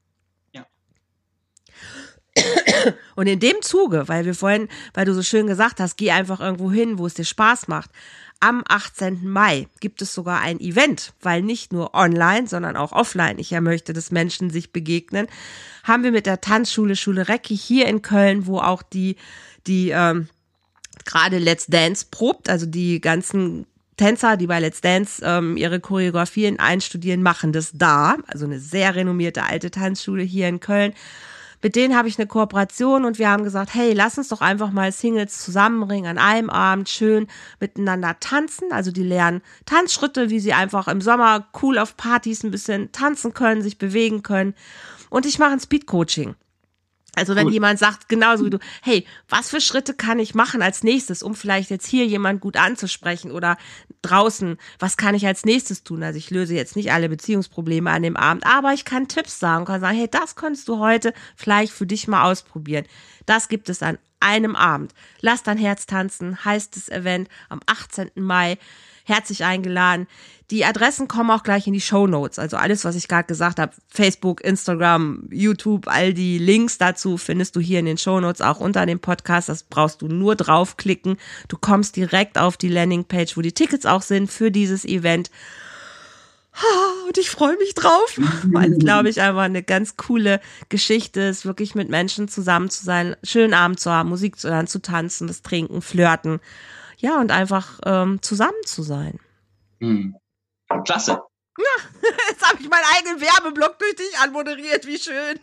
Ja. 0.53 0.65
Und 3.15 3.27
in 3.27 3.41
dem 3.41 3.61
Zuge, 3.61 4.07
weil 4.07 4.23
wir 4.23 4.33
vorhin, 4.33 4.69
weil 4.93 5.03
du 5.03 5.13
so 5.13 5.21
schön 5.21 5.45
gesagt 5.45 5.81
hast, 5.81 5.97
geh 5.97 6.11
einfach 6.11 6.39
irgendwo 6.39 6.71
hin, 6.71 6.97
wo 6.97 7.05
es 7.05 7.15
dir 7.15 7.25
Spaß 7.25 7.67
macht. 7.67 7.89
Am 8.39 8.63
18. 8.65 9.27
Mai 9.27 9.67
gibt 9.81 10.01
es 10.01 10.13
sogar 10.13 10.39
ein 10.39 10.61
Event, 10.61 11.13
weil 11.21 11.41
nicht 11.41 11.73
nur 11.73 11.93
online, 11.93 12.47
sondern 12.47 12.77
auch 12.77 12.93
offline 12.93 13.39
ich 13.39 13.51
ja 13.51 13.59
möchte, 13.59 13.91
dass 13.91 14.09
Menschen 14.09 14.49
sich 14.49 14.71
begegnen, 14.71 15.27
haben 15.83 16.03
wir 16.03 16.11
mit 16.11 16.25
der 16.25 16.39
Tanzschule 16.39 16.95
Schule 16.95 17.27
Recki 17.27 17.57
hier 17.57 17.87
in 17.87 18.01
Köln, 18.01 18.47
wo 18.47 18.59
auch 18.59 18.81
die, 18.83 19.17
die 19.67 19.89
ähm, 19.89 20.29
gerade 21.05 21.37
Let's 21.37 21.67
Dance 21.67 22.05
probt, 22.09 22.49
also 22.49 22.65
die 22.65 23.01
ganzen 23.01 23.65
Tänzer, 23.97 24.37
die 24.37 24.47
bei 24.47 24.59
Let's 24.59 24.81
Dance 24.81 25.21
ähm, 25.23 25.57
ihre 25.57 25.79
Choreografien 25.79 26.59
einstudieren, 26.59 27.21
machen 27.21 27.53
das 27.53 27.71
da. 27.73 28.17
Also 28.27 28.45
eine 28.45 28.59
sehr 28.59 28.95
renommierte 28.95 29.43
alte 29.43 29.69
Tanzschule 29.69 30.23
hier 30.23 30.47
in 30.47 30.59
Köln. 30.59 30.93
Mit 31.61 31.75
denen 31.75 31.95
habe 31.95 32.07
ich 32.07 32.17
eine 32.17 32.25
Kooperation 32.25 33.05
und 33.05 33.19
wir 33.19 33.29
haben 33.29 33.43
gesagt, 33.43 33.75
hey, 33.75 33.93
lass 33.93 34.17
uns 34.17 34.29
doch 34.29 34.41
einfach 34.41 34.71
mal 34.71 34.91
Singles 34.91 35.43
zusammenbringen, 35.43 36.09
an 36.09 36.17
einem 36.17 36.49
Abend 36.49 36.89
schön 36.89 37.27
miteinander 37.59 38.17
tanzen. 38.19 38.71
Also 38.71 38.91
die 38.91 39.03
lernen 39.03 39.41
Tanzschritte, 39.65 40.31
wie 40.31 40.39
sie 40.39 40.53
einfach 40.53 40.87
im 40.87 41.01
Sommer 41.01 41.47
cool 41.61 41.77
auf 41.77 41.97
Partys 41.97 42.43
ein 42.43 42.51
bisschen 42.51 42.91
tanzen 42.91 43.33
können, 43.35 43.61
sich 43.61 43.77
bewegen 43.77 44.23
können. 44.23 44.55
Und 45.11 45.27
ich 45.27 45.37
mache 45.37 45.51
ein 45.51 45.59
Speed-Coaching. 45.59 46.35
Also 47.15 47.35
wenn 47.35 47.47
cool. 47.47 47.53
jemand 47.53 47.77
sagt, 47.77 48.07
genauso 48.07 48.45
wie 48.45 48.49
du, 48.49 48.59
hey, 48.81 49.05
was 49.27 49.49
für 49.49 49.59
Schritte 49.59 49.93
kann 49.93 50.17
ich 50.19 50.33
machen 50.33 50.61
als 50.61 50.81
nächstes, 50.81 51.23
um 51.23 51.35
vielleicht 51.35 51.69
jetzt 51.69 51.85
hier 51.85 52.05
jemand 52.05 52.39
gut 52.39 52.55
anzusprechen 52.55 53.31
oder 53.31 53.57
draußen, 54.01 54.57
was 54.79 54.95
kann 54.95 55.13
ich 55.13 55.27
als 55.27 55.43
nächstes 55.43 55.83
tun? 55.83 56.03
Also 56.03 56.17
ich 56.17 56.29
löse 56.29 56.55
jetzt 56.55 56.77
nicht 56.77 56.93
alle 56.93 57.09
Beziehungsprobleme 57.09 57.91
an 57.91 58.03
dem 58.03 58.15
Abend, 58.15 58.45
aber 58.45 58.73
ich 58.73 58.85
kann 58.85 59.09
Tipps 59.09 59.39
sagen, 59.39 59.65
kann 59.65 59.81
sagen, 59.81 59.97
hey, 59.97 60.07
das 60.09 60.35
könntest 60.35 60.69
du 60.69 60.79
heute 60.79 61.13
vielleicht 61.35 61.73
für 61.73 61.85
dich 61.85 62.07
mal 62.07 62.23
ausprobieren. 62.23 62.85
Das 63.25 63.49
gibt 63.49 63.67
es 63.67 63.83
an 63.83 63.97
einem 64.21 64.55
Abend. 64.55 64.93
Lass 65.19 65.43
dein 65.43 65.57
Herz 65.57 65.85
tanzen, 65.87 66.45
heißt 66.45 66.77
das 66.77 66.87
Event 66.87 67.27
am 67.49 67.59
18. 67.65 68.11
Mai 68.15 68.57
herzlich 69.11 69.43
eingeladen. 69.43 70.07
Die 70.51 70.65
Adressen 70.65 71.07
kommen 71.07 71.31
auch 71.31 71.43
gleich 71.43 71.65
in 71.65 71.73
die 71.73 71.79
Show 71.79 72.07
Notes. 72.07 72.37
Also 72.37 72.57
alles, 72.57 72.83
was 72.83 72.97
ich 72.97 73.07
gerade 73.07 73.25
gesagt 73.25 73.57
habe, 73.57 73.71
Facebook, 73.87 74.41
Instagram, 74.41 75.29
YouTube, 75.31 75.87
all 75.87 76.13
die 76.13 76.39
Links 76.39 76.77
dazu 76.77 77.17
findest 77.17 77.55
du 77.55 77.61
hier 77.61 77.79
in 77.79 77.85
den 77.85 77.97
Show 77.97 78.19
Notes 78.19 78.41
auch 78.41 78.59
unter 78.59 78.85
dem 78.85 78.99
Podcast. 78.99 79.47
Das 79.47 79.63
brauchst 79.63 80.01
du 80.01 80.07
nur 80.07 80.35
draufklicken. 80.35 81.17
Du 81.47 81.57
kommst 81.57 81.95
direkt 81.95 82.37
auf 82.37 82.57
die 82.57 82.67
Landingpage, 82.67 83.37
wo 83.37 83.41
die 83.41 83.53
Tickets 83.53 83.85
auch 83.85 84.01
sind 84.01 84.29
für 84.29 84.51
dieses 84.51 84.83
Event. 84.83 85.31
Und 87.07 87.17
ich 87.17 87.29
freue 87.29 87.55
mich 87.55 87.73
drauf, 87.73 88.19
weil 88.51 88.73
es, 88.73 88.79
glaube 88.79 89.07
ich, 89.09 89.21
einfach 89.21 89.43
eine 89.43 89.63
ganz 89.63 89.95
coole 89.95 90.41
Geschichte 90.67 91.21
ist, 91.21 91.45
wirklich 91.45 91.75
mit 91.75 91.87
Menschen 91.87 92.27
zusammen 92.27 92.69
zu 92.69 92.83
sein, 92.83 93.15
schönen 93.23 93.53
Abend 93.53 93.79
zu 93.79 93.89
haben, 93.89 94.09
Musik 94.09 94.37
zu 94.37 94.49
hören, 94.49 94.67
zu 94.67 94.81
tanzen, 94.81 95.27
das 95.27 95.41
Trinken, 95.41 95.81
Flirten 95.81 96.41
ja, 97.01 97.19
und 97.19 97.31
einfach 97.31 97.79
ähm, 97.85 98.21
zusammen 98.21 98.63
zu 98.65 98.83
sein. 98.83 99.19
Hm. 99.79 100.15
Klasse. 100.85 101.19
Ja, 101.57 101.99
jetzt 102.29 102.47
habe 102.47 102.61
ich 102.61 102.69
meinen 102.69 102.85
eigenen 102.95 103.21
Werbeblock 103.21 103.77
durch 103.79 103.95
dich 103.95 104.19
anmoderiert, 104.23 104.85
wie 104.85 104.97
schön. 104.97 105.39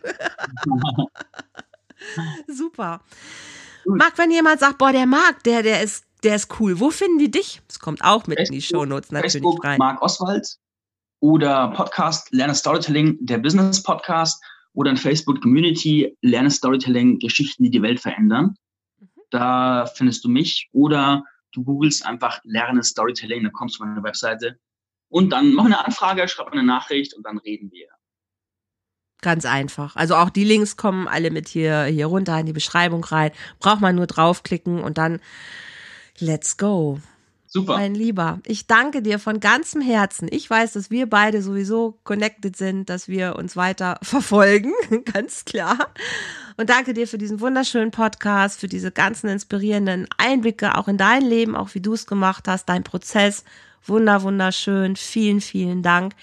Super. 2.47 3.01
Marc, 3.85 4.17
wenn 4.17 4.31
jemand 4.31 4.59
sagt, 4.59 4.77
boah, 4.77 4.91
der 4.91 5.05
Marc, 5.05 5.43
der, 5.43 5.63
der 5.63 5.83
ist, 5.83 6.05
der 6.23 6.35
ist 6.35 6.59
cool, 6.59 6.79
wo 6.79 6.89
finden 6.89 7.19
die 7.19 7.31
dich? 7.31 7.61
Das 7.67 7.79
kommt 7.79 8.03
auch 8.03 8.27
mit 8.27 8.37
Facebook, 8.37 8.53
in 8.53 8.59
die 8.59 8.65
Shownotes 8.65 9.11
natürlich 9.11 9.33
Facebook, 9.33 9.63
rein. 9.63 9.77
Marc 9.77 10.01
Oswald 10.01 10.57
oder 11.19 11.71
Podcast 11.71 12.31
Lerne 12.31 12.55
Storytelling, 12.55 13.17
der 13.19 13.37
Business 13.37 13.83
Podcast 13.83 14.41
oder 14.73 14.91
in 14.91 14.97
Facebook 14.97 15.41
Community, 15.41 16.15
lerne 16.21 16.51
Storytelling, 16.51 17.19
Geschichten, 17.19 17.63
die 17.63 17.69
die 17.69 17.81
Welt 17.81 17.99
verändern. 17.99 18.55
Mhm. 18.99 19.07
Da 19.29 19.85
findest 19.85 20.23
du 20.23 20.29
mich. 20.29 20.69
Oder 20.71 21.25
du 21.51 21.63
googelst 21.63 22.05
einfach 22.05 22.39
lerne 22.43 22.83
Storytelling, 22.83 23.43
dann 23.43 23.53
kommst 23.53 23.79
du 23.79 23.83
auf 23.83 23.89
meine 23.89 24.03
Webseite. 24.03 24.59
Und 25.09 25.31
dann 25.31 25.53
mach 25.53 25.65
eine 25.65 25.83
Anfrage, 25.83 26.27
schreib 26.27 26.51
eine 26.51 26.63
Nachricht 26.63 27.15
und 27.15 27.25
dann 27.25 27.39
reden 27.39 27.71
wir. 27.71 27.87
Ganz 29.21 29.45
einfach. 29.45 29.95
Also 29.95 30.15
auch 30.15 30.29
die 30.29 30.45
Links 30.45 30.77
kommen 30.77 31.07
alle 31.07 31.31
mit 31.31 31.49
hier, 31.49 31.83
hier 31.83 32.05
runter 32.05 32.39
in 32.39 32.45
die 32.45 32.53
Beschreibung 32.53 33.03
rein. 33.03 33.31
Braucht 33.59 33.81
man 33.81 33.95
nur 33.95 34.07
draufklicken 34.07 34.81
und 34.81 34.97
dann 34.97 35.19
let's 36.19 36.57
go. 36.57 36.99
Super. 37.51 37.77
Mein 37.77 37.95
Lieber, 37.95 38.39
ich 38.45 38.67
danke 38.67 39.01
dir 39.01 39.17
von 39.17 39.39
ganzem 39.39 39.81
Herzen. 39.81 40.27
Ich 40.31 40.47
weiß, 40.47 40.73
dass 40.73 40.91
wir 40.91 41.09
beide 41.09 41.41
sowieso 41.41 41.99
connected 42.03 42.55
sind, 42.55 42.91
dass 42.91 43.07
wir 43.07 43.37
uns 43.37 43.55
weiter 43.55 43.97
verfolgen, 44.03 44.71
ganz 45.11 45.45
klar. 45.45 45.89
Und 46.57 46.69
danke 46.69 46.93
dir 46.93 47.07
für 47.07 47.17
diesen 47.17 47.39
wunderschönen 47.41 47.89
Podcast, 47.89 48.59
für 48.59 48.67
diese 48.67 48.91
ganzen 48.91 49.29
inspirierenden 49.29 50.07
Einblicke 50.17 50.77
auch 50.77 50.87
in 50.87 50.97
dein 50.97 51.23
Leben, 51.23 51.55
auch 51.55 51.73
wie 51.73 51.81
du 51.81 51.93
es 51.93 52.05
gemacht 52.05 52.47
hast, 52.47 52.69
dein 52.69 52.83
Prozess. 52.83 53.43
Wunder, 53.83 54.21
wunderschön. 54.21 54.95
Vielen, 54.95 55.41
vielen 55.41 55.81
Dank. 55.81 56.13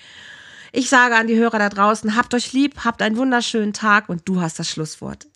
Ich 0.71 0.89
sage 0.89 1.17
an 1.17 1.27
die 1.27 1.37
Hörer 1.37 1.59
da 1.59 1.71
draußen, 1.71 2.15
habt 2.15 2.35
euch 2.35 2.53
lieb, 2.53 2.85
habt 2.85 3.03
einen 3.03 3.17
wunderschönen 3.17 3.73
Tag 3.73 4.09
und 4.09 4.29
du 4.29 4.41
hast 4.41 4.61
das 4.61 4.71
Schlusswort. 4.71 5.27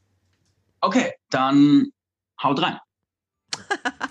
Okay, 0.82 1.14
dann 1.30 1.91
haut 2.41 2.62
rein. 2.62 2.78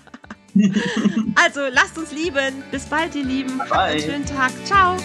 also 1.36 1.60
lasst 1.72 1.96
uns 1.98 2.12
lieben. 2.12 2.62
Bis 2.70 2.84
bald, 2.86 3.14
ihr 3.14 3.24
Lieben. 3.24 3.58
Bye. 3.58 3.68
Habt 3.68 3.72
einen 3.72 4.00
schönen 4.00 4.26
Tag. 4.26 4.52
Ciao. 4.64 4.96